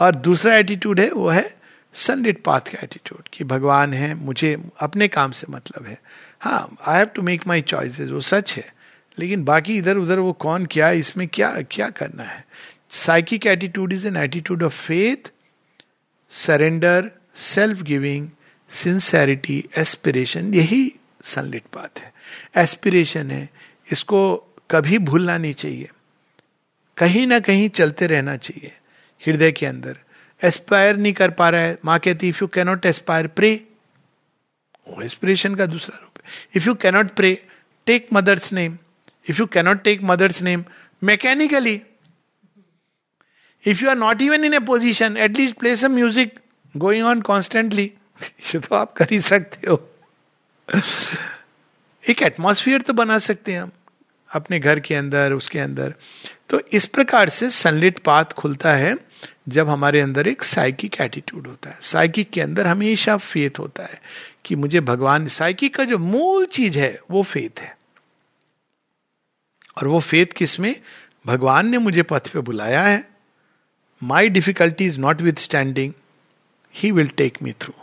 और 0.00 0.14
दूसरा 0.14 0.56
एटीट्यूड 0.56 1.00
है, 1.00 1.10
वो 1.10 1.28
है 1.28 1.57
सनलिट 1.98 2.42
पाथ 2.42 2.72
का 2.72 2.78
एटीट्यूड 2.82 3.28
कि 3.32 3.44
भगवान 3.44 3.92
है 3.94 4.14
मुझे 4.14 4.56
अपने 4.80 5.08
काम 5.08 5.30
से 5.32 5.46
मतलब 5.50 5.86
है 5.86 5.98
हाँ 6.40 6.76
I 6.82 6.98
have 6.98 7.06
to 7.14 7.22
make 7.22 7.46
my 7.46 7.62
choices 7.64 8.10
वो 8.10 8.20
सच 8.22 8.52
है 8.52 8.64
लेकिन 9.18 9.44
बाकी 9.44 9.76
इधर 9.78 9.96
उधर 9.96 10.18
वो 10.18 10.32
कौन 10.38 10.66
क्या 10.66 10.90
इसमें 10.96 11.26
क्या 11.28 11.50
क्या 11.70 11.88
करना 11.90 12.24
है 12.24 12.44
psychic 12.96 13.46
attitude 13.46 13.92
is 13.92 14.06
an 14.08 14.16
attitude 14.16 14.62
of 14.62 14.74
faith 14.76 15.30
surrender 16.30 17.10
self 17.44 17.82
giving 17.82 18.28
sincerity 18.70 19.64
aspiration 19.78 20.54
यही 20.54 20.82
सनलिट 21.24 21.62
पाथ 21.72 22.00
है 22.00 22.12
एस्पिरेशन 22.62 23.30
है 23.30 23.48
इसको 23.88 24.20
कभी 24.70 24.98
भूलना 25.00 25.36
नहीं 25.38 25.54
चाहिए 25.54 25.88
कहीं 26.96 27.26
ना 27.26 27.38
कहीं 27.40 27.68
चलते 27.70 28.06
रहना 28.06 28.36
चाहिए 28.38 28.72
हृदय 29.22 29.52
के 29.52 29.66
अंदर 29.66 29.96
एस्पायर 30.42 30.96
नहीं 30.96 31.12
कर 31.12 31.30
पा 31.30 31.48
रहा 31.50 31.60
है। 31.60 31.78
माँ 31.84 31.98
कहती 31.98 32.28
if 32.28 32.38
you 32.42 32.48
cannot 32.48 32.86
aspire 32.86 33.26
pray 33.28 33.52
वो 34.88 35.02
एस्पिरेशन 35.02 35.54
का 35.54 35.66
दूसरा 35.66 35.98
रूप 35.98 36.18
है। 36.18 36.30
If 36.56 36.66
you 36.66 36.74
cannot 36.76 37.10
pray 37.10 37.32
take 37.86 38.08
mother's 38.12 38.52
name 38.52 38.78
if 39.26 39.40
you 39.40 39.46
cannot 39.48 39.82
take 39.82 40.02
mother's 40.04 40.42
name 40.42 40.64
mechanically 41.02 41.80
if 43.64 43.82
you 43.82 43.88
are 43.90 43.96
not 43.96 44.22
even 44.22 44.44
in 44.44 44.54
a 44.54 44.58
position 44.66 45.16
at least 45.16 45.56
play 45.56 45.76
some 45.76 45.92
music 45.92 46.38
going 46.74 47.06
on 47.06 47.20
constantly 47.22 47.84
ये 48.22 48.58
तो 48.58 48.74
आप 48.74 48.92
कर 48.92 49.08
ही 49.10 49.20
सकते 49.20 49.70
हो। 49.70 49.76
एक 52.04 52.22
एटमोसफियर 52.22 52.82
तो 52.82 52.92
बना 52.92 53.18
सकते 53.18 53.52
हैं 53.52 53.60
हम, 53.60 53.70
अपने 54.30 54.58
घर 54.58 54.80
के 54.80 54.94
अंदर, 54.94 55.32
उसके 55.32 55.58
अंदर। 55.58 55.94
तो 56.48 56.60
इस 56.72 56.86
प्रकार 56.86 57.28
से 57.28 57.50
सनलिट 57.50 57.98
पाथ 57.98 58.32
खुलता 58.32 58.72
है। 58.72 58.94
जब 59.48 59.68
हमारे 59.68 60.00
अंदर 60.00 60.28
एक 60.28 60.42
साइकिक 60.42 61.00
एटीट्यूड 61.00 61.46
होता 61.46 61.70
है। 61.70 61.78
साइकिक 61.80 62.30
के 62.30 62.40
अंदर 62.40 62.66
हमेशा 62.66 63.16
फेथ 63.16 63.58
होता 63.58 63.82
है 63.82 64.00
कि 64.44 64.56
मुझे 64.56 64.80
भगवान 64.80 65.28
साइकिक 65.28 65.76
का 65.76 65.84
जो 65.84 65.98
मूल 65.98 66.46
चीज़ 66.46 66.78
है, 66.78 67.00
वो 67.10 67.22
फेथ 67.22 67.60
है। 67.60 67.78
और 69.78 69.86
वो 69.86 70.00
फेथ 70.00 70.26
किसमें 70.26 70.80
भगवान 71.26 71.68
ने 71.68 71.78
मुझे 71.78 72.02
पथ 72.02 72.28
पे 72.28 72.40
बुलाया 72.40 72.82
है। 72.82 73.10
My 74.02 74.28
difficulty 74.28 74.86
is 74.86 75.00
not 75.00 75.20
with 75.20 75.32
standing 75.32 75.92
he 76.74 76.90
will 76.90 77.08
take 77.08 77.38
me 77.42 77.52
through 77.52 77.74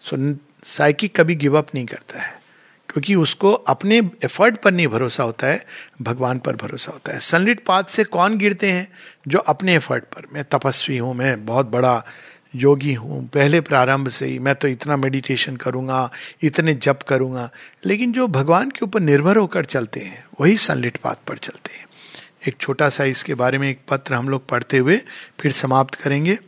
so 0.00 0.38
psychic 0.64 1.20
कभी 1.20 1.34
गिव 1.34 1.58
अप 1.58 1.74
नहीं 1.74 1.86
करता 1.86 2.20
है। 2.22 2.39
क्योंकि 2.90 3.14
उसको 3.14 3.52
अपने 3.52 3.98
एफर्ट 4.24 4.56
पर 4.56 4.72
नहीं 4.72 4.88
भरोसा 4.88 5.22
होता 5.22 5.46
है, 5.46 5.66
भगवान 6.02 6.38
पर 6.38 6.56
भरोसा 6.56 6.92
होता 6.92 7.12
है। 7.12 7.18
सनलिट 7.18 7.64
पाथ 7.64 7.84
से 7.84 8.04
कौन 8.04 8.38
गिरते 8.38 8.72
हैं? 8.72 8.92
जो 9.28 9.38
अपने 9.38 9.74
एफर्ट 9.74 10.04
पर। 10.04 10.26
मैं 10.32 10.44
तपस्वी 10.44 10.96
हूँ, 10.98 11.14
मैं 11.14 11.46
बहुत 11.46 11.66
बड़ा 11.66 12.04
योगी 12.54 12.94
हूँ। 12.94 13.28
पहले 13.28 13.60
प्रारंभ 13.60 14.08
से 14.08 14.26
ही 14.26 14.38
मैं 14.38 14.54
तो 14.54 14.68
इतना 14.68 14.96
मेडिटेशन 14.96 15.56
करूँगा, 15.56 16.10
इतने 16.42 16.74
जप 16.74 16.98
करूँगा। 17.08 17.50
लेकिन 17.86 18.12
जो 18.12 18.26
भगवान 18.28 18.70
के 18.70 18.84
ऊपर 18.84 19.00
निर्भर 19.00 19.36
होकर 19.36 19.64
चलते 19.64 20.00
हैं, 20.00 20.24
वही 20.40 20.56
सनलिट 20.56 20.96
पाथ 20.96 21.14
पर 21.26 21.38
चलते 21.38 21.74
हैं। 21.74 21.86
एक 22.48 22.56
छोटा 22.60 22.88
सा 22.88 23.04
इसके 23.04 23.34
बारे 23.34 23.58
में 23.58 23.70
एक 23.70 23.80
पत्र 23.88 24.14
हम 24.14 24.28
लोग 24.28 24.48
पढ़ते 24.48 24.78
हुए 24.78 25.00
फिर 25.40 25.52
समाप्त 25.52 25.94
करेंगे। 25.94 26.38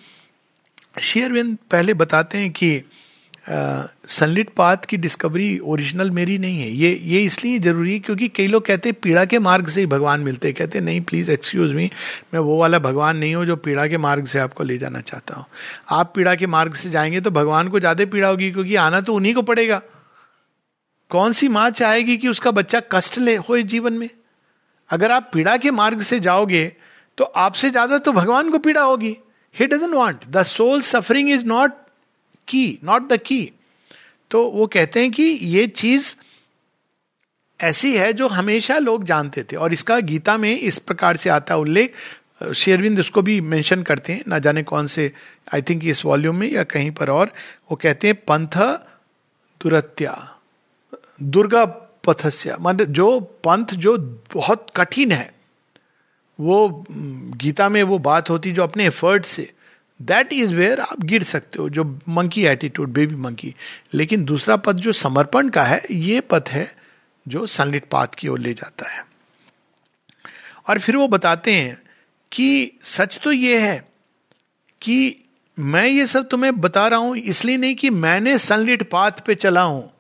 शेयरविंद 1.01 1.59
पहले 1.71 1.95
बताते 1.95 2.39
हैं 2.39 2.51
कि 2.51 2.83
सनलिट 3.47 4.51
पाथ 4.51 4.85
की 4.89 4.97
डिस्कवरी 4.97 5.59
ओरिजिनल 5.61 6.11
मेरी 6.11 6.37
नहीं 6.39 6.61
है। 6.61 6.69
ये 6.71 6.91
ये 7.05 7.23
इसलिए 7.25 7.59
ज़रूरी 7.59 7.93
है 7.93 7.99
क्योंकि 7.99 8.29
कई 8.29 8.47
लोग 8.47 8.65
कहते 8.67 8.89
हैं, 8.89 8.97
पीड़ा 9.03 9.25
के 9.25 9.39
मार्ग 9.39 9.69
से 9.69 9.81
ही 9.81 9.87
भगवान 9.87 10.21
मिलते 10.21 10.49
हैं। 10.49 10.55
कहते 10.57 10.79
हैं, 10.79 10.85
नहीं 10.85 11.01
प्लीज़ 11.03 11.31
एक्सक्यूज 11.31 11.73
मी 11.73 11.91
मैं 12.35 12.41
वो 12.41 12.59
वाला 12.59 12.79
भगवान 12.81 13.17
नहीं 13.17 13.35
हूँ 13.35 13.45
जो 13.47 13.57
पीड़ा 13.59 13.87
के 13.87 13.99
मार्ग 13.99 14.27
से 14.27 14.39
आपको 14.39 14.65
ले 14.65 14.79
जाना 14.79 15.01
चाहता 15.03 15.35
हूँ। 15.35 15.45
आप 15.91 16.13
पीड़ा 16.17 16.35
के 16.35 16.47
मार्ग 16.49 16.75
से 16.75 16.91
जाएँगे 16.91 17.21
तो 17.21 17.31
भगवान 17.33 17.69
को 17.69 17.81
ज़्यादा 17.81 18.05
पीड़ा 18.07 18.29
होगी 18.29 18.51
क्योंकि 18.51 18.77
आना 18.79 19.01
तो 19.01 19.15
उन्हीं 19.15 19.35
को 19.35 19.43
पड़ेगा। 19.43 19.81
कौन 21.11 21.33
सी 21.33 21.49
माँ 21.51 21.69
चाहेगी 21.73 22.17
कि 22.17 22.29
उसका 22.29 22.51
बच्चा 22.53 22.81
कष्ट 22.93 23.19
ले, 23.19 23.37
हो 23.37 23.57
इस 23.57 23.65
जीवन 23.67 23.93
में? 23.93 24.09
अगर 24.91 25.11
आप 25.11 25.31
पीड़ा 25.33 25.57
के 25.57 25.71
मार्ग 25.73 26.01
से 26.03 26.21
जाओगे 26.21 26.65
तो 27.19 27.25
आपसे 27.25 27.71
ज़्यादा 27.71 27.99
तो 27.99 28.13
भगवान 28.13 28.51
को 28.51 28.59
पीड़ा 28.61 28.83
होगी। 28.83 29.17
He 29.55 29.67
doesn't 29.67 29.95
want 29.95 30.27
the 30.29 30.43
soul 30.45 30.81
suffering 30.83 31.31
is 31.31 31.45
not 31.47 31.73
key 32.53 32.79
not 32.85 33.09
the 33.09 33.17
key 33.17 33.43
तो 34.31 34.45
वो 34.51 34.67
कहते 34.67 35.01
हैं 35.01 35.11
कि 35.11 35.23
ये 35.23 35.67
चीज़ 35.67 36.15
ऐसी 37.61 37.97
है 37.97 38.13
जो 38.13 38.29
हमेशा 38.29 38.79
लोग 38.79 39.05
जानते 39.05 39.43
थे 39.43 39.57
और 39.57 39.73
इसका 39.73 39.99
गीता 40.01 40.37
में 40.37 40.59
इस 40.59 40.79
प्रकार 40.79 41.17
से 41.17 41.31
आता 41.31 41.57
उल्लेख। 41.57 41.95
शेरविंद 42.55 42.99
उसको 43.01 43.23
भी 43.23 43.41
मेंशन 43.41 43.83
करते 43.83 44.13
हैं, 44.13 44.23
ना 44.29 44.39
जाने 44.39 44.63
कौन 44.63 44.87
से 44.87 45.13
आई 45.55 45.63
थिंक 45.63 45.85
इस 45.85 46.05
वॉल्यूम 46.05 46.37
में 46.37 46.51
या 46.51 46.63
कहीं 46.65 46.91
पर 46.91 47.11
और। 47.11 47.33
वो 47.71 47.77
कहते 47.77 48.09
हैं, 48.09 48.17
पंथ 48.29 48.57
दुरत्या, 49.61 50.15
दुर्गा 51.23 51.65
पथस्या। 52.05 52.57
मतलब 52.61 52.93
जो 52.93 53.21
पंथ 53.21 53.75
जो 53.77 53.97
बहुत 54.35 54.67
कठिन 54.77 55.13
है, 55.13 55.31
वो, 56.41 56.85
गीता 57.37 57.69
में 57.69 57.83
वो 57.83 57.99
बात 57.99 58.31
होती 58.31 58.53
जो 58.53 58.63
अपने 58.63 58.87
effort 58.87 59.25
say 59.25 59.51
that 60.03 60.33
is 60.33 60.55
where 60.55 60.81
आप 60.81 61.03
गिर 61.03 61.23
सकते 61.25 61.59
हो, 61.59 61.69
जो 61.69 61.85
मंकी 62.09 62.45
एटीट्यूड 62.47 62.89
बेबी 62.91 63.15
मंकी 63.17 63.55
लेकिन 63.95 64.25
दूसरा 64.25 64.57
पद 64.57 64.77
जो 64.77 64.93
समर्पण 64.95 65.49
का 65.49 65.63
है, 65.63 65.83
ये 65.91 66.21
पद 66.21 66.49
है 66.49 66.71
जो 67.27 67.47
सनलिट 67.49 67.85
पाथ 67.85 68.15
की 68.19 68.29
ओर 68.29 68.39
ले 68.39 68.55
जाता 68.55 68.89
है। 68.89 69.05
और 70.69 70.79
फिर 70.79 70.97
वो 70.97 71.09
बताते 71.09 71.53
हैं 71.53 71.81
कि 72.33 72.79
सच 72.85 73.19
तो 73.25 73.33
ये 73.33 73.59
है 73.61 73.79
कि 74.83 75.17
मैं 75.59 75.87
ये 75.87 76.07
सब 76.07 76.29
तुम्हें 76.29 76.61
बता 76.61 76.87
रहा 76.89 76.99
हूँ, 76.99 77.17
इसलिए 77.17 77.57
नहीं 77.57 77.75
कि 77.75 77.91
मैंने 77.91 78.39
सनलिट 78.41 78.83
पाथ 78.91 79.25
पे 79.27 79.35
चला 79.35 79.63
हूँ। 79.63 79.91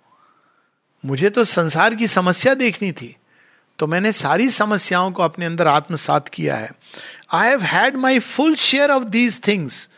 मुझे 1.04 1.30
तो 1.30 1.44
संसार 1.44 1.94
की 1.94 2.06
समस्या 2.08 2.54
देखनी 2.54 2.92
थी 2.92 3.16
तो 3.78 3.86
मैंने 3.86 4.10
सारी 4.12 4.48
समस्याओं 4.50 5.10
को 5.12 5.22
अपने 5.22 5.46
अंदर 5.46 5.68
आत्मसात 5.68 6.28
किया 6.28 6.56
है। 6.56 6.70
I 7.32 7.48
have 7.48 7.62
had 7.62 7.96
my 7.96 8.18
full 8.18 8.54
share 8.56 8.90
of 8.90 9.04
these 9.04 9.40
things 9.46 9.88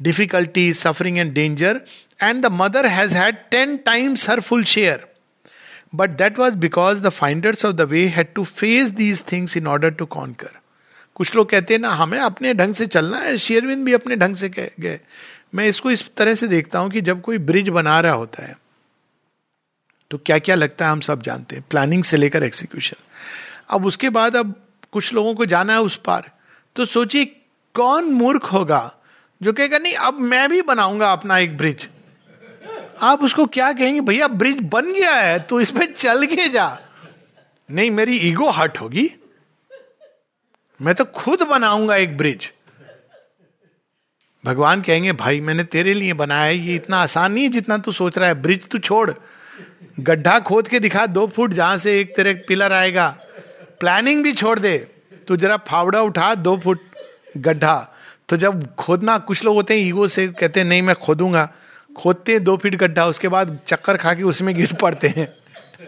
difficulty 0.00 0.72
suffering 0.74 1.18
and 1.18 1.32
danger 1.32 1.80
and 2.22 2.42
the 2.42 2.46
mother 2.52 2.86
has 2.86 3.14
had 3.14 3.36
ten 3.50 3.76
times 3.76 4.28
her 4.30 4.40
full 4.40 4.64
share 4.64 5.06
but 5.94 6.10
that 6.10 6.38
was 6.38 6.54
because 6.54 7.02
the 7.02 7.08
finders 7.08 7.64
of 7.64 7.74
the 7.74 7.80
way 7.90 8.06
had 8.06 8.32
to 8.34 8.44
face 8.44 8.90
these 8.90 9.24
things 9.32 9.56
in 9.56 9.66
order 9.66 9.90
to 9.90 10.06
conquer 10.06 10.50
कुछ 11.16 11.34
लोग 11.36 11.48
कहते 11.50 11.74
हैं, 11.74 11.80
ना, 11.80 11.90
हमें 11.90 12.18
अपने 12.18 12.52
ढंग 12.54 12.74
से 12.74 12.86
चलना 12.86 13.18
है। 13.18 13.36
शेयरविंद 13.38 13.84
भी 13.84 13.92
अपने 13.92 14.16
ढंग 14.16 14.36
से 14.36 14.48
गए। 14.48 14.98
मैं 15.54 15.66
इसको 15.68 15.90
इस 15.90 16.04
तरह 16.16 16.34
से 16.34 16.48
देखता 16.48 16.78
हूँ 16.78 16.90
कि 16.90 17.00
जब 17.00 17.20
कोई 17.20 17.38
ब्रिज 17.38 17.68
बना 17.68 17.98
रहा 18.00 18.12
होता 18.12 18.42
है 18.42 18.56
तो 20.10 20.18
क्या 20.18 20.38
क्या 20.38 20.54
लगता 20.54 20.86
है 20.86 20.92
हम 20.92 21.00
सब 21.00 21.22
जानते 21.22 21.56
हैं। 21.56 21.64
प्लानिंग 21.70 22.04
से 22.04 22.16
लेकर 22.16 22.42
एक्सिक्यूशन 22.42 22.96
अब 23.70 23.86
उसके 23.86 24.08
बाद 24.10 24.36
अब 24.36 24.54
कुछ 24.92 25.12
लोगों 25.14 25.34
को 25.34 25.46
जाना 25.46 25.72
है 25.72 25.80
उस 25.80 25.96
पार। 25.96 26.30
तो 26.76 26.84
सोचिए 26.84 27.24
कौन 27.74 28.04
मूर्ख 28.12 28.44
होगा 28.52 28.80
जो 29.42 29.52
कहेगा, 29.52 29.78
नहीं, 29.78 29.94
अब 29.94 30.14
मैं 30.14 30.48
भी 30.48 30.62
बनाऊँगा 30.62 31.12
अपना 31.12 31.38
एक 31.38 31.56
ब्रिज। 31.56 31.88
आप 33.02 33.22
उसको 33.22 33.46
क्या 33.46 33.72
कहेंगे, 33.72 34.00
भैया, 34.00 34.28
ब्रिज 34.28 34.60
बन 34.62 34.92
गया 34.92 35.14
है 35.14 35.38
तो 35.38 35.60
इस 35.60 35.70
पर 35.70 35.84
चल 35.84 36.26
के 36.26 36.48
जा। 36.48 36.78
नहीं, 37.70 37.90
मेरी 37.90 38.16
ईगो 38.16 38.50
हट 38.50 38.78
होगी। 38.78 39.10
मैं 40.82 40.94
तो 40.94 41.04
खुद 41.04 41.42
बनाऊँगा 41.42 41.96
एक 41.96 42.16
ब्रिज। 42.16 42.52
भगवान 44.44 44.82
कहेंगे, 44.82 45.12
भाई, 45.12 45.40
मैंने 45.40 45.64
तेरे 45.64 45.94
लिए 45.94 46.12
बनाया 46.12 46.42
है, 46.42 46.58
ये 46.58 46.74
इतना 46.74 46.96
आसान 46.96 47.32
नहीं 47.32 47.44
है 47.44 47.50
जितना 47.50 47.78
तू 47.78 47.92
सोच 47.92 48.18
रहा 48.18 48.28
है। 48.28 48.34
ब्रिज 48.34 48.68
तू 48.68 48.78
छोड़। 48.78 49.10
गड्ढा 50.00 50.40
खोद 50.40 50.68
के 50.68 50.80
दिखा, 50.80 51.06
दो 51.06 51.26
फुट 51.26 51.52
जहाँ 51.52 51.78
से 51.78 52.00
एक 52.00 52.16
तेरे 52.16 52.34
पिलर 52.34 52.72
आएगा। 52.72 53.08
प्लानिंग 53.80 54.22
भी 54.22 54.32
छोड़ 54.32 54.58
दे। 54.58 54.78
तू 55.28 55.36
जरा 55.36 55.56
फावड़ा 55.56 56.02
उठा, 56.02 56.34
दो 56.34 56.58
फुट 56.58 56.80
गड्ढा। 57.36 57.94
तो 58.28 58.36
जब 58.36 58.74
खोदना, 58.74 59.18
कुछ 59.18 59.44
लोग 59.44 59.54
होते 59.54 59.74
हैं 59.74 59.86
ईगो 59.86 60.08
से 60.08 60.26
कहते 60.28 60.60
हैं, 60.60 60.66
नहीं, 60.66 60.82
मैं 60.82 60.94
खोदूँगा। 60.94 61.48
खोदते 61.96 62.32
हैं, 62.32 62.44
दो 62.44 62.56
फीट 62.56 62.74
गड्ढा, 62.74 63.06
उसके 63.06 63.28
बाद 63.28 63.58
चक्कर 63.66 63.96
खा 63.96 64.14
के 64.14 64.22
उसमें 64.22 64.54
गिर 64.56 64.72
पड़ते 64.72 65.08
हैं। 65.08 65.26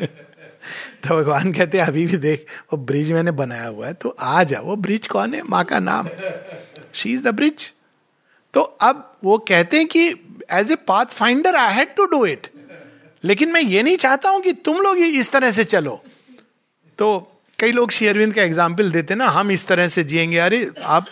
तो 1.03 1.17
भगवान 1.17 1.53
कहते 1.53 1.79
हैं, 1.79 1.87
अभी 1.87 2.07
भी 2.07 2.17
देख, 2.17 2.47
वो 2.73 2.79
ब्रिज 2.79 3.13
मैंने 3.13 3.31
बनाया 3.31 3.67
हुआ 3.67 3.87
है 3.87 3.93
तो 3.95 4.17
आ 4.21 4.43
जा। 4.45 4.61
वो 4.61 4.77
ब्रिज 4.77 5.07
कौन 5.07 5.35
है? 5.35 5.43
माँ 5.43 5.65
का 5.65 5.79
नाम। 5.79 6.09
शी 6.93 7.13
इज़ 7.13 7.23
द 7.23 7.35
ब्रिज 7.35 7.71
तो 8.55 8.61
अब 8.61 9.19
वो 9.25 9.37
कहते 9.39 9.77
हैं 9.77 9.87
कि 9.87 10.09
as 10.51 10.71
a 10.73 10.75
path 10.89 11.07
finder 11.07 11.57
I 11.57 11.75
had 11.75 11.95
to 11.95 12.05
do 12.05 12.25
it 12.27 12.47
लेकिन 13.25 13.53
मैं 13.53 13.61
ये 13.61 13.83
नहीं 13.83 13.97
चाहता 13.97 14.29
हूँ 14.29 14.41
कि 14.41 14.53
तुम 14.53 14.81
लोग 14.81 14.99
इस 14.99 15.31
तरह 15.33 15.51
से 15.51 15.65
चलो। 15.65 16.03
तो 16.99 17.09
कई 17.59 17.73
लोग 17.73 17.91
श्री 17.91 18.07
अरविंद 18.07 18.35
का 18.35 18.43
एग्ज़ाम्पल 18.43 18.91
देते 18.91 19.15
ना, 19.15 19.27
हम 19.29 19.51
इस 19.51 19.67
तरह 19.67 19.89
से 19.89 20.05
जिएँगे। 20.05 20.39
अरे, 20.39 20.71
आप 20.83 21.07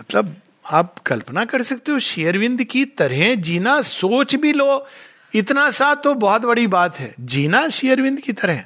मतलब 0.00 0.36
आप 0.66 0.98
कल्पना 0.98 1.44
कर 1.44 1.62
सकते 1.62 1.92
हो 1.92 1.98
शेयरविंद 1.98 2.64
की 2.64 2.84
तरह 2.84 3.34
जीना 3.34 3.82
सोच 3.82 4.34
भी 4.34 4.52
लो। 4.52 4.86
इतना 5.34 5.70
सा 5.70 5.94
तो 5.94 6.14
बहुत 6.14 6.42
बड़ी 6.42 6.66
बात 6.66 6.98
है। 6.98 7.14
जीना 7.20 7.68
शेयरविंद 7.68 8.20
की 8.20 8.32
तरह। 8.32 8.64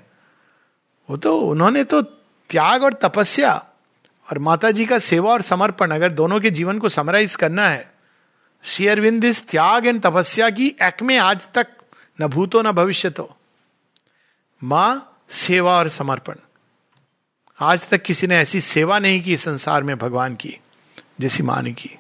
वो 1.11 1.17
तो 1.17 1.41
उन्होंने 1.41 1.85
तो 1.85 2.03
त्याग 2.51 2.83
और 2.83 2.93
तपस्या 2.93 3.67
और 4.31 4.39
माता 4.39 4.71
जी 4.71 4.87
का 4.87 4.99
सेवा 4.99 5.33
और 5.33 5.43
समर्पण, 5.43 5.91
अगर 5.91 6.11
दोनों 6.11 6.41
के 6.41 6.51
जीवन 6.51 6.79
को 6.79 6.89
समराइज 6.89 7.35
करना 7.35 7.69
है। 7.69 7.93
शेयरविंद 8.65 9.25
इस 9.25 9.49
त्याग 9.49 9.87
एंड 9.87 10.03
तपस्या 10.03 10.51
की 10.51 10.67
एक 10.83 11.03
में 11.03 11.19
आज 11.19 11.49
तक 11.55 11.67
न 12.21 12.27
भूतो, 12.27 12.63
न 12.63 12.73
भविष्य 12.73 13.11
तो 13.11 13.37
माँ, 14.63 15.17
सेवा 15.31 15.79
और 15.79 15.89
समर्पण। 15.89 16.35
आज 17.61 17.89
तक 17.89 18.03
किसी 18.03 18.27
ने 18.27 18.37
ऐसी 18.37 18.61
सेवा 18.61 18.99
नहीं 18.99 19.23
की 19.23 19.37
संसार 19.37 19.83
में 19.83 19.99
भगवान 19.99 20.35
की। 20.35 20.59
जैसी 21.21 21.43
माँ 21.43 21.63
ने 21.63 21.73
की। 21.73 21.91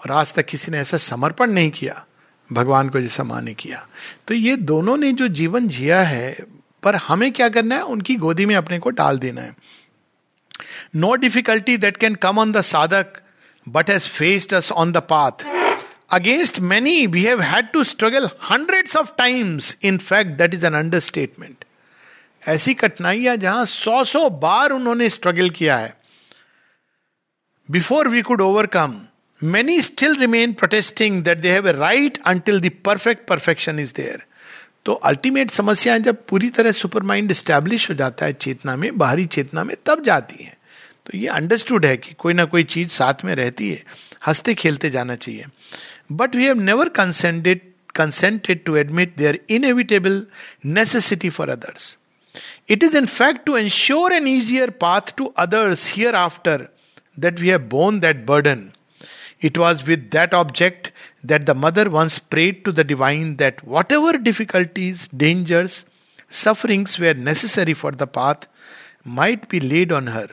और 0.00 0.12
आज 0.12 0.34
तक 0.34 0.46
किसी 0.46 0.72
ने 0.72 0.78
ऐसा 0.78 0.96
समर्पण 0.96 1.50
नहीं 1.50 1.70
किया, 1.70 2.04
भगवान 2.50 2.88
को 2.88 3.00
जैसा 3.00 3.24
माँ 3.24 3.40
ने 3.42 3.54
किया। 3.54 3.86
तो 4.28 4.34
ये 4.34 4.56
दोनों 4.56 4.96
ने 4.96 5.12
जो 5.12 5.28
जीवन 5.28 5.68
जिया 5.68 6.02
है, 6.02 6.36
पर 6.82 6.96
हमें 6.96 7.32
क्या 7.32 7.48
करना 7.48 7.74
है? 7.74 7.82
उनकी 7.82 8.14
गोदी 8.14 8.46
में 8.46 8.54
अपने 8.56 8.78
को 8.78 8.90
डाल 8.90 9.18
देना 9.18 9.40
है। 9.40 9.56
No 10.96 11.14
difficulty 11.14 11.76
that 11.76 11.96
can 11.96 12.14
come 12.14 12.38
on 12.38 12.52
the 12.52 12.60
sadhak 12.60 13.20
but 13.66 13.90
has 13.90 14.08
faced 14.08 14.54
us 14.54 14.72
on 14.72 14.92
the 14.92 14.96
path 14.96 15.46
against 16.10 16.60
many 16.60 17.06
we 17.06 17.22
have 17.24 17.40
had 17.40 17.70
to 17.72 17.84
struggle 17.84 18.28
hundreds 18.50 18.96
of 18.96 19.10
times 19.18 19.76
in 19.82 19.98
fact 19.98 20.30
that 20.30 20.54
is 20.54 20.66
an 20.66 20.74
understatement 20.74 21.64
ऐसी 22.48 22.74
कठिनाइयाँ 22.74 23.36
जहाँ 23.36 23.64
सौ 23.64 24.02
सौ 24.04 24.28
बार 24.30 24.70
उन्होंने 24.70 25.08
struggle 25.10 25.50
किया 25.50 25.76
है 25.78 25.96
before 27.70 28.08
we 28.08 28.22
could 28.22 28.40
overcome 28.40 29.00
many 29.42 29.80
still 29.82 30.16
remain 30.16 30.52
protesting 30.52 31.22
that 31.24 31.38
they 31.38 31.52
have 31.52 31.68
a 31.68 31.72
right 31.72 32.18
until 32.26 32.60
the 32.60 32.70
perfect 32.84 33.26
perfection 33.28 33.78
is 33.78 33.92
there 33.96 34.22
तो 34.84 34.92
ultimate 34.92 35.50
समस्याएँ 35.50 36.00
जब 36.00 36.24
पूरी 36.28 36.48
तरह 36.50 36.72
सुपर 36.72 37.02
माइंड 37.02 37.32
स्टैब्लिश 37.32 37.88
हो 37.90 37.94
जाता 37.94 38.26
है 38.26 38.32
चेतना 38.32 38.76
में, 38.76 38.98
बाहरी 38.98 39.26
चेतना 39.26 39.64
में, 39.64 39.74
तब 39.86 40.02
जाती 40.04 40.44
है। 40.44 40.56
तो 41.06 41.18
ये 41.18 41.28
अंडरस्टूड 41.28 41.86
है 41.86 41.96
कि 41.96 42.14
कोई 42.18 42.34
ना 42.34 42.44
कोई 42.44 42.64
चीज़ 42.64 42.88
साथ 42.88 43.24
में 43.24 43.34
रहती 43.34 43.70
है, 43.70 43.82
हँसते 44.26 44.54
खेलते 44.54 44.90
जाना 44.90 45.14
चाहिए। 45.14 45.44
But 46.12 46.36
we 46.36 46.44
have 46.44 46.60
never 46.60 46.88
consented 46.88 47.60
consented 47.94 48.64
to 48.64 48.76
admit 48.76 49.14
their 49.18 49.40
inevitable 49.50 50.26
necessity 50.66 51.30
for 51.30 51.50
others 51.50 51.96
it 52.68 52.82
is 52.82 52.96
in 52.96 53.06
fact 53.06 53.44
to 53.46 53.56
ensure 53.56 54.12
an 54.12 54.28
easier 54.28 54.70
path 54.70 55.14
to 55.16 55.24
others 55.38 55.92
hereafter 56.14 56.68
that 57.18 57.40
we 57.40 57.48
have 57.48 57.68
borne 57.70 58.00
that 58.00 58.24
burden 58.26 58.68
It 59.40 59.56
was 59.56 59.86
with 59.86 60.10
that 60.10 60.32
object 60.34 60.90
that 61.24 61.46
the 61.46 61.54
mother 61.54 61.88
once 61.88 62.18
prayed 62.18 62.64
to 62.64 62.72
the 62.72 62.84
divine 62.84 63.36
that 63.36 63.62
whatever 63.64 64.18
difficulties, 64.18 65.06
dangers, 65.16 65.84
sufferings 66.28 66.98
were 66.98 67.14
necessary 67.14 67.74
for 67.74 67.92
the 67.92 68.06
path 68.06 68.48
might 69.04 69.48
be 69.48 69.60
laid 69.60 69.92
on 69.92 70.08
her 70.08 70.28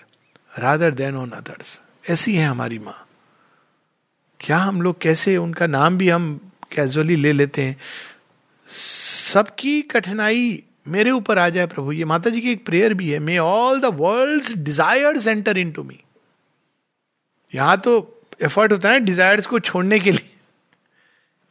rather 0.57 0.89
than 0.91 1.15
on 1.15 1.33
others. 1.33 1.79
ऐसी 2.09 2.35
है 2.35 2.47
हमारी 2.47 2.79
माँ 2.79 2.95
क्या 4.39 4.57
हम 4.57 4.81
लोग 4.81 4.99
कैसे 5.01 5.35
उनका 5.37 5.67
नाम 5.67 5.97
भी 5.97 6.09
हम 6.09 6.25
कैजुअली 6.71 7.15
ले 7.15 7.31
लेते 7.33 7.61
हैं 7.61 7.77
सबकी 8.69 9.81
कठिनाई 9.91 10.63
मेरे 10.87 11.11
ऊपर 11.11 11.39
आ 11.39 11.47
जाए 11.49 11.67
प्रभु 11.67 11.91
ये 11.91 12.05
माता 12.05 12.29
जी 12.29 12.41
की 12.41 12.51
एक 12.51 12.65
प्रेयर 12.65 12.93
भी 12.93 13.09
है 13.11 13.19
may 13.19 13.37
all 13.37 13.79
the 13.81 13.93
world 14.01 14.53
desires 14.63 15.27
enter 15.27 15.57
into 15.71 15.83
me 15.83 15.99
यहाँ 17.55 17.77
तो 17.77 17.91
एफर्ट 18.43 18.71
होता 18.71 18.91
है 18.91 18.99
डिजायर्स 19.01 19.45
को 19.47 19.59
छोड़ने 19.61 19.99
के 19.99 20.11
लिए। 20.11 20.29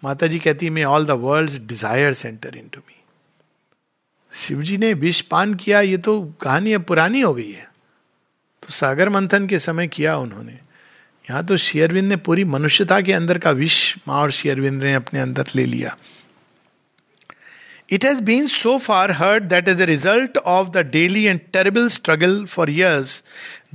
माता 0.02 0.26
जी 0.26 0.38
कहती 0.38 0.70
may 0.70 0.84
all 0.84 1.06
the 1.06 1.10
world 1.20 1.66
desire 1.66 2.14
centre 2.14 2.56
into 2.68 2.80
me 2.80 2.92
Shiv 4.32 4.62
ji 4.62 4.76
ने 4.78 4.92
विष 4.94 5.20
पान 5.22 5.54
किया, 5.54 5.80
ये 5.80 5.96
तो 5.98 6.20
कहानी 6.40 6.72
अब 6.72 6.82
पुरानी 6.84 7.20
हो 7.20 7.32
गई 7.34 7.50
है। 7.50 7.68
तो 8.62 8.68
सागर 8.70 9.08
मंथन 9.08 9.46
के 9.46 9.58
समय 9.58 9.86
किया 9.88 10.16
उन्होंने। 10.16 10.52
यहाँ 11.24 11.44
तो 11.46 11.56
शेयरविंद 11.56 12.08
ने 12.08 12.16
पूरी 12.18 12.44
मनुष्यता 12.46 13.00
के 13.00 13.12
अंदर 13.12 13.38
का 13.38 13.50
विष, 13.52 13.96
माँ 14.08 14.20
और 14.20 14.30
शेयरविंद 14.30 14.82
ने 14.82 14.94
अपने 14.94 15.20
अंदर 15.20 15.50
ले 15.54 15.64
लिया। 15.66 15.96
It 17.88 18.04
has 18.04 18.20
been 18.20 18.46
so 18.46 18.76
far 18.78 19.10
heard 19.12 19.44
that 19.48 19.68
is 19.68 19.78
the 19.78 19.82
result 19.90 20.38
of 20.38 20.68
the 20.68 20.86
daily 20.92 21.24
and 21.24 21.40
terrible 21.52 21.88
struggle 21.88 22.44
for 22.46 22.70
years 22.70 23.22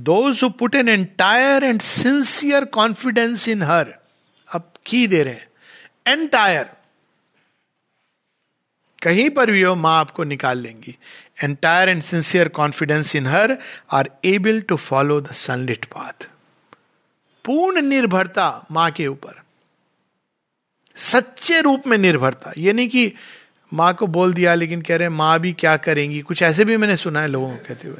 those 0.00 0.42
who 0.42 0.48
put 0.58 0.74
an 0.74 0.88
entire 0.88 1.64
and 1.64 1.80
sincere 1.82 2.64
confidence 2.64 3.48
in 3.48 3.62
her 3.62 3.94
अब 4.48 4.72
की 4.86 5.06
दे 5.06 5.22
रहे 5.22 5.34
हैं? 5.34 5.48
एंटायर 6.06 6.70
कहीं 9.02 9.28
पर 9.30 9.50
भी 9.50 9.62
हो, 9.62 9.74
माँ 9.74 9.98
आपको 10.00 10.24
निकाल 10.24 10.58
लेंगी। 10.58 10.96
Entire 11.42 11.88
and 11.88 12.02
sincere 12.02 12.48
confidence 12.48 13.14
in 13.16 13.26
her 13.26 13.56
are 13.90 14.10
able 14.24 14.60
to 14.60 14.76
follow 14.76 15.20
the 15.20 15.32
sunlit 15.32 15.84
path 15.84 16.28
पूर्ण 17.44 17.82
निर्भरता 17.82 18.66
माँ 18.70 18.90
के 18.90 19.06
ऊपर। 19.06 19.40
सच्चे 20.96 21.60
रूप 21.60 21.86
में 21.86 21.96
निर्भरता। 21.98 22.52
यानी 22.58 22.86
कि 22.88 23.12
माँ 23.72 23.94
को 23.94 24.06
बोल 24.06 24.32
दिया, 24.32 24.54
लेकिन 24.54 24.82
कह 24.82 24.96
रहे 24.96 25.08
हैं, 25.08 25.14
माँ 25.14 25.40
भी 25.40 25.52
क्या 25.52 25.76
करेंगी? 25.76 26.20
कुछ 26.20 26.42
ऐसे 26.42 26.64
भी 26.64 26.76
मैंने 26.76 26.96
सुना 26.96 27.20
है 27.20 27.28
लोगों 27.28 27.50
को 27.50 27.56
कहते 27.56 27.88
हुए। 27.88 27.98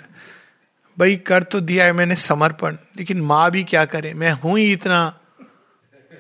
भाई, 0.99 1.17
कर 1.17 1.43
तो 1.43 1.61
दिया 1.61 1.85
है 1.85 1.93
मैंने 1.93 2.17
समर्पण, 2.17 2.77
लेकिन 2.97 3.21
माँ 3.21 3.51
भी 3.51 3.65
क्या 3.65 3.85
करे? 3.85 4.15
मैं 4.15 4.33
हूँ 4.33 4.59
ही 4.59 4.73
इतना 4.73 5.19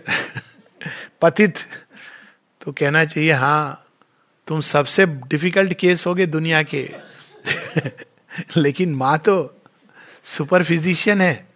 पतित। 1.22 1.54
तो 2.64 2.72
कहना 2.72 3.04
चाहिए 3.04 3.32
हाँ 3.32 3.86
तुम 4.46 4.60
सबसे 4.60 5.06
डिफ़िकल्ट 5.06 5.74
केस 5.74 6.06
हो 6.06 6.14
गए 6.14 6.26
दुनिया 6.26 6.62
के। 6.62 6.90
लेकिन 8.56 8.94
माँ 8.94 9.18
तो 9.18 9.62
सुपर 10.22 10.64
फिजिशियन 10.64 11.20
है। 11.20 11.48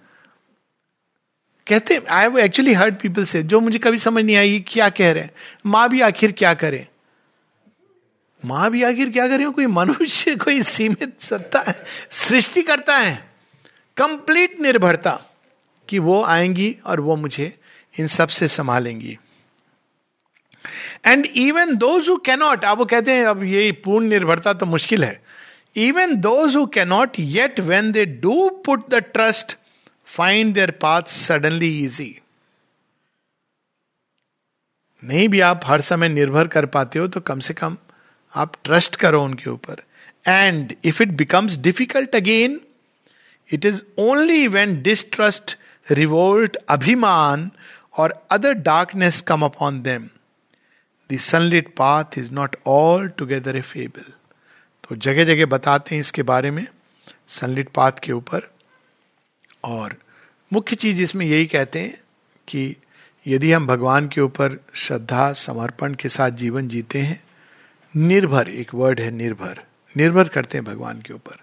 कहते 1.68 2.02
I 2.10 2.22
have 2.22 2.38
actually 2.38 2.72
heard 2.72 2.94
people 2.94 3.24
से 3.24 3.42
जो 3.42 3.60
मुझे 3.60 3.78
कभी 3.78 3.98
समझ 3.98 4.24
नहीं 4.24 4.36
आई 4.36 4.64
क्या 4.68 4.88
कह 4.88 5.12
रहे 5.12 5.22
हैं? 5.22 5.30
माँ 5.66 5.88
भी 5.88 6.00
आखिर 6.00 6.32
क्या 6.32 6.54
करे? 6.54 6.88
माँ 8.44 8.70
भी 8.70 8.82
आखिर 8.82 9.10
क्या 9.10 9.26
करे 9.28 9.44
कोई 9.50 9.66
मनुष्य, 9.66 10.34
कोई 10.36 10.62
सीमित 10.62 11.20
सत्ता 11.20 11.60
है, 11.60 11.74
सृष्टि 12.10 12.62
करता 12.62 12.96
है। 12.96 13.14
कंप्लीट 13.96 14.60
निर्भरता 14.60 15.20
कि 15.88 15.98
वो 15.98 16.22
आएँगी 16.24 16.76
और 16.86 17.00
वो 17.00 17.16
मुझे 17.16 17.52
इन 17.94 18.06
सबसे 18.06 18.48
संभालेंगी। 18.48 19.18
And 21.06 21.26
even 21.26 21.76
those 21.76 22.08
who 22.08 22.16
cannot 22.16 22.64
आप 22.64 22.78
वो 22.78 22.84
कहते 22.84 23.12
हैं, 23.12 23.24
अब 23.24 23.44
ये 23.44 23.70
पूर्ण 23.84 24.06
निर्भरता 24.06 24.52
तो 24.52 24.66
मुश्किल 24.66 25.04
है। 25.04 25.22
Even 25.76 26.14
those 26.20 26.56
who 26.56 26.66
cannot 26.66 27.18
yet 27.18 27.60
when 27.60 27.92
they 27.92 28.04
do 28.04 28.48
put 28.66 28.88
the 28.90 29.02
trust 29.12 29.56
find 30.06 30.54
their 30.54 30.70
path 30.70 31.02
suddenly 31.02 31.78
easy 31.80 32.14
नहीं 35.02 35.28
भी 35.28 35.40
आप 35.40 35.60
हर 35.64 35.80
समय 35.80 36.08
निर्भर 36.08 36.46
कर 36.48 36.66
पाते 36.66 36.98
हो 36.98 37.06
तो 37.08 37.20
कम 37.20 37.40
से 37.40 37.54
कम 37.54 37.76
आप 38.34 38.56
ट्रस्ट 38.64 38.96
करो 38.96 39.22
उनके 39.24 39.50
ऊपर. 39.50 39.82
And 40.26 40.74
if 40.84 41.02
it 41.02 41.12
becomes 41.12 41.56
difficult 41.58 42.14
again 42.16 42.60
it 43.50 43.64
is 43.64 43.80
only 43.98 44.46
when 44.48 44.80
distrust 44.82 45.56
revolt 45.88 46.56
अभिमान 46.56 47.50
और 47.98 48.14
other 48.30 48.52
darkness 48.52 49.20
come 49.20 49.42
upon 49.44 49.82
them 49.82 50.08
the 51.10 51.62
path 51.78 52.18
is 52.18 52.32
not 52.32 52.56
altogether 53.08 53.56
a 53.56 53.60
fable 53.62 54.12
तो 54.84 54.96
जगह 54.96 55.24
जगह 55.24 55.46
बताते 55.46 55.94
हैं 55.94 56.00
इसके 56.00 56.22
बारे 56.22 56.50
में 56.50 56.66
सनलिट 57.28 57.68
पाथ 57.68 57.92
के 58.02 58.12
ऊपर. 58.12 58.50
और 59.64 59.96
मुख्य 60.52 60.76
चीज़ 60.76 61.00
इसमें 61.02 61.26
यही 61.26 61.46
कहते 61.46 61.80
हैं 61.80 61.98
कि 62.48 62.76
यदि 63.26 63.52
हम 63.52 63.66
भगवान 63.66 64.08
के 64.08 64.20
ऊपर 64.20 64.58
श्रद्धा, 64.74 65.32
समर्पण 65.32 65.94
के 65.94 66.08
साथ 66.08 66.30
जीवन 66.30 66.68
जीते 66.68 66.98
हैं 66.98 67.23
निर्भर, 67.94 68.48
एक 68.48 68.74
वर्ड 68.74 69.00
है 69.00 69.10
निर्भर। 69.10 69.60
निर्भर 69.94 70.28
करते 70.28 70.58
हैं 70.58 70.64
भगवान 70.64 71.02
के 71.02 71.12
ऊपर। 71.12 71.36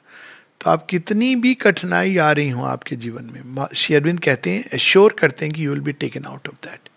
तो 0.61 0.69
आप 0.69 0.85
कितनी 0.85 1.35
भी 1.35 1.53
कठिनाई 1.55 2.17
आ 2.17 2.31
रही 2.31 2.49
हो 2.49 2.63
आपके 2.63 2.95
जीवन 2.95 3.29
में 3.33 3.65
शेयरविंद 3.75 4.19
कहते 4.19 4.51
हैं 4.51 4.63
एश्योर 4.73 5.13
करते 5.19 5.45
हैं 5.45 5.53
कि 5.53 5.65
you 5.65 5.71
will 5.71 5.81
be 5.81 5.91
taken 5.93 6.25
out 6.25 6.47
of 6.47 6.55
that 6.65 6.89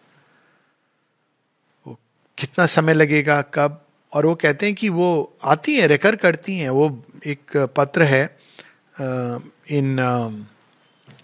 वो 1.86 1.98
कितना 2.38 2.66
समय 2.66 2.94
लगेगा, 2.94 3.40
कब? 3.54 3.80
और 4.12 4.26
वो 4.26 4.34
कहते 4.34 4.66
हैं 4.66 4.74
कि 4.74 4.88
वो 4.88 5.36
आती 5.44 5.74
हैं, 5.76 5.86
रेकर 5.88 6.16
करती 6.16 6.56
हैं। 6.56 6.68
वो 6.68 7.04
एक 7.26 7.56
पत्र 7.76 8.02
है 8.02 8.24
इन 9.70 10.46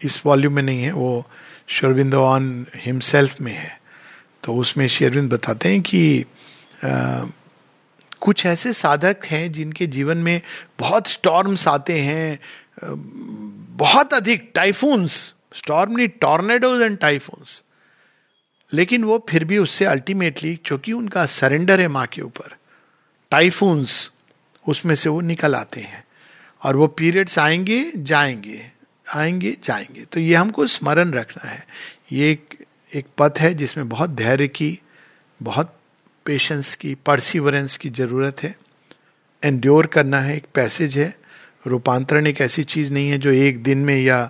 इस 0.04 0.20
वॉल्यूम 0.26 0.54
में 0.54 0.62
नहीं 0.62 0.82
है, 0.82 0.92
वो 0.92 1.26
शेरविंद 1.68 2.14
ऑन 2.14 2.66
हिमसेल्फ 2.76 3.40
में 3.40 3.52
है। 3.52 3.80
तो 4.44 4.54
उसमें 4.54 4.86
शेरविंद 4.88 5.32
बताते 5.32 5.68
हैं 5.68 5.82
कि 5.82 6.24
कुछ 8.20 8.46
ऐसे 8.46 8.72
साधक 8.72 9.16
हैं 9.24 9.52
जिनके 9.52 9.86
जीवन 9.86 10.16
में 10.16 10.40
बहुत 10.78 11.06
स्टॉर्म्स 11.06 11.68
आते 11.68 12.00
हैं, 12.00 12.40
बहुत 13.76 14.14
अधिक 14.14 14.50
टाइफून्स 14.54 15.34
स्टॉर्म 15.54 15.96
नहीं 15.96 16.08
टॉर्नेडोज 16.08 16.82
एंड 16.82 16.98
टाइफून्स 16.98 17.62
लेकिन 18.74 19.04
वो 19.04 19.26
फिर 19.30 19.44
भी 19.44 19.58
उससे 19.58 19.84
अल्टीमेटली 19.84 20.60
क्योंकि 20.64 20.92
उनका 20.92 21.26
सरेंडर 21.26 21.80
है 21.80 21.88
माँ 21.88 22.06
के 22.06 22.22
ऊपर 22.22 22.56
टाइफून्स 23.30 24.12
उसमें 24.68 24.94
से 24.94 25.08
वो 25.08 25.20
निकल 25.20 25.54
आते 25.54 25.80
हैं। 25.80 26.04
और 26.62 26.76
वो 26.76 26.86
पीरियड्स 26.86 27.38
आएँगे, 27.38 27.92
जाएँगे 27.96 28.70
आएँगे, 29.14 29.56
जाएँगे। 29.64 30.04
तो 30.04 30.20
ये 30.20 30.34
हमको 30.34 30.66
स्मरण 30.66 31.12
रखना 31.12 31.48
है। 31.48 31.66
ये 32.12 32.30
एक 32.30 32.64
एक 32.94 33.06
पथ 33.18 33.34
है 33.38 33.54
जिसमें 33.54 33.88
बहुत 33.88 34.10
धैर्य 34.10 34.48
की, 34.48 34.80
बहुत 35.42 35.79
पेशेंस 36.26 36.74
की 36.76 36.94
परसिवरेंस 37.06 37.76
की 37.76 37.90
ज़रूरत 37.90 38.42
है। 38.42 38.54
एंड्योर 39.42 39.86
करना 39.86 40.20
है, 40.20 40.36
एक 40.36 40.46
पैसेज 40.54 40.98
है। 40.98 41.14
रूपांतरण 41.66 42.26
एक 42.26 42.40
ऐसी 42.40 42.62
चीज़ 42.64 42.92
नहीं 42.92 43.10
है 43.10 43.18
जो 43.18 43.30
एक 43.30 43.62
दिन 43.62 43.78
में 43.78 43.96
या 43.96 44.28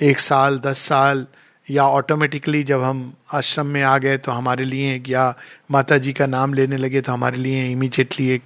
एक 0.00 0.18
साल, 0.18 0.58
दस 0.58 0.78
साल, 0.78 1.26
या 1.68 1.84
ऑटोमेटिकली 1.84 2.62
जब 2.62 2.82
हम 2.82 3.12
आश्रम 3.32 3.66
में 3.66 3.82
आ 3.82 3.96
गए 3.98 4.16
तो 4.18 4.32
हमारे 4.32 4.64
लिए 4.64 4.94
एक, 4.94 5.08
या 5.08 5.34
माता 5.70 5.98
जी 5.98 6.12
का 6.12 6.26
नाम 6.26 6.54
लेने 6.54 6.76
लगे 6.76 7.00
तो 7.00 7.12
हमारे 7.12 7.36
लिए 7.36 7.70
इमीजिएटली 7.70 8.28
एक 8.28 8.42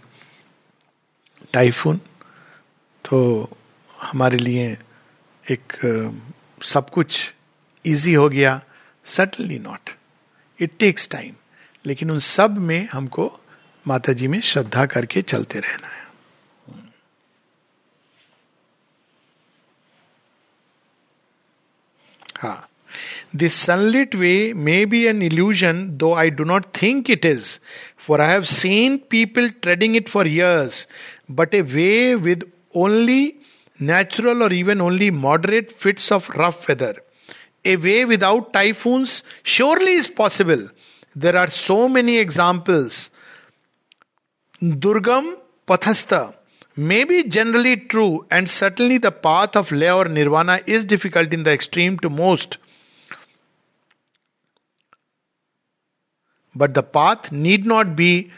टाइफून 1.53 2.01
तो 3.05 3.49
हमारे 3.91 4.39
लिए 4.39 4.66
एक, 5.45 5.72
सब 6.64 6.91
कुछ 6.91 7.34
इजी 7.84 8.14
हो 8.14 8.28
गया। 8.28 8.61
Suddenly 9.07 9.59
not 9.59 9.91
it 10.61 10.72
takes 10.78 11.09
time 11.09 11.34
लेकिन 11.87 12.11
उन 12.11 12.18
सब 12.28 12.59
में 12.68 12.89
हमको 12.93 13.30
माता 13.87 14.12
जी 14.12 14.28
में 14.28 14.41
श्रद्धा 14.41 14.87
करके 14.95 15.22
चलते 15.22 15.59
रहना 15.59 15.89
है। 15.89 16.05
हा। 22.37 22.68
This 23.37 23.55
sunlit 23.66 24.14
way 24.14 24.32
may 24.66 24.84
be 24.87 25.03
an 25.07 25.22
illusion 25.22 25.87
though 26.03 26.12
I 26.14 26.30
do 26.30 26.45
not 26.45 26.66
think 26.82 27.11
it 27.11 27.24
is 27.24 27.59
for 28.07 28.20
I 28.20 28.30
have 28.30 28.43
seen 28.53 28.97
people 29.11 29.49
treading 29.62 29.97
it 29.97 30.09
for 30.09 30.28
years 30.28 30.87
but 31.30 31.55
a 31.55 31.61
way 31.74 32.14
with 32.26 32.45
only 32.84 33.22
natural 33.80 34.43
or 34.43 34.53
even 34.53 34.80
only 34.80 35.11
moderate 35.26 35.70
fits 35.80 36.12
of 36.12 36.30
rough 36.39 36.68
weather 36.68 37.01
a 37.66 37.76
way 37.76 38.03
without 38.05 38.53
typhoons 38.53 39.22
surely 39.55 39.93
is 39.93 40.09
possible 40.16 40.68
There 41.15 41.36
are 41.36 41.47
so 41.47 41.89
many 41.89 42.17
examples. 42.17 43.09
Durgam 44.61 45.38
Pathasta 45.67 46.36
may 46.76 47.03
be 47.03 47.24
generally 47.24 47.76
true, 47.78 48.26
and 48.32 48.49
certainly 48.49 48.97
the 48.97 49.11
path 49.11 49.55
of 49.55 49.72
lay 49.72 49.91
or 49.91 50.05
nirvana 50.05 50.61
is 50.65 50.86
difficult 50.86 51.34
in 51.34 51.43
the 51.43 51.51
extreme 51.51 51.99
to 51.99 52.09
most. 52.09 52.57
But 56.55 56.74
the 56.74 56.84
path 56.84 57.32
need 57.32 57.65
not 57.65 57.95
be 57.95 58.32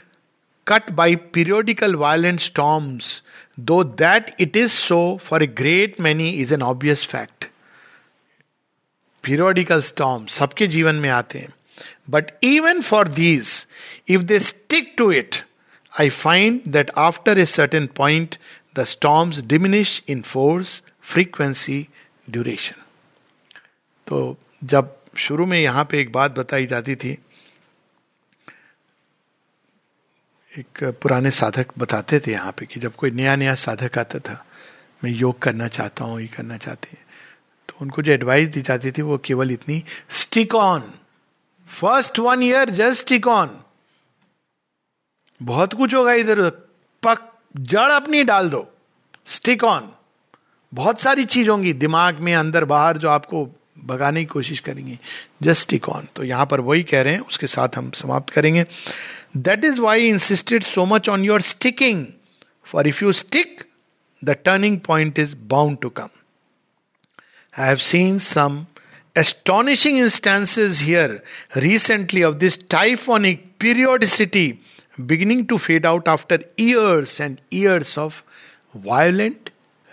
cut 0.65 0.95
by 0.95 1.15
periodical 1.15 1.97
violent 1.97 2.41
storms, 2.41 3.21
though 3.57 3.84
that 3.84 4.36
it 4.39 4.55
is 4.55 4.71
so 4.71 5.17
for 5.17 5.38
a 5.38 5.47
great 5.47 5.99
many 5.99 6.39
is 6.39 6.51
an 6.51 6.61
obvious 6.61 7.03
fact. 7.03 7.49
Periodical 9.21 9.81
storms 9.81 10.38
सबके 10.39 10.67
जीवन 10.67 10.95
में 10.95 11.09
आते 11.09 11.39
हैं 11.39 11.53
But 12.09 12.32
even 12.44 12.80
for 12.80 13.09
these 13.09 13.66
if 14.09 14.22
they 14.22 14.38
stick 14.40 14.94
to 14.98 15.11
it 15.12 15.42
I 15.92 16.11
find 16.11 16.62
that 16.64 16.90
after 16.96 17.32
a 17.32 17.46
certain 17.46 17.88
point, 17.88 18.38
the 18.74 18.84
storms 18.86 19.42
diminish 19.42 20.02
in 20.06 20.22
force, 20.22 20.80
frequency, 21.00 21.88
duration. 22.28 22.76
तो 24.06 24.36
जब 24.64 24.94
शुरू 25.16 25.46
में 25.46 25.59
यहाँ 25.59 25.84
पे 25.84 26.00
एक 26.00 26.12
बात 26.12 26.38
बताई 26.38 26.66
जाती 26.66 26.94
थी 26.96 27.11
एक 30.52 30.82
पुराने 31.02 31.30
साधक 31.30 31.72
बताते 31.78 32.20
थे 32.20 32.32
यहाँ 32.32 32.52
पे 32.59 32.66
कि 32.66 32.80
जब 32.80 32.94
कोई 32.94 33.11
नया 33.11 33.34
नया 33.36 33.54
साधक 33.54 33.98
आता 33.98 34.18
था 34.18 34.44
मैं 35.04 35.11
योग 35.11 35.38
करना 35.38 35.68
चाहता 35.68 36.04
हूँ 36.04 36.20
ये 36.20 36.26
करना 36.36 36.56
चाहती 36.56 36.96
तो 37.68 37.76
उनको 37.80 38.02
जो 38.02 38.12
एडवाइस 38.12 38.48
दी 38.48 38.61
जाती 38.61 38.90
थी 38.90 39.02
वो 39.02 39.18
केवल 39.24 39.52
इतनी 39.52 39.82
stick 40.20 40.54
on 40.54 40.92
first 41.70 42.18
one 42.18 42.42
year 42.42 42.70
just 42.70 43.00
stick 43.00 43.26
on 43.26 43.58
बहुत 45.40 45.74
कुछ 45.74 45.94
होगा 45.94 46.12
इधर 46.12 46.38
उधर। 46.38 46.50
पक, 47.02 47.32
जड़ 47.56 47.90
अपनी 47.92 48.22
डाल 48.24 48.48
दो। 48.50 48.66
स्टिक 49.26 49.64
ऑन 49.64 49.90
बहुत 50.72 51.00
सारी 51.00 51.24
चीज़ 51.24 51.48
होंगी 51.50 51.72
दिमाग 51.72 52.18
में, 52.18 52.34
अंदर, 52.34 52.64
बाहर, 52.64 52.98
जो 52.98 53.08
आपको 53.08 53.44
भगाने 53.84 54.20
की 54.20 54.26
कोशिश 54.26 54.60
करेंगे। 54.60 54.98
जस्ट 55.42 55.62
स्टिक 55.62 55.88
ऑन 55.88 56.08
तो 56.16 56.24
यहाँ 56.24 56.46
पर 56.46 56.60
वही 56.60 56.82
कह 56.82 57.02
रहे 57.02 57.12
हैं, 57.12 57.20
उसके 57.20 57.46
साथ 57.46 57.76
हम 57.76 57.90
समाप्त 57.90 58.30
करेंगे। 58.30 58.64
That 59.36 59.64
is 59.64 59.80
why 59.80 60.08
insisted 60.08 60.62
so 60.62 60.84
much 60.86 61.08
on 61.08 61.24
your 61.24 61.40
sticking 61.42 62.06
for 62.64 62.88
if 62.88 63.04
you 63.04 63.12
stick 63.12 63.62
the 64.22 64.30
turning 64.44 64.78
point 64.80 65.18
is 65.18 65.36
bound 65.36 65.78
to 65.78 65.88
come 65.90 66.08
I 67.58 67.66
have 67.66 67.76
seen 67.76 68.18
some 68.18 68.64
astonishing 69.20 69.96
instances 69.98 70.80
here 70.80 71.22
recently 71.56 72.22
of 72.22 72.38
this 72.40 72.56
typhonic 72.74 73.44
periodicity 73.58 74.60
beginning 75.06 75.46
to 75.46 75.58
fade 75.58 75.86
out 75.86 76.08
after 76.08 76.38
years 76.56 77.20
and 77.20 77.40
years 77.50 77.96
of 77.98 78.22
violent 78.74 79.50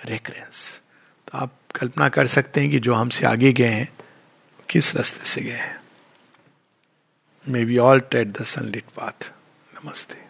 recurrence. 0.09 0.81
तो 1.27 1.37
आप 1.37 1.51
कल्पना 1.75 2.09
कर 2.09 2.27
सकते 2.27 2.61
हैं 2.61 2.69
कि 2.71 2.79
जो 2.79 2.93
हमसे 2.93 3.25
आगे 3.27 3.53
गए 3.53 3.69
हैं 3.69 3.89
किस 4.69 4.95
रास्ते 4.95 5.25
से 5.29 5.41
गए 5.41 5.63
हैं 5.63 5.79
may 7.45 7.65
be 7.65 7.77
all 7.77 7.99
tread 8.11 8.31
the 8.37 8.43
sunlit 8.53 8.83
path 8.97 9.31
नमस्ते 9.73 10.24